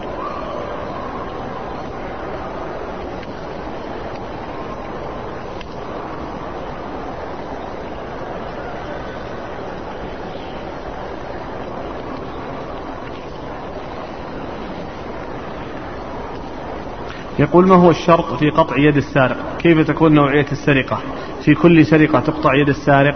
يقول 17.39 17.67
ما 17.67 17.75
هو 17.75 17.89
الشرط 17.89 18.33
في 18.33 18.49
قطع 18.49 18.77
يد 18.77 18.97
السارق؟ 18.97 19.37
كيف 19.59 19.87
تكون 19.87 20.13
نوعية 20.13 20.45
السرقة؟ 20.51 20.99
في 21.45 21.55
كل 21.55 21.85
سرقة 21.85 22.19
تقطع 22.19 22.55
يد 22.55 22.69
السارق؟ 22.69 23.15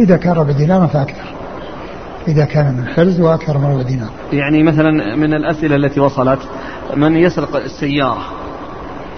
إذا 0.00 0.16
كان 0.16 0.32
ربع 0.32 0.50
دينار 0.50 0.86
فأكثر. 0.86 1.24
إذا 2.28 2.44
كان 2.44 2.74
من 2.74 2.88
حرز 2.88 3.20
وأكثر 3.20 3.58
من 3.58 3.64
ربع 3.64 3.82
دينار. 3.82 4.10
يعني 4.32 4.62
مثلا 4.62 5.16
من 5.16 5.34
الأسئلة 5.34 5.76
التي 5.76 6.00
وصلت 6.00 6.38
من 6.96 7.16
يسرق 7.16 7.56
السيارة؟ 7.56 8.24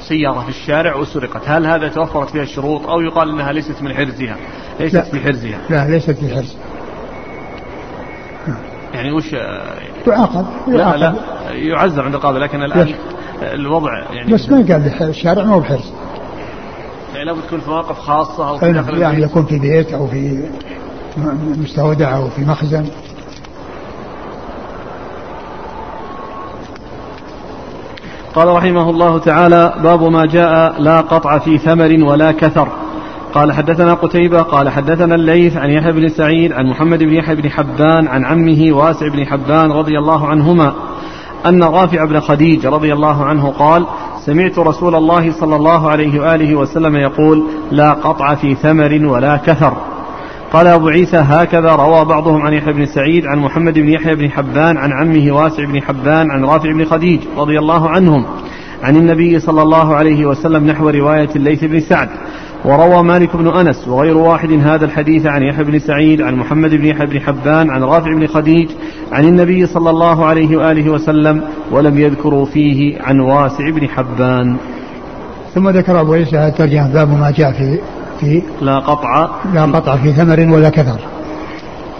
سيارة 0.00 0.40
في 0.40 0.48
الشارع 0.48 0.96
وسرقت. 0.96 1.42
هل 1.46 1.66
هذا 1.66 1.88
توفرت 1.88 2.30
فيها 2.30 2.42
الشروط 2.42 2.86
أو 2.86 3.00
يقال 3.00 3.30
أنها 3.30 3.52
ليست 3.52 3.82
من 3.82 3.94
حرزها؟ 3.94 4.36
ليست 4.80 4.94
لا. 4.94 5.02
في 5.02 5.20
حرزها. 5.20 5.58
لا 5.70 5.90
ليست 5.90 6.10
في 6.10 6.34
حرز. 6.34 6.56
يعني 8.94 9.12
وش 9.12 9.36
تعاقب. 10.06 10.46
لا 10.68 10.96
لا 10.96 11.14
يعزر 11.52 12.04
عند 12.04 12.14
القاضي 12.14 12.38
لكن 12.38 12.62
الآن 12.62 12.94
الوضع 13.42 13.98
يعني 14.12 14.32
بس 14.32 14.48
ما 14.48 14.56
قال 14.56 15.08
الشارع 15.08 15.44
ما 15.44 15.54
هو 15.54 15.60
بحرز 15.60 15.92
يعني 17.14 17.24
لابد 17.24 17.42
تكون 17.42 17.60
في 17.60 17.70
مواقف 17.70 17.98
خاصة 17.98 18.48
أو 18.48 18.58
في 18.58 18.72
داخل 18.72 18.98
يعني 18.98 19.16
البيت. 19.16 19.30
يكون 19.30 19.44
في 19.44 19.58
بيت 19.58 19.92
أو 19.92 20.06
في 20.06 20.48
مستودع 21.58 22.16
أو 22.16 22.28
في 22.28 22.44
مخزن. 22.44 22.86
قال 28.34 28.48
رحمه 28.48 28.90
الله 28.90 29.18
تعالى 29.18 29.74
باب 29.82 30.02
ما 30.02 30.26
جاء 30.26 30.80
لا 30.80 31.00
قطع 31.00 31.38
في 31.38 31.58
ثمر 31.58 32.04
ولا 32.04 32.32
كثر. 32.32 32.68
قال 33.34 33.52
حدثنا 33.52 33.94
قتيبة 33.94 34.42
قال 34.42 34.68
حدثنا 34.68 35.14
الليث 35.14 35.56
عن 35.56 35.70
يحيى 35.70 35.92
بن 35.92 36.08
سعيد 36.08 36.52
عن 36.52 36.66
محمد 36.66 36.98
بن 36.98 37.12
يحيى 37.12 37.34
بن 37.34 37.50
حبان 37.50 38.08
عن 38.08 38.24
عمه 38.24 38.72
واسع 38.72 39.08
بن 39.08 39.26
حبان 39.26 39.72
رضي 39.72 39.98
الله 39.98 40.26
عنهما. 40.26 40.74
أن 41.46 41.62
رافع 41.62 42.04
بن 42.04 42.20
خديج 42.20 42.66
رضي 42.66 42.92
الله 42.92 43.24
عنه 43.24 43.50
قال 43.50 43.86
سمعت 44.26 44.58
رسول 44.58 44.94
الله 44.94 45.32
صلى 45.32 45.56
الله 45.56 45.90
عليه 45.90 46.20
وآله 46.20 46.54
وسلم 46.54 46.96
يقول 46.96 47.44
لا 47.70 47.92
قطع 47.92 48.34
في 48.34 48.54
ثمر 48.54 49.06
ولا 49.06 49.36
كثر. 49.36 49.76
قال 50.52 50.66
أبو 50.66 50.88
عيسى 50.88 51.16
هكذا 51.16 51.72
روى 51.72 52.04
بعضهم 52.04 52.42
عن 52.42 52.52
يحيى 52.52 52.72
بن 52.72 52.86
سعيد 52.86 53.26
عن 53.26 53.38
محمد 53.38 53.78
بن 53.78 53.88
يحيى 53.88 54.14
بن 54.14 54.30
حبان 54.30 54.76
عن 54.76 54.92
عمه 54.92 55.32
واسع 55.32 55.64
بن 55.64 55.82
حبان 55.82 56.30
عن 56.30 56.44
رافع 56.44 56.72
بن 56.72 56.84
خديج 56.84 57.20
رضي 57.36 57.58
الله 57.58 57.88
عنهم 57.88 58.24
عن 58.82 58.96
النبي 58.96 59.40
صلى 59.40 59.62
الله 59.62 59.94
عليه 59.94 60.26
وسلم 60.26 60.66
نحو 60.66 60.88
رواية 60.88 61.28
الليث 61.36 61.64
بن 61.64 61.80
سعد. 61.80 62.08
وروى 62.64 63.02
مالك 63.02 63.36
بن 63.36 63.48
أنس 63.48 63.88
وغير 63.88 64.16
واحد 64.16 64.52
هذا 64.52 64.84
الحديث 64.84 65.26
عن 65.26 65.42
يحيى 65.42 65.64
بن 65.64 65.78
سعيد 65.78 66.22
عن 66.22 66.34
محمد 66.34 66.70
بن 66.70 66.84
يحيى 66.84 67.06
بن 67.06 67.20
حبان 67.20 67.70
عن 67.70 67.82
رافع 67.82 68.14
بن 68.14 68.26
خديج 68.26 68.68
عن 69.12 69.24
النبي 69.24 69.66
صلى 69.66 69.90
الله 69.90 70.24
عليه 70.24 70.56
وآله 70.56 70.90
وسلم 70.90 71.42
ولم 71.70 71.98
يذكروا 71.98 72.44
فيه 72.44 73.02
عن 73.02 73.20
واسع 73.20 73.70
بن 73.70 73.88
حبان. 73.88 74.56
ثم 75.54 75.68
ذكر 75.68 76.00
أبو 76.00 76.12
عيسى 76.12 76.46
الترجمة 76.46 76.92
باب 76.92 77.20
ما 77.20 77.30
جاء 77.30 77.52
في 77.52 77.78
في 78.20 78.42
لا 78.60 78.78
قطع. 78.78 79.30
لا 79.54 79.62
قطع 79.62 79.96
في 79.96 80.12
ثمر 80.12 80.54
ولا 80.54 80.68
كثر. 80.68 81.00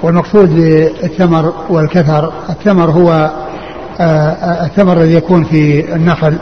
والمقصود 0.02 0.54
بالثمر 0.54 1.52
والكثر 1.70 2.32
الثمر 2.50 2.90
هو 2.90 3.30
آه، 4.00 4.66
الثمر 4.66 4.96
الذي 4.96 5.14
يكون 5.14 5.44
في 5.44 5.94
النخل. 5.94 6.38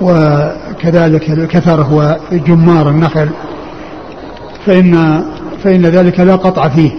وكذلك 0.00 1.30
الكثر 1.30 1.82
هو 1.82 2.16
جمار 2.32 2.90
النخل 2.90 3.28
فإن 4.66 5.22
فإن 5.64 5.86
ذلك 5.86 6.20
لا 6.20 6.36
قطع 6.36 6.68
فيه. 6.68 6.90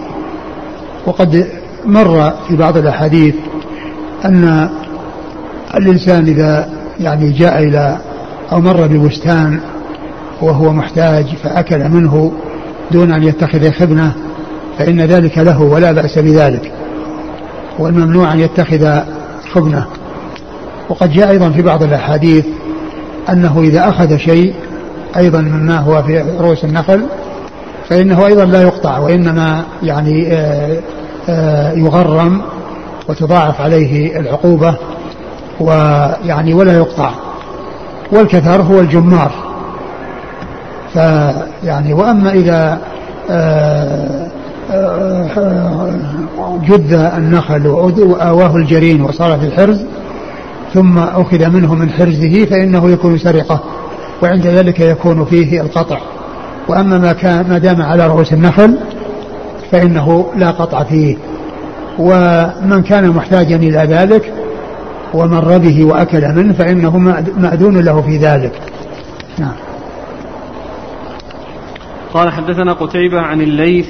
وقد 1.06 1.46
مر 1.86 2.32
في 2.48 2.56
بعض 2.56 2.76
الأحاديث 2.76 3.34
أن 4.24 4.68
الإنسان 5.74 6.26
إذا 6.26 6.68
يعني 7.00 7.30
جاء 7.30 7.62
إلى 7.62 7.98
أو 8.52 8.60
مر 8.60 8.86
ببستان 8.86 9.60
وهو 10.40 10.72
محتاج 10.72 11.26
فأكل 11.42 11.88
منه 11.88 12.32
دون 12.90 13.12
أن 13.12 13.22
يتخذ 13.22 13.70
خبنة 13.70 14.12
فإن 14.78 15.00
ذلك 15.00 15.38
له 15.38 15.62
ولا 15.62 15.92
بأس 15.92 16.18
بذلك. 16.18 16.72
والممنوع 17.78 18.32
أن 18.32 18.40
يتخذ 18.40 19.00
خبنة 19.52 19.86
وقد 20.88 21.12
جاء 21.12 21.30
أيضا 21.30 21.50
في 21.50 21.62
بعض 21.62 21.82
الأحاديث 21.82 22.44
أنه 23.30 23.60
إذا 23.60 23.88
أخذ 23.88 24.16
شيء 24.16 24.54
أيضا 25.16 25.40
مما 25.40 25.78
هو 25.78 26.02
في 26.02 26.24
رؤوس 26.40 26.64
النخل 26.64 27.02
فإنه 27.88 28.26
أيضا 28.26 28.44
لا 28.44 28.62
يقطع 28.62 28.98
وإنما 28.98 29.64
يعني 29.82 30.32
آه، 30.32 30.78
آه، 31.28 31.72
يغرم 31.72 32.42
وتضاعف 33.08 33.60
عليه 33.60 34.20
العقوبة 34.20 34.74
ويعني 35.60 36.54
ولا 36.54 36.76
يقطع. 36.76 37.10
والكثر 38.12 38.62
هو 38.62 38.80
الجمار. 38.80 39.32
فيعني 40.92 41.92
وأما 41.92 42.32
إذا 42.32 42.78
آه، 43.30 44.26
جد 46.64 47.10
النخل 47.16 47.66
وآواه 47.66 48.56
الجرين 48.56 49.02
وصار 49.02 49.38
في 49.38 49.46
الحرز 49.46 49.84
ثم 50.74 50.98
أخذ 50.98 51.50
منه 51.50 51.74
من 51.74 51.90
حرزه 51.90 52.44
فإنه 52.44 52.90
يكون 52.90 53.18
سرقة 53.18 53.60
وعند 54.22 54.46
ذلك 54.46 54.80
يكون 54.80 55.24
فيه 55.24 55.60
القطع. 55.60 55.98
وأما 56.68 56.98
ما 56.98 57.12
كان 57.12 57.48
ما 57.48 57.58
دام 57.58 57.82
على 57.82 58.06
رؤوس 58.06 58.32
النخل 58.32 58.78
فإنه 59.70 60.26
لا 60.36 60.50
قطع 60.50 60.82
فيه. 60.84 61.16
ومن 61.98 62.82
كان 62.82 63.10
محتاجا 63.10 63.56
إلى 63.56 63.78
ذلك 63.78 64.32
ومر 65.14 65.58
به 65.58 65.84
وأكل 65.84 66.28
منه 66.34 66.52
فإنه 66.52 66.98
مأذون 67.38 67.80
له 67.80 68.02
في 68.02 68.16
ذلك. 68.16 68.52
نعم. 69.38 69.52
قال 72.14 72.32
حدثنا 72.32 72.72
قتيبة 72.72 73.20
عن 73.20 73.40
الليث 73.40 73.88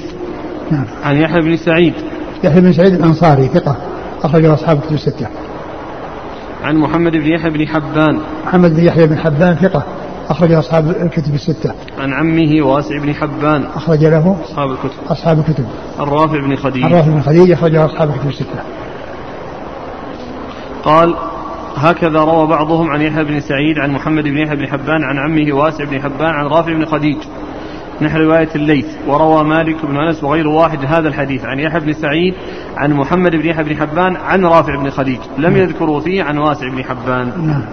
نعم. 0.71 0.85
عن 1.03 1.17
يحيى 1.17 1.41
بن 1.41 1.57
سعيد. 1.57 1.93
يحيى 2.43 2.61
بن 2.61 2.73
سعيد 2.73 2.93
الأنصاري 2.93 3.47
ثقة 3.47 3.75
أخرجه 4.23 4.53
أصحاب 4.53 4.77
الكتب 4.77 4.93
الستة. 4.93 5.27
عن 6.63 6.77
محمد 6.77 7.11
بن 7.11 7.27
يحيى 7.27 7.49
بن 7.49 7.67
حبان 7.67 8.19
محمد 8.45 8.75
بن 8.75 8.83
يحيى 8.83 9.07
بن 9.07 9.17
حبان 9.17 9.55
ثقة 9.55 9.83
أخرج 10.29 10.51
أصحاب 10.51 10.89
الكتب 10.89 11.33
الستة. 11.33 11.73
عن 11.99 12.13
عمه 12.13 12.65
واسع 12.65 12.97
بن 12.97 13.13
حبان. 13.13 13.63
أخرج 13.75 14.05
له 14.05 14.37
أصحاب 14.43 14.71
الكتب. 14.71 14.97
أصحاب 15.09 15.39
الكتب. 15.39 15.65
الرافع 15.99 16.41
بن 16.41 16.55
خديج. 16.55 16.83
الرافع 16.83 17.11
بن 17.11 17.21
خديج 17.21 17.51
أخرج 17.51 17.75
أصحاب 17.75 18.09
الكتب 18.09 18.29
الستة. 18.29 18.59
قال 20.83 21.15
هكذا 21.75 22.19
روى 22.19 22.47
بعضهم 22.47 22.89
عن 22.89 23.01
يحيى 23.01 23.23
بن 23.23 23.39
سعيد 23.39 23.77
عن 23.77 23.91
محمد 23.91 24.23
بن 24.23 24.37
يحيى 24.37 24.55
بن 24.55 24.67
حبان 24.67 25.03
عن 25.03 25.17
عمه 25.17 25.53
واسع 25.53 25.83
بن 25.83 26.01
حبان 26.01 26.29
عن 26.29 26.45
رافع 26.45 26.73
بن 26.73 26.85
خديج 26.85 27.17
نحو 28.01 28.17
رواية 28.17 28.49
الليث 28.55 28.85
وروى 29.07 29.43
مالك 29.43 29.85
بن 29.85 29.97
أنس 29.97 30.23
وغير 30.23 30.47
واحد 30.47 30.85
هذا 30.85 31.07
الحديث. 31.07 31.45
عن 31.45 31.59
يحيى 31.59 31.79
بن 31.79 31.93
سعيد 31.93 32.33
عن 32.77 32.93
محمد 32.93 33.31
بن 33.31 33.45
يحيى 33.45 33.63
بن 33.63 33.75
حبان 33.77 34.15
عن 34.15 34.45
رافع 34.45 34.75
بن 34.75 34.89
خديج. 34.89 35.19
لم 35.37 35.53
نعم. 35.53 35.55
يذكروا 35.55 35.99
فيه 35.99 36.23
عن 36.23 36.37
واسع 36.37 36.69
بن 36.69 36.83
حبان. 36.83 37.47
نعم. 37.47 37.65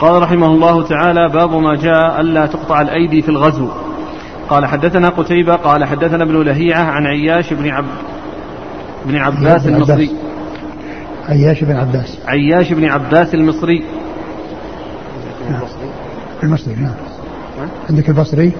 قال 0.00 0.22
رحمه 0.22 0.46
الله 0.46 0.82
تعالى 0.82 1.28
باب 1.28 1.54
ما 1.54 1.74
جاء 1.74 2.20
ألا 2.20 2.46
تقطع 2.46 2.80
الأيدي 2.80 3.22
في 3.22 3.28
الغزو. 3.28 3.68
قال 4.48 4.66
حدثنا 4.66 5.08
قتيبة 5.08 5.56
قال 5.56 5.84
حدثنا 5.84 6.24
ابن 6.24 6.42
لهيعة 6.42 6.82
عن 6.82 7.06
عياش 7.06 7.52
بن 7.52 7.68
عب 7.68 7.84
بن 9.06 9.16
عباس 9.16 9.66
المصري. 9.66 10.10
عياش 11.28 11.64
بن 11.64 11.76
عباس. 11.76 12.18
عياش 12.26 12.72
بن 12.72 12.84
عباس 12.84 13.34
المصري. 13.34 13.84
المصري. 16.42 16.74
نعم. 16.74 16.94
عندك 17.90 18.08
البصري؟ 18.08 18.52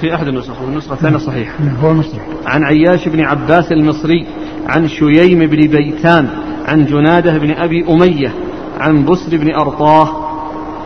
في 0.00 0.14
أحد 0.14 0.26
النسخ 0.28 0.62
والنسخة 0.62 0.92
الثانية 0.92 1.16
نعم. 1.16 1.26
صحيح 1.26 1.60
نعم 1.60 1.76
هو 1.76 1.90
المصري. 1.90 2.20
عن 2.46 2.64
عياش 2.64 3.08
بن 3.08 3.20
عباس 3.20 3.72
المصري 3.72 4.26
عن 4.68 4.88
شييم 4.88 5.38
بن 5.38 5.66
بيتان 5.66 6.28
عن 6.66 6.86
جنادة 6.86 7.38
بن 7.38 7.50
أبي 7.50 7.84
أمية 7.88 8.34
عن 8.80 9.04
بسر 9.04 9.36
بن 9.36 9.54
أرطاه 9.54 10.08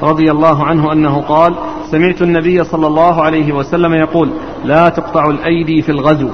رضي 0.03 0.31
الله 0.31 0.65
عنه 0.65 0.93
أنه 0.93 1.21
قال 1.21 1.55
سمعت 1.91 2.23
النبي 2.23 2.65
صلى 2.65 2.87
الله 2.87 3.23
عليه 3.23 3.53
وسلم 3.53 3.95
يقول 3.95 4.31
لا 4.65 4.89
تقطع 4.89 5.25
الأيدي 5.31 5.83
في 5.83 5.93
الغزو. 5.93 6.29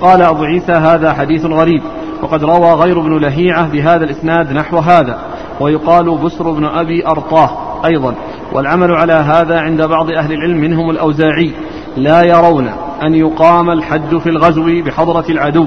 قال 0.00 0.22
أبو 0.22 0.44
عيسى 0.44 0.72
هذا 0.72 1.12
حديث 1.12 1.44
غريب 1.44 1.82
وقد 2.22 2.44
روى 2.44 2.72
غير 2.72 3.00
ابن 3.00 3.18
لهيعة 3.18 3.68
بهذا 3.68 4.04
الإسناد 4.04 4.52
نحو 4.52 4.78
هذا 4.78 5.18
ويقال 5.60 6.18
بسر 6.18 6.50
بن 6.50 6.64
أبي 6.64 7.06
أرطاه. 7.06 7.69
أيضا. 7.84 8.14
والعمل 8.52 8.94
على 8.94 9.12
هذا 9.12 9.60
عند 9.60 9.82
بعض 9.82 10.10
أهل 10.10 10.32
العلم 10.32 10.60
منهم 10.60 10.90
الأوزاعي. 10.90 11.52
لا 11.96 12.22
يرون 12.22 12.70
أن 13.02 13.14
يقام 13.14 13.70
الحد 13.70 14.18
في 14.18 14.28
الغزو 14.28 14.82
بحضرة 14.86 15.24
العدو. 15.30 15.66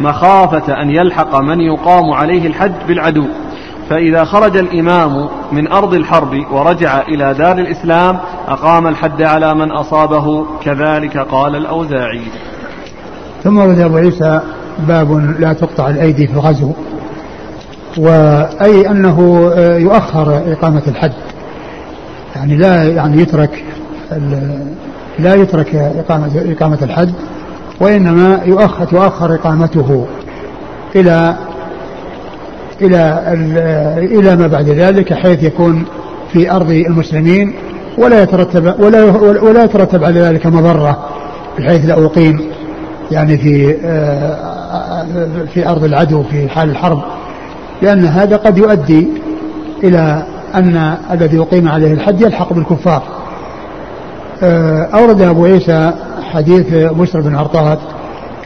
مخافة 0.00 0.82
أن 0.82 0.90
يلحق 0.90 1.40
من 1.40 1.60
يقام 1.60 2.12
عليه 2.12 2.46
الحد 2.46 2.74
بالعدو. 2.88 3.26
فإذا 3.90 4.24
خرج 4.24 4.56
الإمام 4.56 5.28
من 5.52 5.72
أرض 5.72 5.94
الحرب 5.94 6.44
ورجع 6.52 7.00
إلى 7.00 7.34
دار 7.34 7.58
الإسلام 7.58 8.18
أقام 8.48 8.86
الحد 8.86 9.22
على 9.22 9.54
من 9.54 9.72
أصابه. 9.72 10.46
كذلك 10.64 11.18
قال 11.18 11.56
الأوزاعي. 11.56 12.22
ثم 13.44 13.58
ورد 13.58 13.78
أبو 13.78 13.96
عيسى 13.96 14.40
باب 14.78 15.36
لا 15.40 15.52
تقطع 15.52 15.88
الأيدي 15.88 16.26
في 16.26 16.32
الغزو. 16.32 16.72
وأي 17.98 18.90
أنه 18.90 19.50
يؤخر 19.58 20.52
إقامة 20.52 20.82
الحد 20.88 21.12
يعني 22.36 22.56
لا 22.56 22.84
يعني 22.84 23.22
يترك 23.22 23.64
لا 25.18 25.34
يترك 25.34 25.74
إقامة 25.74 26.54
إقامة 26.58 26.78
الحد 26.82 27.12
وإنما 27.80 28.40
يؤخر 28.46 28.84
تؤخر 28.84 29.34
إقامته 29.34 30.06
إلى 30.96 31.36
إلى 32.80 33.22
إلى 33.98 34.36
ما 34.36 34.46
بعد 34.46 34.68
ذلك 34.68 35.12
حيث 35.14 35.42
يكون 35.42 35.84
في 36.32 36.50
أرض 36.50 36.70
المسلمين 36.70 37.54
ولا 37.98 38.22
يترتب 38.22 38.74
ولا 38.78 39.04
ولا 39.20 39.64
يترتب 39.64 40.04
على 40.04 40.20
ذلك 40.20 40.46
مضرة 40.46 41.08
بحيث 41.58 41.86
لا 41.86 42.04
أقيم 42.04 42.40
يعني 43.10 43.38
في 43.38 43.74
في 45.54 45.68
أرض 45.68 45.84
العدو 45.84 46.22
في 46.22 46.48
حال 46.48 46.70
الحرب 46.70 47.02
لأن 47.82 48.04
هذا 48.04 48.36
قد 48.36 48.58
يؤدي 48.58 49.08
إلى 49.84 50.26
أن 50.54 50.96
الذي 51.12 51.38
أقيم 51.38 51.68
عليه 51.68 51.92
الحد 51.92 52.20
يلحق 52.20 52.52
بالكفار. 52.52 53.02
أورد 54.94 55.20
أبو 55.20 55.44
عيسى 55.44 55.92
حديث 56.32 56.74
بشر 56.74 57.20
بن 57.20 57.34
عرطات 57.36 57.78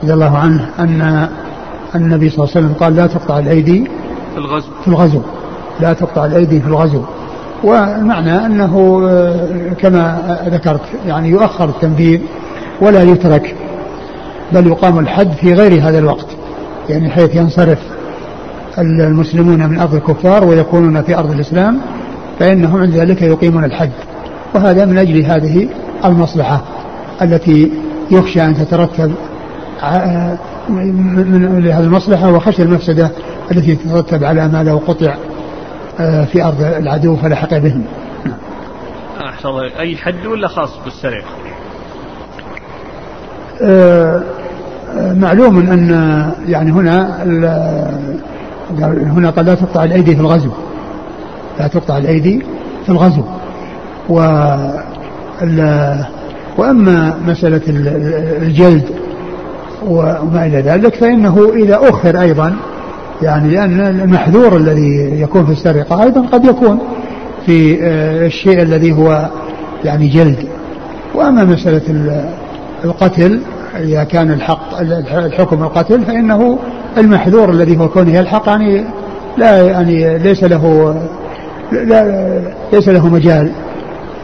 رضي 0.03 0.13
الله 0.13 0.39
عنه 0.39 0.69
أن 0.79 1.29
النبي 1.95 2.31
صلى 2.31 2.45
الله 2.45 2.57
عليه 2.57 2.67
وسلم 2.67 2.75
قال 2.81 2.97
لا 2.97 3.07
تقطع 3.07 3.39
الأيدي 3.39 3.85
في 4.35 4.39
الغزو. 4.39 4.69
في 4.83 4.89
الغزو. 4.89 5.21
لا 5.81 5.93
تقطع 5.93 6.25
الأيدي 6.25 6.61
في 6.61 6.67
الغزو. 6.67 7.03
والمعنى 7.65 8.47
أنه 8.47 9.03
آه، 9.09 9.73
كما 9.79 10.23
ذكرت 10.49 10.81
يعني 11.07 11.29
يؤخر 11.29 11.65
التنفيذ 11.69 12.21
ولا 12.81 13.03
يترك 13.03 13.57
بل 14.53 14.67
يقام 14.67 14.99
الحد 14.99 15.33
في 15.33 15.55
غير 15.55 15.89
هذا 15.89 15.99
الوقت 15.99 16.27
يعني 16.89 17.11
حيث 17.11 17.35
ينصرف 17.35 17.79
المسلمون 18.79 19.69
من 19.69 19.79
أرض 19.79 19.95
الكفار 19.95 20.45
ويكونون 20.45 21.03
في 21.03 21.19
أرض 21.19 21.31
الإسلام. 21.31 21.81
فإنهم 22.39 22.81
عند 22.81 22.95
ذلك 22.95 23.23
يقيمون 23.23 23.65
الحد 23.65 23.91
وهذا 24.55 24.85
من 24.85 24.99
أجل 24.99 25.23
هذه 25.23 25.69
المصلحة 26.05 26.63
التي 27.23 27.73
يخشى 28.11 28.45
أن 28.45 28.55
تترتب 28.55 29.15
آه، 29.83 30.39
من 30.69 31.67
هذه 31.67 31.81
المصلحة 31.81 32.33
وخشي 32.33 32.63
المفسدة 32.63 33.11
التي 33.51 33.77
تترتب 33.77 34.25
على 34.25 34.49
ما 34.49 34.63
لو 34.63 34.81
قطع 34.87 35.15
آه، 36.01 36.25
في 36.25 36.45
أرض 36.45 36.63
العدو 36.63 37.17
فلحق 37.17 37.59
بهم. 37.59 37.85
أحسن 39.21 39.49
أي 39.79 39.97
حد 39.97 40.27
ولا 40.27 40.49
خاص 40.49 40.71
بالسرقة 40.85 41.25
آه، 43.63 44.23
معلوم 44.97 45.59
أن 45.59 45.91
يعني 46.49 46.73
هنا 46.73 47.23
هنا 48.81 49.31
قد 49.31 49.47
لا 49.49 49.55
تقطع 49.55 49.85
الأيدي 49.85 50.15
في 50.15 50.21
الغزو. 50.21 50.51
لا 51.61 51.67
تقطع 51.67 51.99
الأيدي 51.99 52.43
في 52.85 52.89
الغزو. 52.89 53.23
و 54.09 54.21
وأما 56.59 57.15
مسألة 57.27 57.61
الجلد 58.43 58.85
وما 59.87 60.47
إلى 60.47 60.61
ذلك 60.61 60.95
فإنه 60.95 61.53
إذا 61.55 61.81
أخر 61.83 62.21
أيضا 62.21 62.57
يعني 63.23 63.51
لأن 63.51 63.81
المحذور 63.81 64.57
الذي 64.57 65.21
يكون 65.21 65.47
في 65.47 65.53
السرقة 65.53 66.03
أيضا 66.03 66.21
قد 66.21 66.45
يكون 66.45 66.79
في 67.47 67.79
آه، 67.83 68.27
الشيء 68.27 68.63
الذي 68.63 68.93
هو 68.93 69.29
يعني 69.85 70.09
جلد. 70.09 70.39
وأما 71.15 71.45
مسألة 71.45 71.83
القتل 72.85 73.41
إذا 73.79 74.05
كان 74.05 74.31
الحق 74.31 74.81
الحكم 75.13 75.63
القتل 75.63 76.05
فإنه 76.05 76.59
المحذور 76.99 77.51
الذي 77.51 77.79
هو 77.79 77.89
كونه 77.89 78.15
يلحق 78.15 78.49
يعني 78.49 78.85
لا 79.37 79.63
يعني 79.63 80.19
ليس 80.19 80.45
له 80.45 80.95
لا 81.73 82.41
ليس 82.73 82.89
له 82.89 83.07
مجال 83.07 83.53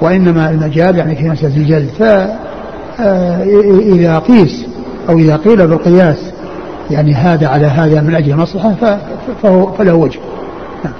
وإنما 0.01 0.51
المجال 0.51 0.97
يعني 0.97 1.17
في 1.17 1.29
مسألة 1.29 1.57
الجلد 1.57 1.89
فإذا 2.99 4.19
قيس 4.19 4.67
أو 5.09 5.19
إذا 5.19 5.37
قيل 5.37 5.67
بالقياس 5.67 6.33
يعني 6.91 7.15
هذا 7.15 7.49
على 7.49 7.67
هذا 7.67 8.01
من 8.01 8.15
أجل 8.15 8.33
المصلحة 8.33 8.99
فهو 9.43 9.73
فله 9.73 9.95
وجه. 9.95 10.21
نعم. 10.85 10.93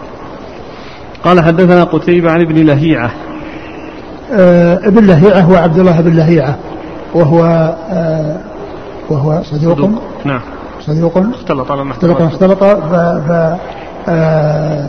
قال 1.25 1.41
حدثنا 1.41 1.85
قتيبة 1.85 2.31
عن 2.31 2.41
ابن 2.41 2.67
لهيعة. 2.67 3.11
آه 4.33 4.79
ابن 4.85 5.07
لهيعة 5.07 5.41
هو 5.41 5.57
عبد 5.57 5.79
الله 5.79 6.01
بن 6.01 6.17
لهيعة 6.17 6.57
وهو 7.15 7.45
آه 7.91 8.37
وهو 9.11 9.43
صدوق, 9.43 9.77
صدوق. 9.77 10.03
نعم. 10.25 10.41
صدوق. 10.81 11.19
اختلط 11.19 11.73
لما 11.73 11.93
اختلط 11.93 12.21
اختلط 12.21 12.65
ف, 12.65 12.95
ف 13.29 13.57
آه 14.09 14.89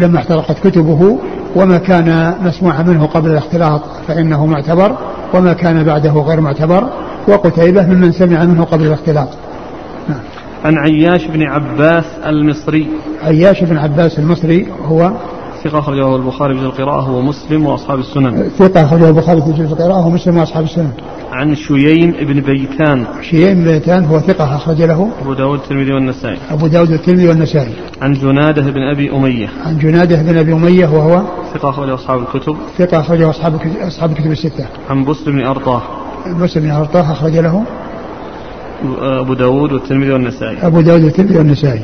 لما 0.00 0.18
احترقت 0.18 0.68
كتبه 0.68 1.18
وما 1.56 1.78
كان 1.78 2.34
مسموعا 2.42 2.82
منه 2.82 3.06
قبل 3.06 3.30
الاختلاط 3.30 3.82
فإنه 4.08 4.46
معتبر 4.46 4.96
وما 5.34 5.52
كان 5.52 5.84
بعده 5.84 6.12
غير 6.12 6.40
معتبر 6.40 6.88
وقتيبة 7.28 7.86
ممن 7.86 8.12
سمع 8.12 8.44
منه 8.44 8.64
قبل 8.64 8.86
الاختلاط 8.86 9.28
نعم. 10.08 10.18
عن 10.64 10.78
عياش 10.78 11.26
بن 11.26 11.42
عباس 11.42 12.04
المصري 12.26 12.88
عياش 13.22 13.64
بن 13.64 13.78
عباس 13.78 14.18
المصري 14.18 14.66
هو 14.84 15.12
ثقة 15.64 15.78
أخرجه 15.78 16.16
البخاري 16.16 16.54
في 16.54 16.64
القراءة 16.64 17.10
ومسلم 17.10 17.66
وأصحاب 17.66 17.98
السنن. 17.98 18.48
ثقة 18.58 18.84
أخرجه 18.84 19.08
البخاري 19.08 19.40
في 19.40 19.60
القراءة 19.60 20.06
ومسلم 20.06 20.36
وأصحاب 20.36 20.64
السنن. 20.64 20.90
عن 21.32 21.54
شييم 21.54 22.10
بن 22.10 22.40
بيتان. 22.40 23.06
شييم 23.30 23.54
بن 23.54 23.64
بيتان 23.64 24.04
هو 24.04 24.20
ثقة 24.20 24.56
أخرج 24.56 24.82
له. 24.82 25.10
أبو 25.22 25.34
داود 25.34 25.58
الترمذي 25.58 25.92
والنسائي. 25.92 26.38
أبو 26.50 26.66
داود 26.66 26.90
الترمذي 26.90 27.28
والنسائي. 27.28 27.72
عن 28.02 28.12
جنادة 28.12 28.62
بن 28.62 28.82
أبي 28.82 29.16
أمية. 29.16 29.48
عن 29.66 29.78
جنادة 29.78 30.22
بن 30.22 30.38
أبي 30.38 30.52
أمية 30.52 30.86
وهو 30.86 31.22
ثقة 31.54 31.70
أخرجه 31.70 31.94
أصحاب 31.94 32.20
الكتب. 32.20 32.56
ثقة 32.78 33.00
أخرجه 33.00 33.30
أصحاب 33.30 33.60
أصحاب 33.80 34.10
الكتب 34.10 34.30
الستة. 34.30 34.66
عن 34.90 35.04
بسر 35.04 35.30
بن 35.30 35.44
أرطاه. 35.44 35.82
بسر 36.40 36.60
بن 36.60 36.70
أرطاه 36.70 37.12
أخرج 37.12 37.36
له. 37.36 37.64
أبو 39.00 39.34
داود 39.34 39.72
والترمذي 39.72 40.12
والنسائي. 40.12 40.66
أبو 40.66 40.80
داود 40.80 41.04
والترمذي 41.04 41.38
والنسائي. 41.38 41.82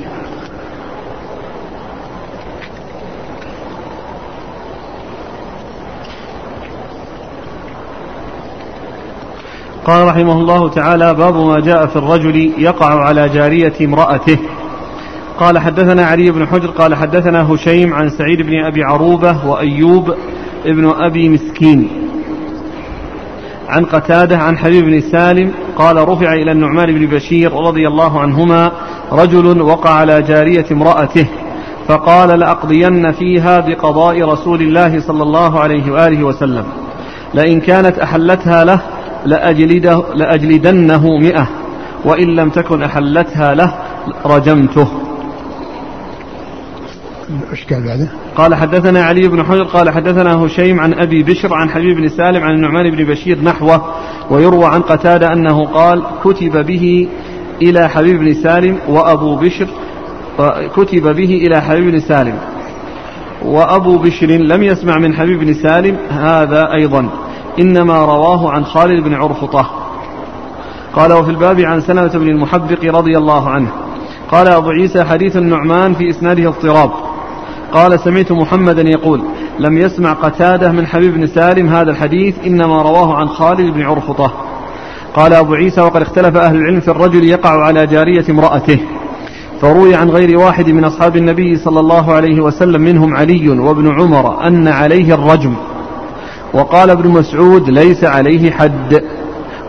قال 9.87 10.07
رحمه 10.07 10.33
الله 10.33 10.69
تعالى 10.69 11.15
باب 11.15 11.37
ما 11.37 11.61
جاء 11.61 11.87
في 11.87 11.97
الرجل 11.97 12.53
يقع 12.59 13.01
على 13.01 13.29
جارية 13.29 13.73
امرأته. 13.81 14.39
قال 15.41 15.59
حدثنا 15.59 16.07
علي 16.07 16.31
بن 16.31 16.47
حجر 16.47 16.71
قال 16.71 16.95
حدثنا 16.95 17.55
هشيم 17.55 17.95
عن 17.95 18.09
سعيد 18.09 18.43
بن 18.43 18.65
أبي 18.65 18.83
عروبة 18.83 19.47
وأيوب 19.47 20.15
ابن 20.67 20.93
أبي 20.99 21.29
مسكين. 21.29 21.89
عن 23.69 23.85
قتادة 23.85 24.39
عن 24.39 24.59
حبيب 24.59 24.85
بن 24.85 25.01
سالم 25.01 25.53
قال 25.77 26.09
رفع 26.09 26.33
إلى 26.33 26.53
النعمان 26.53 26.87
بن 26.95 27.07
بشير 27.07 27.53
رضي 27.53 27.89
الله 27.89 28.21
عنهما 28.21 28.73
رجل 29.13 29.63
وقع 29.63 29.91
على 29.91 30.23
جارية 30.23 30.67
امرأته 30.73 31.27
فقال 31.89 32.39
لأقضين 32.39 33.13
فيها 33.13 33.61
بقضاء 33.61 34.23
رسول 34.23 34.63
الله 34.63 35.01
صلى 35.01 35.23
الله 35.23 35.61
عليه 35.61 35.93
وآله 35.93 36.25
وسلم 36.25 36.65
لئن 37.35 37.61
كانت 37.61 37.99
أحلتها 37.99 38.65
له 38.65 38.81
لأجلده 39.27 40.03
لأجلدنه 40.15 41.19
مئة. 41.19 41.49
وإن 42.05 42.27
لم 42.37 42.51
تكن 42.51 42.83
أحلتها 42.83 43.55
له 43.55 43.75
رجمته. 44.27 44.89
إشكال 47.53 47.85
بعده. 47.87 48.09
قال 48.37 48.55
حدثنا 48.55 49.03
علي 49.03 49.29
بن 49.29 49.43
حجر 49.43 49.63
قال 49.63 49.91
حدثنا 49.91 50.35
هشيم 50.35 50.81
عن 50.81 50.95
أبي 50.95 51.23
بشر 51.23 51.55
عن 51.55 51.71
حبيب 51.71 51.97
بن 51.97 52.09
سالم 52.09 52.43
عن 52.45 52.55
النعمان 52.55 52.91
بن 52.91 53.05
بشير 53.05 53.43
نحوه 53.43 53.95
ويروى 54.31 54.67
عن 54.67 54.81
قتادة 54.81 55.33
أنه 55.33 55.65
قال 55.65 56.03
كتب 56.25 56.67
به 56.67 57.09
إلى 57.63 57.89
حبيب 57.89 58.21
بن 58.21 58.35
سالم 58.35 58.79
وأبو 58.89 59.37
بشر 59.37 59.67
كتب 60.77 61.17
به 61.17 61.47
إلى 61.47 61.61
حبيب 61.61 61.91
بن 61.91 62.01
سالم. 62.01 62.39
وأبو 63.45 63.99
بشر 63.99 64.27
لم 64.27 64.63
يسمع 64.63 64.99
من 64.99 65.15
حبيب 65.15 65.41
بن 65.41 65.55
سالم 65.55 65.97
هذا 66.11 66.75
أيضا. 66.75 67.09
إنما 67.61 68.05
رواه 68.05 68.51
عن 68.51 68.65
خالد 68.65 69.05
بن 69.05 69.15
عرفطة. 69.15 69.71
قال 70.95 71.13
وفي 71.13 71.31
الباب 71.31 71.61
عن 71.61 71.81
سلمة 71.81 72.09
بن 72.15 72.29
المحبق 72.29 72.85
رضي 72.85 73.19
الله 73.19 73.49
عنه. 73.51 73.69
قال 74.31 74.49
أبو 74.49 74.71
عيسى 74.71 75.05
حديث 75.05 75.37
النعمان 75.37 75.95
في 75.95 76.11
إسناده 76.11 76.49
اضطراب. 76.49 76.91
قال 77.73 78.01
سمعت 78.01 78.33
محمدا 78.33 78.83
يقول 78.83 79.23
لم 79.59 79.79
يسمع 79.79 80.13
قتادة 80.13 80.73
من 80.73 80.87
حبيب 80.87 81.15
بن 81.15 81.27
سالم 81.27 81.69
هذا 81.69 81.91
الحديث 81.91 82.35
إنما 82.47 82.83
رواه 82.83 83.15
عن 83.15 83.29
خالد 83.29 83.75
بن 83.75 83.83
عرفطة. 83.83 84.33
قال 85.15 85.33
أبو 85.33 85.55
عيسى 85.55 85.81
وقد 85.81 86.03
اختلف 86.03 86.37
أهل 86.37 86.57
العلم 86.57 86.81
في 86.81 86.89
الرجل 86.91 87.25
يقع 87.25 87.63
على 87.63 87.87
جارية 87.87 88.25
امرأته. 88.31 88.79
فروي 89.61 89.95
عن 89.95 90.11
غير 90.11 90.39
واحد 90.39 90.71
من 90.71 90.85
أصحاب 90.85 91.17
النبي 91.17 91.57
صلى 91.57 91.81
الله 91.81 92.13
عليه 92.13 92.41
وسلم 92.41 92.81
منهم 92.81 93.17
علي 93.17 93.49
وابن 93.49 94.01
عمر 94.01 94.47
أن 94.47 94.69
عليه 94.69 95.15
الرجم. 95.15 95.55
وقال 96.55 96.91
ابن 96.91 97.11
مسعود 97.11 97.71
ليس 97.71 98.05
عليه 98.05 98.51
حد 98.51 99.03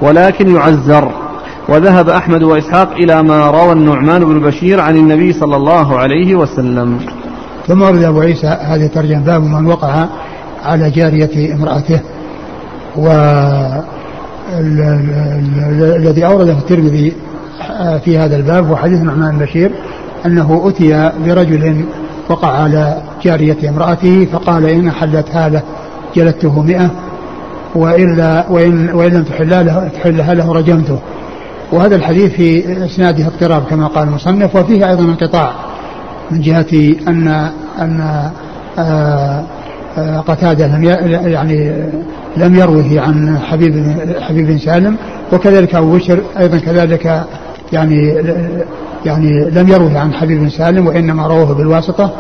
ولكن 0.01 0.55
يعزر 0.55 1.11
وذهب 1.69 2.09
أحمد 2.09 2.43
وإسحاق 2.43 2.91
إلى 2.91 3.23
ما 3.23 3.49
روى 3.49 3.71
النعمان 3.71 4.25
بن 4.25 4.39
بشير 4.39 4.81
عن 4.81 4.95
النبي 4.95 5.33
صلى 5.33 5.55
الله 5.55 5.97
عليه 5.97 6.35
وسلم. 6.35 6.99
ثم 7.67 7.81
ورد 7.81 8.03
أبو 8.03 8.19
عيسى 8.19 8.47
هذه 8.47 8.85
الترجمة 8.85 9.19
باب 9.19 9.43
من 9.43 9.65
وقع 9.65 10.05
على 10.63 10.89
جارية 10.89 11.53
امرأته 11.53 11.99
و 12.95 13.07
الذي 15.95 16.25
أورده 16.25 16.51
الترمذي 16.51 17.13
في 18.05 18.17
هذا 18.17 18.35
الباب 18.35 18.67
هو 18.67 18.75
حديث 18.75 18.99
النعمان 18.99 19.37
بن 19.37 19.45
بشير 19.45 19.71
أنه 20.25 20.63
أتي 20.65 21.11
برجل 21.25 21.85
وقع 22.29 22.47
على 22.47 23.01
جارية 23.23 23.69
امرأته 23.69 24.27
فقال 24.31 24.65
إن 24.65 24.91
حلتها 24.91 25.49
له 25.49 25.61
جلدته 26.17 26.61
مئة 26.61 26.91
وإلا 27.75 28.45
وإن, 28.49 28.89
وإن 28.93 29.11
لم 29.11 29.23
تحلها 29.23 29.63
له, 29.63 29.89
تحلها 29.93 30.33
له 30.33 30.51
رجمته. 30.51 30.99
وهذا 31.71 31.95
الحديث 31.95 32.31
في 32.33 32.85
إسناده 32.85 33.27
اضطراب 33.27 33.63
كما 33.69 33.87
قال 33.87 34.07
المصنف 34.07 34.55
وفيه 34.55 34.89
أيضا 34.89 35.03
انقطاع 35.03 35.51
من 36.31 36.41
جهة 36.41 36.95
أن 37.07 37.49
أن 37.81 38.29
آه، 38.79 39.43
قتادة 40.27 40.67
لم 40.67 40.83
يعني 41.27 41.83
لم 42.37 42.55
يروه 42.55 43.01
عن 43.01 43.39
حبيب 43.39 43.97
حبيب 44.21 44.57
سالم. 44.57 44.95
وكذلك 45.33 45.75
أبو 45.75 45.95
بشر 45.95 46.19
أيضا 46.39 46.57
كذلك 46.57 47.23
يعني 47.73 48.15
يعني 49.05 49.49
لم 49.49 49.67
يروه 49.67 49.99
عن 49.99 50.13
حبيب 50.13 50.49
سالم 50.49 50.87
وإنما 50.87 51.27
رواه 51.27 51.53
بالواسطة. 51.53 52.11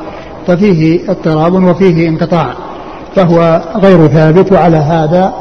ففيه 0.47 0.99
اضطراب 1.09 1.53
وفيه 1.53 2.09
انقطاع. 2.09 2.53
فهو 3.17 3.61
غير 3.75 4.07
ثابت 4.07 4.51
وعلى 4.51 4.77
هذا 4.77 5.33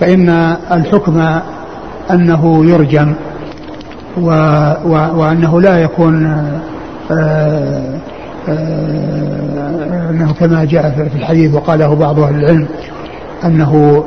فإن 0.00 0.28
الحكم 0.72 1.40
أنه 2.10 2.66
يرجم 2.66 3.14
و 4.20 4.30
و 4.84 4.90
وأنه 4.90 5.60
لا 5.60 5.78
يكون 5.78 6.26
آه، 7.10 7.98
آه، 8.48 10.10
أنه 10.10 10.32
كما 10.40 10.64
جاء 10.64 11.08
في 11.12 11.18
الحديث 11.18 11.54
وقاله 11.54 11.94
بعض 11.94 12.20
أهل 12.20 12.34
العلم 12.34 12.66
أنه 13.44 14.04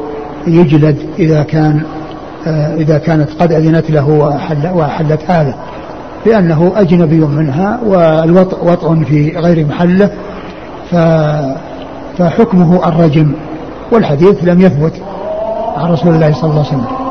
يجلد 0.47 0.97
إذا 1.19 1.43
كان 1.43 1.81
آه، 2.47 2.75
إذا 2.75 2.97
كانت 2.97 3.29
قد 3.39 3.51
أذنت 3.51 3.91
له 3.91 4.09
وأحل 4.09 4.67
وأحلت 4.73 5.19
هذا 5.27 5.55
لأنه 6.25 6.71
أجنبي 6.75 7.19
منها 7.19 7.79
والوطء 7.85 8.65
وطء 8.65 9.03
في 9.03 9.37
غير 9.37 9.65
محله 9.65 10.09
فحكمه 12.17 12.87
الرجم 12.87 13.33
والحديث 13.91 14.43
لم 14.43 14.61
يثبت 14.61 14.93
عن 15.77 15.91
رسول 15.91 16.15
الله 16.15 16.33
صلى 16.33 16.49
الله 16.49 16.65
عليه 16.65 16.77
وسلم. 16.77 17.06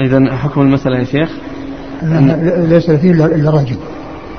إذا 0.00 0.36
حكم 0.36 0.60
المسألة 0.60 0.98
يا 0.98 1.04
شيخ؟ 1.04 1.30
ليس 2.68 2.90
فيه 2.90 3.10
إلا 3.10 3.50
رجل. 3.50 3.76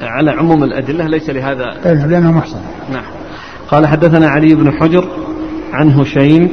على 0.01 0.31
عموم 0.31 0.63
الأدلة 0.63 1.07
ليس 1.07 1.29
لهذا. 1.29 1.65
لأنه 1.85 2.31
محصن. 2.31 2.59
نعم. 2.91 3.03
قال 3.67 3.87
حدثنا 3.87 4.27
علي 4.27 4.55
بن 4.55 4.71
حجر 4.71 5.07
عن 5.73 5.89
هشيم. 5.89 6.49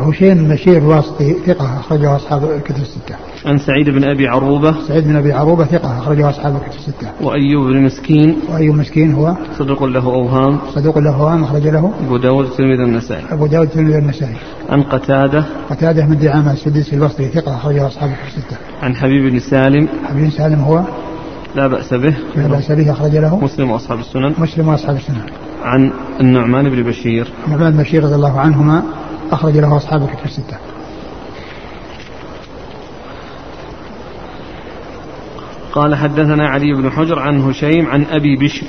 هشيم 0.00 0.48
بشير 0.48 0.84
واسطي 0.84 1.34
ثقة 1.46 1.80
أخرجه 1.80 2.16
أصحاب 2.16 2.44
الكتب 2.44 2.76
الستة. 2.76 3.14
عن 3.46 3.58
سعيد 3.58 3.90
بن 3.90 4.04
أبي 4.04 4.28
عروبة. 4.28 4.74
سعيد 4.88 5.04
بن 5.04 5.16
أبي 5.16 5.32
عروبة 5.32 5.64
ثقة 5.64 5.98
أخرجه 5.98 6.30
أصحاب 6.30 6.56
الكتب 6.56 6.78
الستة. 6.78 7.10
وأيوب 7.20 7.66
بن 7.66 7.82
مسكين. 7.82 8.36
وأيوب 8.48 8.76
مسكين 8.76 9.12
هو 9.12 9.36
صدوق 9.58 9.84
له 9.84 10.04
أوهام. 10.04 10.58
صدوق 10.74 10.98
له 10.98 11.14
أوهام 11.14 11.44
أخرج 11.44 11.68
له. 11.68 11.92
أبو 12.06 12.16
داود 12.16 12.44
الترمذي 12.44 12.82
النسائي. 12.82 13.24
أبو 13.30 13.46
داود 13.46 13.66
الترمذي 13.66 13.98
النسائي. 13.98 14.36
عن 14.70 14.82
قتادة. 14.82 15.44
قتادة 15.70 16.06
من 16.06 16.18
دعامة 16.18 16.52
السديسي 16.52 16.96
البصري 16.96 17.28
ثقة 17.28 17.56
أخرجه 17.56 17.86
أصحاب 17.86 18.10
الكتب 18.10 18.26
الستة. 18.26 18.56
عن 18.82 18.94
حبيب 18.94 19.32
بن 19.32 19.38
سالم. 19.38 19.88
حبيب 20.08 20.24
بن 20.24 20.30
سالم 20.30 20.60
هو 20.60 20.82
لا 21.56 21.66
بأس 21.66 21.94
به 21.94 22.16
لا 22.36 22.46
بأس 22.48 22.72
به 22.72 22.92
أخرج 22.92 23.16
له 23.16 23.44
مسلم 23.44 23.70
وأصحاب 23.70 23.98
السنن 23.98 24.34
مسلم 24.38 24.68
وأصحاب 24.68 24.96
السنن 24.96 25.22
عن 25.62 25.92
النعمان 26.20 26.70
بن 26.70 26.82
بشير 26.82 27.32
النعمان 27.46 27.72
بن 27.72 27.82
بشير 27.82 28.04
رضي 28.04 28.14
الله 28.14 28.40
عنهما 28.40 28.82
أخرج 29.32 29.56
له 29.58 29.76
أصحاب 29.76 30.02
الكتب 30.02 30.24
الستة 30.24 30.56
قال 35.76 35.94
حدثنا 35.94 36.48
علي 36.48 36.72
بن 36.72 36.90
حجر 36.90 37.18
عن 37.18 37.40
هشيم 37.40 37.86
عن 37.86 38.04
أبي 38.10 38.36
بشر. 38.36 38.66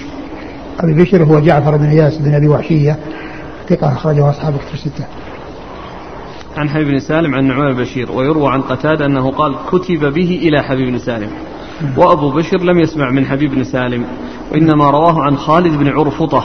أبي 0.79 0.93
بشر 0.93 1.23
هو 1.23 1.39
جعفر 1.39 1.77
بن 1.77 1.85
إياس 1.85 2.17
بن 2.17 2.33
أبي 2.33 2.47
وحشية 2.47 2.97
ثقة 3.69 3.93
أخرجه 3.93 4.29
أصحاب 4.29 4.53
كتب 4.53 4.73
الستة. 4.73 5.05
عن 6.57 6.69
حبيب 6.69 6.87
بن 6.87 6.99
سالم 6.99 7.35
عن 7.35 7.47
نعمان 7.47 7.67
البشير 7.67 8.11
ويروى 8.11 8.51
عن 8.51 8.61
قتادة 8.61 9.05
أنه 9.05 9.31
قال 9.31 9.55
كتب 9.71 10.13
به 10.13 10.39
إلى 10.41 10.63
حبيب 10.63 10.87
بن 10.91 10.97
سالم. 10.97 11.29
وأبو 11.97 12.31
بشر 12.31 12.57
لم 12.57 12.79
يسمع 12.79 13.11
من 13.11 13.25
حبيب 13.25 13.55
بن 13.55 13.63
سالم 13.63 14.05
وإنما 14.51 14.89
رواه 14.89 15.21
عن 15.21 15.37
خالد 15.37 15.77
بن 15.77 15.87
عرفطة. 15.87 16.43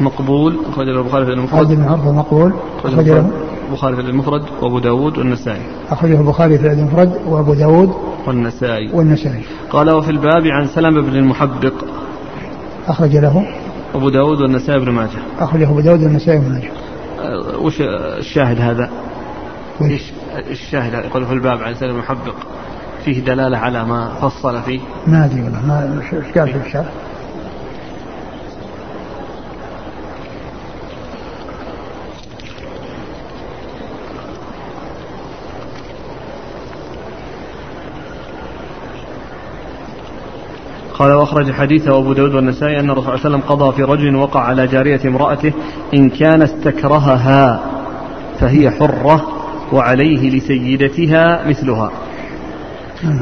مقبول؟ 0.00 0.56
أخرج 0.68 0.86
له 0.86 1.00
البخاري 1.00 1.24
في 1.24 1.32
المفرد 1.32 1.66
خالد 1.66 1.72
بن 1.72 1.82
عرفطة 1.82 2.12
مقبول. 2.12 2.52
أخرج 2.84 3.08
له 3.08 3.30
البخاري 3.72 3.96
في 3.96 4.02
المفرد 4.02 4.42
وأبو 4.62 4.78
داود 4.78 5.18
والنسائي. 5.18 5.62
أخرجه 5.90 6.20
البخاري 6.20 6.58
في 6.58 6.72
المفرد 6.72 7.20
وأبو 7.26 7.54
داود 7.54 7.92
والنسائي. 8.26 8.90
والنسائي. 8.92 9.42
قال 9.70 9.90
وفي 9.90 10.10
الباب 10.10 10.46
عن 10.46 10.66
سلمة 10.66 11.02
بن 11.02 11.16
المحبق. 11.16 11.72
أخرج 12.88 13.16
له. 13.16 13.46
أبو 13.94 14.08
داود 14.08 14.40
والنسائي 14.40 14.80
بن 14.80 14.90
ماجه. 14.90 15.18
أخرجه 15.38 15.70
أبو 15.70 15.80
داود 15.80 16.02
والنسائي 16.02 16.38
بن 16.38 16.52
ماجه. 16.52 16.70
أه، 17.20 17.58
وش 17.58 17.80
الشاهد 18.18 18.60
هذا؟ 18.60 18.90
وش؟ 19.80 20.12
الشاهد؟ 20.50 21.04
يقول 21.04 21.26
في 21.26 21.32
الباب 21.32 21.58
عن 21.62 21.74
سلمة 21.74 21.92
المحبق. 21.92 22.34
فيه 23.04 23.24
دلالة 23.24 23.58
على 23.58 23.84
ما 23.84 24.08
فصل 24.08 24.62
فيه. 24.62 24.80
ما 25.06 25.24
أدري 25.24 25.42
والله 25.42 25.66
ما 25.66 26.00
إيش 26.12 26.38
قال 26.38 26.48
في 26.48 26.66
الشرح 26.66 26.92
قال 41.02 41.12
وأخرج 41.12 41.52
حديثه 41.52 41.98
أبو 41.98 42.12
داود 42.12 42.34
والنسائي 42.34 42.80
أن 42.80 42.90
الرسول 42.90 43.04
صلى 43.04 43.14
الله 43.14 43.26
عليه 43.26 43.36
وسلم 43.36 43.56
قضى 43.56 43.76
في 43.76 43.82
رجل 43.82 44.16
وقع 44.16 44.40
على 44.40 44.66
جارية 44.66 45.00
امرأته 45.04 45.52
إن 45.94 46.10
كان 46.10 46.42
استكرهها 46.42 47.60
فهي 48.40 48.70
حرة 48.70 49.26
وعليه 49.72 50.30
لسيدتها 50.30 51.48
مثلها. 51.48 51.90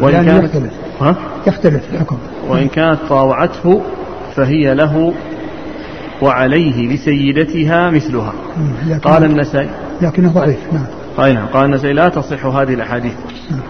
وإن 0.00 0.14
يعني 0.14 0.26
كانت 0.26 0.44
يختلف. 0.44 0.72
ها؟ 1.00 1.16
يختلف 1.46 1.94
الحكم. 1.94 2.18
وإن 2.48 2.68
كانت 2.68 2.98
طاوعته 3.08 3.82
فهي 4.36 4.74
له 4.74 5.12
وعليه 6.22 6.94
لسيدتها 6.94 7.90
مثلها. 7.90 8.32
قال 9.02 9.24
النسائي. 9.24 9.68
لكنه 10.02 10.32
ضعيف 10.32 10.58
نعم. 10.72 11.34
نعم 11.34 11.46
قال 11.46 11.64
النسائي 11.64 11.94
لا 11.94 12.08
تصح 12.08 12.46
هذه 12.46 12.74
الأحاديث 12.74 13.14
نعم. 13.50 13.60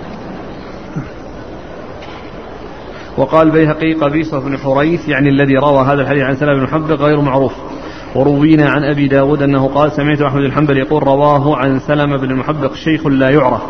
وقال 3.20 3.46
البيهقي 3.46 3.92
قبيصة 3.92 4.38
بن 4.38 4.58
حريث 4.58 5.08
يعني 5.08 5.28
الذي 5.28 5.54
روى 5.54 5.84
هذا 5.84 6.02
الحديث 6.02 6.22
عن 6.22 6.36
سلمة 6.36 6.60
بن 6.60 6.66
حبق 6.66 7.00
غير 7.00 7.20
معروف. 7.20 7.52
وروينا 8.14 8.70
عن 8.70 8.84
أبي 8.84 9.08
داود 9.08 9.42
أنه 9.42 9.68
قال 9.68 9.92
سمعت 9.92 10.20
أحمد 10.20 10.42
الحنبل 10.42 10.76
يقول 10.76 11.02
رواه 11.02 11.56
عن 11.56 11.78
سلمة 11.78 12.16
بن 12.16 12.30
المحبق 12.30 12.74
شيخ 12.74 13.06
لا 13.06 13.30
يعرف 13.30 13.60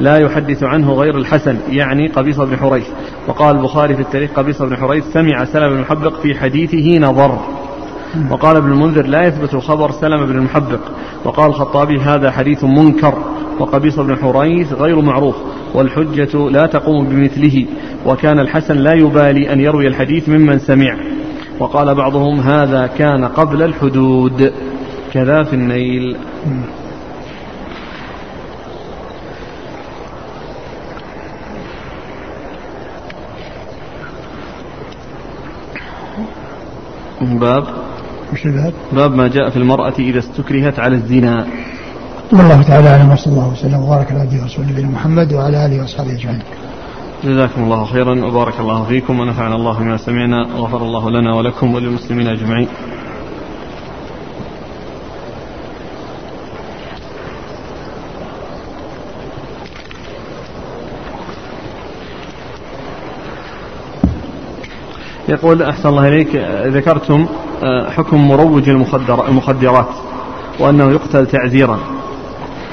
لا 0.00 0.18
يحدث 0.18 0.62
عنه 0.62 0.92
غير 0.92 1.18
الحسن 1.18 1.58
يعني 1.68 2.08
قبيصة 2.08 2.44
بن 2.44 2.56
حريث. 2.56 2.86
وقال 3.28 3.56
البخاري 3.56 3.94
في 3.94 4.02
التاريخ 4.02 4.30
قبيصة 4.36 4.66
بن 4.66 4.76
حريث 4.76 5.04
سمع 5.12 5.44
سلمة 5.44 5.68
بن 5.68 5.76
المحبق 5.76 6.20
في 6.20 6.34
حديثه 6.34 6.98
نظر. 6.98 7.38
وقال 8.30 8.56
ابن 8.56 8.72
المنذر 8.72 9.06
لا 9.06 9.26
يثبت 9.26 9.56
خبر 9.56 9.90
سلمة 9.90 10.26
بن 10.26 10.38
المحبق 10.38 10.80
وقال 11.24 11.46
الخطابي 11.46 12.00
هذا 12.00 12.30
حديث 12.30 12.64
منكر. 12.64 13.14
وقبيصة 13.60 14.02
بن 14.02 14.16
حريث 14.16 14.72
غير 14.72 15.00
معروف 15.00 15.36
والحجة 15.74 16.48
لا 16.48 16.66
تقوم 16.66 17.08
بمثله 17.08 17.66
وكان 18.06 18.38
الحسن 18.38 18.76
لا 18.76 18.92
يبالي 18.94 19.52
أن 19.52 19.60
يروي 19.60 19.86
الحديث 19.86 20.28
ممن 20.28 20.58
سمع. 20.58 20.96
وقال 21.58 21.94
بعضهم 21.94 22.40
هذا 22.40 22.86
كان 22.86 23.24
قبل 23.24 23.62
الحدود. 23.62 24.52
كذا 25.12 25.42
في 25.42 25.52
النيل. 25.52 26.16
باب 37.20 37.64
وش 38.32 38.46
الباب؟ 38.46 38.72
باب 38.92 39.14
ما 39.14 39.28
جاء 39.28 39.50
في 39.50 39.56
المرأة 39.56 39.94
إذا 39.98 40.18
استكرهت 40.18 40.78
على 40.78 40.94
الزنا. 40.94 41.46
والله 42.32 42.62
تعالى 42.62 42.88
أعلم 42.88 43.12
وصلى 43.12 43.32
الله 43.32 43.48
وسلم 43.48 43.84
وبارك 43.84 44.12
على 44.12 44.20
عبده 44.20 44.42
ورسوله 44.42 44.68
نبينا 44.68 44.88
محمد 44.88 45.32
وعلى 45.32 45.66
آله 45.66 45.80
وأصحابه 45.80 46.12
أجمعين. 46.12 46.42
جزاكم 47.24 47.62
الله 47.62 47.84
خيرا 47.84 48.24
وبارك 48.24 48.60
الله 48.60 48.84
فيكم 48.84 49.20
ونفعنا 49.20 49.54
الله 49.54 49.78
بما 49.78 49.96
سمعنا 49.96 50.46
وغفر 50.56 50.82
الله 50.82 51.10
لنا 51.10 51.34
ولكم 51.34 51.74
وللمسلمين 51.74 52.26
أجمعين. 52.26 52.68
يقول 65.28 65.62
أحسن 65.62 65.88
الله 65.88 66.08
إليك 66.08 66.36
ذكرتم 66.76 67.26
آه، 67.62 67.90
حكم 67.90 68.28
مروج 68.28 68.68
المخدرات 68.68 69.88
وأنه 70.58 70.90
يقتل 70.90 71.26
تعزيرا 71.26 71.99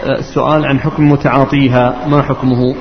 السؤال 0.04 0.66
عن 0.66 0.80
حكم 0.80 1.12
متعاطيها 1.12 1.96
ما 2.08 2.22
حكمه؟ 2.22 2.76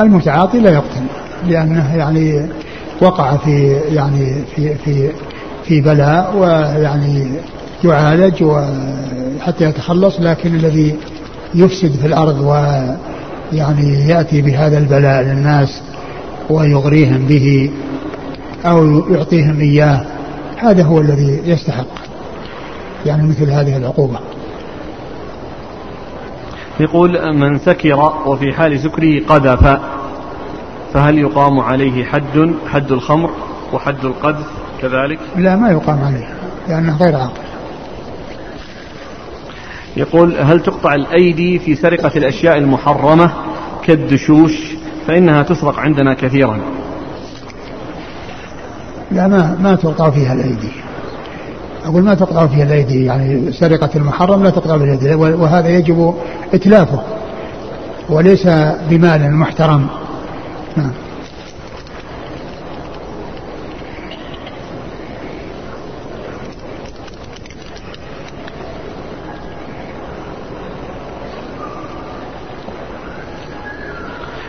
المتعاطي 0.00 0.58
لا 0.58 0.70
يقتل 0.70 1.06
لأنه 1.48 1.96
يعني 1.96 2.48
وقع 3.00 3.36
في 3.36 3.72
يعني 3.72 4.44
في 4.56 4.74
في 4.74 5.10
في 5.64 5.80
بلاء 5.80 6.36
ويعني 6.36 7.26
يعالج 7.84 8.44
حتى 9.40 9.64
يتخلص 9.64 10.20
لكن 10.20 10.54
الذي 10.54 10.96
يفسد 11.54 11.90
في 11.90 12.06
الأرض 12.06 12.40
ويعني 12.40 14.08
يأتي 14.08 14.42
بهذا 14.42 14.78
البلاء 14.78 15.22
للناس 15.22 15.82
ويغريهم 16.50 17.26
به 17.26 17.70
أو 18.64 18.98
يعطيهم 19.14 19.60
إياه 19.60 20.04
هذا 20.56 20.82
هو 20.82 21.00
الذي 21.00 21.40
يستحق 21.44 21.86
يعني 23.06 23.28
مثل 23.28 23.50
هذه 23.50 23.76
العقوبة. 23.76 24.18
يقول 26.80 27.34
من 27.34 27.58
سكر 27.58 28.12
وفي 28.26 28.52
حال 28.52 28.80
سكره 28.80 29.26
قذف 29.28 29.80
فهل 30.94 31.18
يقام 31.18 31.60
عليه 31.60 32.04
حد 32.04 32.54
حد 32.72 32.92
الخمر 32.92 33.30
وحد 33.72 34.04
القذف 34.04 34.46
كذلك؟ 34.82 35.18
لا 35.36 35.56
ما 35.56 35.70
يقام 35.70 36.04
عليه 36.04 36.28
لأنه 36.68 36.96
غير 36.96 37.16
عاقل 37.16 37.46
يقول 39.96 40.36
هل 40.38 40.60
تقطع 40.60 40.94
الأيدي 40.94 41.58
في 41.58 41.74
سرقة 41.74 42.10
الأشياء 42.16 42.58
المحرمة 42.58 43.30
كالدشوش؟ 43.84 44.52
فإنها 45.06 45.42
تسرق 45.42 45.78
عندنا 45.78 46.14
كثيرا. 46.14 46.60
لا 49.10 49.28
ما 49.28 49.58
ما 49.62 49.74
تقطع 49.74 50.10
فيها 50.10 50.32
الأيدي. 50.32 50.85
أقول 51.86 52.02
ما 52.02 52.14
تقطع 52.14 52.46
فيها 52.46 52.64
الأيدي 52.64 53.04
يعني 53.04 53.52
سرقة 53.52 53.90
المحرم 53.96 54.42
لا 54.42 54.50
تقطع 54.50 54.76
بالايدي 54.76 55.14
وهذا 55.14 55.68
يجب 55.68 56.14
إتلافه 56.54 57.02
وليس 58.08 58.46
بمال 58.90 59.32
محترم. 59.32 59.86
نعم. 60.76 60.90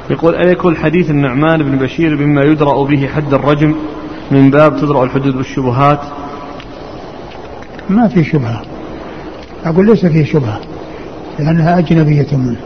يقول 0.10 0.36
أيكون 0.36 0.78
حديث 0.78 1.10
النعمان 1.10 1.64
بن 1.64 1.78
بشير 1.78 2.16
بما 2.16 2.42
يدرأ 2.42 2.84
به 2.84 3.08
حد 3.08 3.34
الرجم؟ 3.34 3.76
من 4.32 4.50
باب 4.50 4.78
تدرأ 4.78 5.04
الحدود 5.04 5.38
بالشبهات 5.38 6.00
ما 7.90 8.08
في 8.08 8.24
شبهة. 8.24 8.62
أقول 9.66 9.86
ليس 9.86 10.06
فيه 10.06 10.26
شبهة 10.26 10.60
لأنها 11.40 11.80
أجنبية 11.80 12.28
منه. 12.32 12.58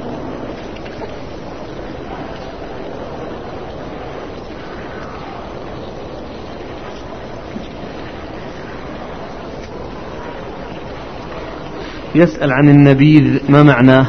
يسأل 12.15 12.51
عن 12.51 12.69
النبيذ 12.69 13.39
ما 13.49 13.63
معناه؟ 13.63 14.07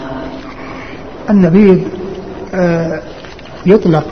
النبيذ 1.31 1.79
آه 2.55 3.03
يطلق 3.67 4.05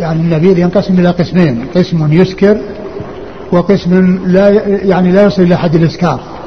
يعني 0.00 0.20
النبيذ 0.20 0.58
ينقسم 0.58 0.98
إلى 0.98 1.10
قسمين 1.10 1.66
قسم 1.74 2.12
يسكر 2.12 2.58
وقسم 3.52 4.18
لا 4.26 4.48
يعني 4.66 5.12
لا 5.12 5.22
يصل 5.22 5.42
إلى 5.42 5.56
حد 5.56 5.74
الإسكار. 5.74 6.37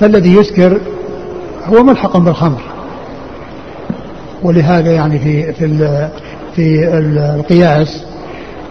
فالذي 0.00 0.34
يسكر 0.34 0.80
هو 1.66 1.82
ملحق 1.82 2.16
بالخمر. 2.16 2.60
ولهذا 4.42 4.92
يعني 4.92 5.18
في 5.18 5.52
في 5.52 6.08
في 6.56 6.88
القياس 6.98 8.04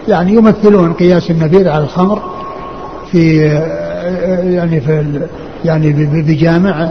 يعني 0.08 0.34
يمثلون 0.34 0.92
قياس 0.92 1.30
النبيذ 1.30 1.68
على 1.68 1.84
الخمر 1.84 2.22
في 3.12 3.36
يعني 4.44 4.80
في 4.80 5.20
يعني 5.64 5.92
بجامع 6.22 6.90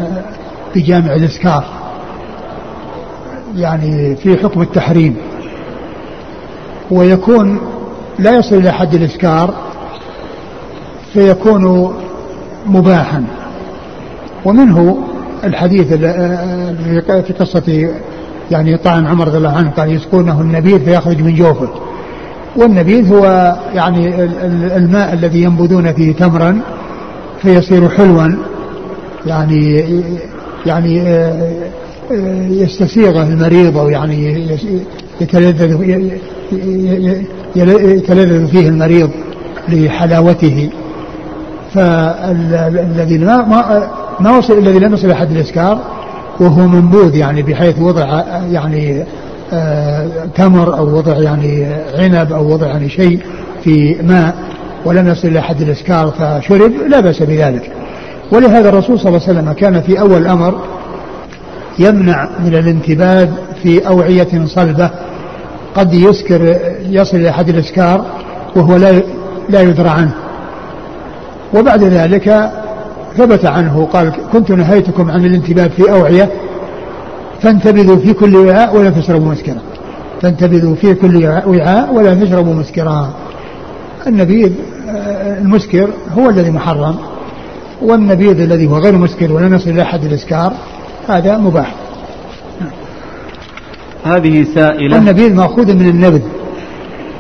بجامع 0.76 1.14
الإسكار 1.14 1.64
يعني 3.56 4.16
في 4.16 4.38
حكم 4.38 4.62
التحريم. 4.62 5.18
ويكون 6.92 7.60
لا 8.20 8.38
يصل 8.38 8.56
إلى 8.56 8.72
حد 8.72 8.94
الإسكار 8.94 9.54
فيكون 11.14 11.94
مباحا. 12.66 13.39
ومنه 14.46 14.98
الحديث 15.44 15.94
في 15.94 17.34
قصة 17.40 17.90
يعني 18.52 18.78
طعن 18.78 19.08
عمر 19.08 19.28
رضي 19.28 19.38
الله 19.38 19.58
عنه 19.58 19.70
قال 19.70 19.92
يسقونه 19.92 20.42
النبيذ 20.42 20.86
فيخرج 20.86 21.22
من 21.22 21.36
جوفه. 21.36 21.70
والنبيذ 22.56 23.14
هو 23.14 23.56
يعني 23.74 24.24
الماء 24.78 25.14
الذي 25.14 25.44
ينبذون 25.44 25.94
فيه 25.94 26.14
تمرا 26.14 26.62
فيصير 27.42 27.90
حلوا 27.90 28.28
يعني 29.26 29.86
يعني 30.66 31.02
آه، 31.02 31.54
آه، 32.12 32.48
يستسيغه 32.48 33.24
المريض 33.24 33.78
أو 33.78 33.90
يعني 33.90 34.48
يتلذذ 35.22 35.98
يتلذذ 37.56 38.48
فيه 38.48 38.68
المريض 38.68 39.10
لحلاوته. 39.70 40.70
فالذي 41.74 43.18
ما 43.18 43.90
ما 44.20 44.38
وصل 44.38 44.58
الذي 44.58 44.80
لم 44.80 44.94
يصل 44.94 45.14
حد 45.14 45.32
الإسكار؟ 45.32 45.80
وهو 46.40 46.68
منبوذ 46.68 47.16
يعني 47.16 47.42
بحيث 47.42 47.80
وضع 47.80 48.24
يعني 48.52 49.04
آه 49.54 50.08
تمر 50.36 50.78
أو 50.78 50.98
وضع 50.98 51.18
يعني 51.18 51.68
عنب 51.98 52.34
أو 52.34 52.54
وضع 52.54 52.68
يعني 52.68 52.90
شيء 52.90 53.20
في 53.64 53.96
ماء 54.04 54.36
ولم 54.86 55.08
يصل 55.08 55.28
إلى 55.28 55.42
حد 55.42 55.62
الإسكار 55.62 56.08
فشرب 56.08 56.72
لا 56.88 57.00
بأس 57.00 57.24
بذلك. 57.24 57.72
ولهذا 58.32 58.70
الرسول 58.70 59.00
صلى 59.00 59.10
الله 59.10 59.22
عليه 59.28 59.40
وسلم 59.40 59.54
كان 59.54 59.82
في 59.82 60.00
أول 60.00 60.18
الأمر 60.22 60.62
يمنع 61.80 62.30
من 62.40 62.56
الانتباد 62.56 63.34
في 63.64 63.88
أوعية 63.88 64.46
صلبة 64.46 64.90
قد 65.76 65.94
يسكر 65.94 66.58
يصل 66.90 67.18
إلى 67.18 67.32
حد 67.32 67.50
الإسكار 67.50 68.06
وهو 68.56 68.76
لا 68.76 69.02
لا 69.50 69.62
يدرى 69.62 69.90
عنه. 69.90 70.14
وبعد 71.54 71.84
ذلك 71.84 72.52
ثبت 73.18 73.46
عنه 73.46 73.88
قال 73.94 74.12
كنت 74.34 74.52
نهيتكم 74.52 75.12
عن 75.12 75.26
الانتباه 75.26 75.68
في 75.68 75.92
أوعية 75.92 76.30
فانتبذوا 77.42 77.98
في 77.98 78.14
كل 78.14 78.36
وعاء 78.36 78.76
ولا 78.76 78.90
تشربوا 78.90 79.32
مسكرا. 79.32 79.62
فانتبذوا 80.22 80.76
في 80.76 80.94
كل 80.94 81.26
وعاء 81.46 81.94
ولا 81.94 82.16
تشربوا 82.16 82.54
مسكرا. 82.54 83.14
النبيذ 84.08 84.52
آه، 84.90 85.38
المسكر 85.38 85.90
هو 86.18 86.30
الذي 86.30 86.52
محرم 86.52 86.96
والنبيذ 87.82 88.40
الذي 88.40 88.68
هو 88.68 88.78
غير 88.78 88.98
مسكر 88.98 89.32
ولم 89.32 89.54
يصل 89.54 89.70
إلى 89.70 89.86
حد 89.86 90.06
الإسكار 90.06 90.54
هذا 91.08 91.38
مباح. 91.38 91.76
هذه 94.04 94.44
سائلة. 94.56 94.98
النبيذ 94.98 95.36
مأخوذ 95.36 95.76
من 95.76 95.90
النبذ 95.90 96.22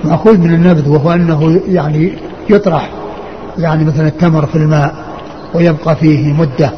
مأخوذ 0.04 0.38
من 0.38 0.54
النبذ 0.54 0.90
وهو 0.90 1.12
أنه 1.12 1.62
يعني 1.68 2.14
يطرح 2.50 2.90
يعني 3.58 3.86
مثلا 3.86 4.08
التمر 4.08 4.46
في 4.46 4.56
الماء 4.56 5.09
ويبقى 5.54 5.96
فيه 5.96 6.34
مدة 6.34 6.72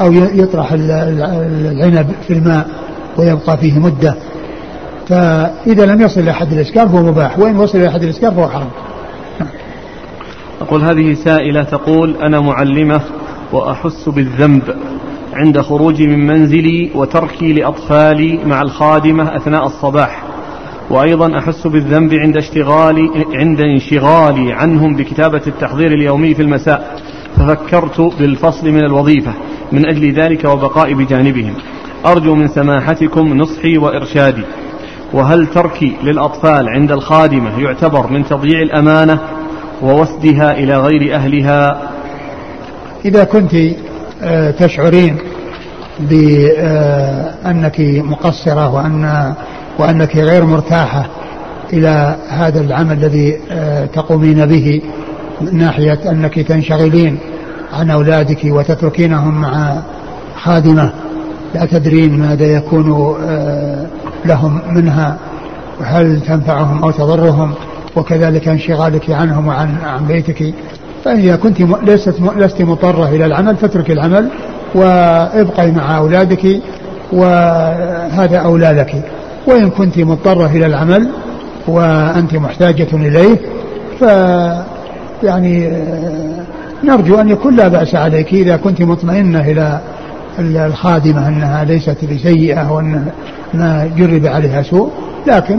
أو 0.00 0.12
يطرح 0.12 0.72
العنب 0.72 2.10
في 2.26 2.32
الماء 2.32 2.68
ويبقى 3.18 3.58
فيه 3.58 3.78
مدة. 3.78 4.14
فإذا 5.08 5.86
لم 5.86 6.00
يصل 6.00 6.20
إلى 6.20 6.32
حد 6.32 6.52
الإسكار 6.52 6.88
فهو 6.88 7.02
مباح 7.02 7.38
وإن 7.38 7.56
وصل 7.56 7.78
إلى 7.78 7.90
حد 7.90 8.02
الإسكار 8.02 8.32
فهو 8.32 8.48
حرام. 8.48 8.68
أقول 10.60 10.82
هذه 10.82 11.14
سائلة 11.14 11.62
تقول 11.62 12.16
أنا 12.16 12.40
معلمة 12.40 13.00
وأحس 13.52 14.08
بالذنب 14.08 14.62
عند 15.32 15.60
خروجي 15.60 16.06
من 16.06 16.26
منزلي 16.26 16.90
وتركي 16.94 17.52
لأطفالي 17.52 18.44
مع 18.44 18.62
الخادمة 18.62 19.36
أثناء 19.36 19.66
الصباح. 19.66 20.22
وأيضا 20.90 21.38
أحس 21.38 21.66
بالذنب 21.66 22.14
عند 22.14 22.36
اشتغالي 22.36 23.10
عند 23.34 23.60
انشغالي 23.60 24.52
عنهم 24.52 24.96
بكتابة 24.96 25.42
التحضير 25.46 25.92
اليومي 25.92 26.34
في 26.34 26.42
المساء. 26.42 27.00
ففكرت 27.38 28.00
بالفصل 28.00 28.70
من 28.70 28.84
الوظيفة 28.84 29.32
من 29.72 29.86
أجل 29.86 30.12
ذلك 30.12 30.44
وبقائي 30.44 30.94
بجانبهم. 30.94 31.54
أرجو 32.06 32.34
من 32.34 32.48
سماحتكم 32.48 33.38
نصحي 33.38 33.78
وإرشادي. 33.78 34.42
وهل 35.12 35.46
تركي 35.46 35.96
للأطفال 36.02 36.68
عند 36.68 36.92
الخادمة 36.92 37.60
يعتبر 37.60 38.06
من 38.06 38.24
تضييع 38.24 38.62
الأمانة 38.62 39.20
ووسدها 39.82 40.58
إلى 40.58 40.76
غير 40.76 41.14
أهلها؟ 41.14 41.82
إذا 43.04 43.24
كنت 43.24 43.54
آه، 44.22 44.50
تشعرين 44.50 45.16
بأنك 46.00 47.80
مقصرة 47.80 48.74
وأن 48.74 49.34
وأنك 49.78 50.16
غير 50.16 50.44
مرتاحة 50.44 51.06
إلى 51.72 52.16
هذا 52.28 52.60
العمل 52.60 52.92
الذي 52.92 53.36
آه، 53.50 53.86
تقومين 53.86 54.46
به 54.46 54.82
من 55.40 55.58
ناحية 55.58 55.98
أنك 56.10 56.40
تنشغلين 56.40 57.18
عن 57.72 57.90
أولادك 57.90 58.40
وتتركينهم 58.44 59.40
مع 59.40 59.76
خادمة 60.36 60.90
لا 61.54 61.64
تدرين 61.64 62.18
ماذا 62.18 62.46
يكون 62.46 63.16
آه، 63.28 63.86
لهم 64.24 64.60
منها 64.70 65.16
هل 65.82 66.20
تنفعهم 66.20 66.82
أو 66.82 66.90
تضرهم 66.90 67.52
وكذلك 67.96 68.48
انشغالك 68.48 69.10
عنهم 69.10 69.46
وعن 69.46 69.74
عن 69.84 70.06
بيتك. 70.06 70.54
فإذا 71.04 71.36
كنت 71.36 71.60
لست 71.60 72.14
لست 72.36 72.62
مضطرة 72.62 73.08
إلى 73.08 73.26
العمل 73.26 73.56
فاترك 73.56 73.90
العمل 73.90 74.28
وابقي 74.74 75.72
مع 75.72 75.98
أولادك 75.98 76.60
وهذا 77.12 78.38
أولى 78.38 78.72
لك. 78.72 79.02
وإن 79.46 79.70
كنت 79.70 79.98
مضطرة 79.98 80.46
إلى 80.46 80.66
العمل 80.66 81.08
وأنت 81.68 82.34
محتاجة 82.34 82.88
إليه 82.92 83.36
ف 84.00 84.04
يعني 85.22 85.66
آه، 85.66 86.44
نرجو 86.84 87.20
أن 87.20 87.28
يكون 87.28 87.56
لا 87.56 87.68
بأس 87.68 87.94
عليك 87.94 88.34
إذا 88.34 88.56
كنت 88.56 88.82
مطمئنة 88.82 89.40
إلى 89.40 89.80
الخادمة 90.38 91.28
أنها 91.28 91.64
ليست 91.64 92.04
بسيئة 92.04 92.72
وأن 92.72 93.04
ما 93.54 93.90
جرب 93.96 94.26
عليها 94.26 94.62
سوء. 94.62 94.90
لكن 95.26 95.58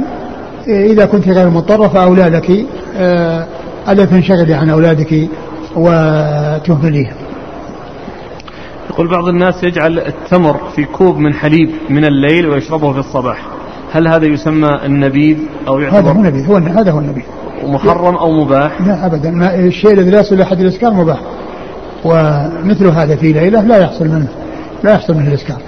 إذا 0.68 1.06
كنت 1.06 1.28
غير 1.28 1.50
مضطرة 1.50 1.88
فأولى 1.88 2.24
لك 2.24 2.66
آه، 2.98 3.46
ألا 3.90 4.06
تنشغلي 4.06 4.54
عن 4.54 4.70
أولادك 4.70 5.28
وتهمليهم 5.76 7.14
يقول 8.90 9.08
بعض 9.08 9.28
الناس 9.28 9.64
يجعل 9.64 10.00
التمر 10.00 10.58
في 10.76 10.86
كوب 10.86 11.18
من 11.18 11.34
حليب 11.34 11.70
من 11.90 12.06
الليل 12.06 12.48
ويشربه 12.48 12.94
في 12.94 13.00
الصباح. 13.00 13.46
هل 13.92 14.08
هذا 14.08 14.26
يسمى 14.26 14.70
النبيذ 14.86 15.38
أو 15.68 15.80
يعتبر؟ 15.80 16.00
هذا 16.00 16.12
هو 16.12 16.20
النبيذ 16.20 16.48
هو 16.48 16.56
هذا 16.56 16.92
هو 16.92 17.00
النبيذ. 17.00 17.24
محرم 17.64 18.16
أو 18.16 18.32
مباح؟ 18.46 18.82
لا 18.82 19.06
أبدا. 19.06 19.32
ما 19.32 19.56
الشيء 19.56 19.94
الذي 19.94 20.10
لا 20.10 20.20
يصل 20.20 20.42
أحد 20.42 20.60
الإسكار 20.60 20.94
مباح. 20.94 21.20
ومثل 22.06 22.88
هذا 22.88 23.16
في 23.16 23.34
ليلة 23.34 23.62
لا 23.62 23.78
يحصل 23.78 24.08
منه 24.08 24.28
لا 24.84 24.92
يحصل 24.92 25.14
منه 25.14 25.28
الإسكار 25.28 25.62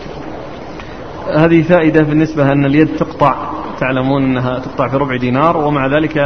هذه 1.35 1.61
فائدة 1.61 2.03
بالنسبة 2.03 2.51
أن 2.51 2.65
اليد 2.65 2.87
تقطع 2.99 3.35
تعلمون 3.79 4.23
أنها 4.23 4.59
تقطع 4.59 4.87
في 4.87 4.97
ربع 4.97 5.17
دينار 5.17 5.57
ومع 5.57 5.87
ذلك 5.87 6.17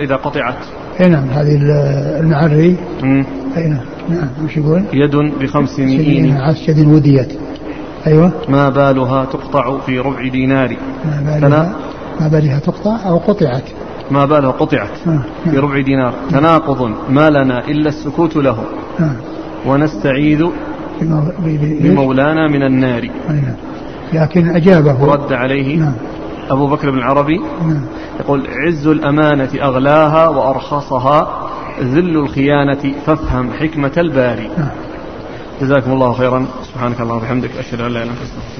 إذا 0.00 0.16
قطعت. 0.16 0.54
أي 1.00 1.08
نعم 1.08 1.28
هذه 1.30 1.58
المعري. 2.20 2.76
أي 3.56 3.68
نعم 3.68 3.84
نعم. 4.08 4.28
وش 4.44 4.56
يقول؟ 4.56 4.82
يد 4.92 5.16
بخمس 5.40 5.78
مئين. 5.78 6.36
عسجد 6.36 6.86
وديت. 6.86 7.32
أيوه. 8.06 8.32
ما 8.48 8.68
بالها 8.68 9.24
تقطع 9.24 9.78
في 9.78 9.98
ربع 9.98 10.28
دينار. 10.28 10.76
ما 11.04 11.38
بالها 11.40 11.72
ما 12.20 12.28
بالها 12.28 12.58
تقطع 12.58 12.98
أو 13.06 13.18
قطعت. 13.18 13.64
ما 14.10 14.24
بالها 14.24 14.50
قطعت 14.50 15.08
آه. 15.08 15.20
في 15.50 15.58
ربع 15.58 15.80
دينار 15.80 16.14
تناقض 16.30 16.92
ما 17.08 17.30
لنا 17.30 17.68
إلا 17.68 17.88
السكوت 17.88 18.36
له 18.36 18.64
آه. 19.00 19.16
ونستعيذ 19.66 20.46
بمولانا 21.80 22.48
من 22.48 22.62
النار. 22.62 23.10
لكن 24.12 24.48
أجابه 24.56 25.04
رد 25.04 25.32
عليه. 25.32 25.92
أبو 26.50 26.66
بكر 26.66 26.90
بن 26.90 26.98
العربي. 26.98 27.40
يقول 28.20 28.46
عز 28.50 28.86
الأمانة 28.86 29.50
أغلاها 29.62 30.28
وأرخصها 30.28 31.48
ذل 31.80 32.16
الخيانة 32.16 32.94
فافهم 33.06 33.50
حكمة 33.52 33.92
الباري. 33.98 34.50
جزاكم 35.60 35.92
الله 35.92 36.12
خيرا 36.12 36.46
سبحانك 36.62 37.00
اللهم 37.00 37.16
وبحمدك 37.16 37.50
أشهد 37.58 37.80
أن 37.80 37.92
لا 37.92 38.02
إله 38.02 38.02
إلا 38.02 38.12
أنت 38.12 38.59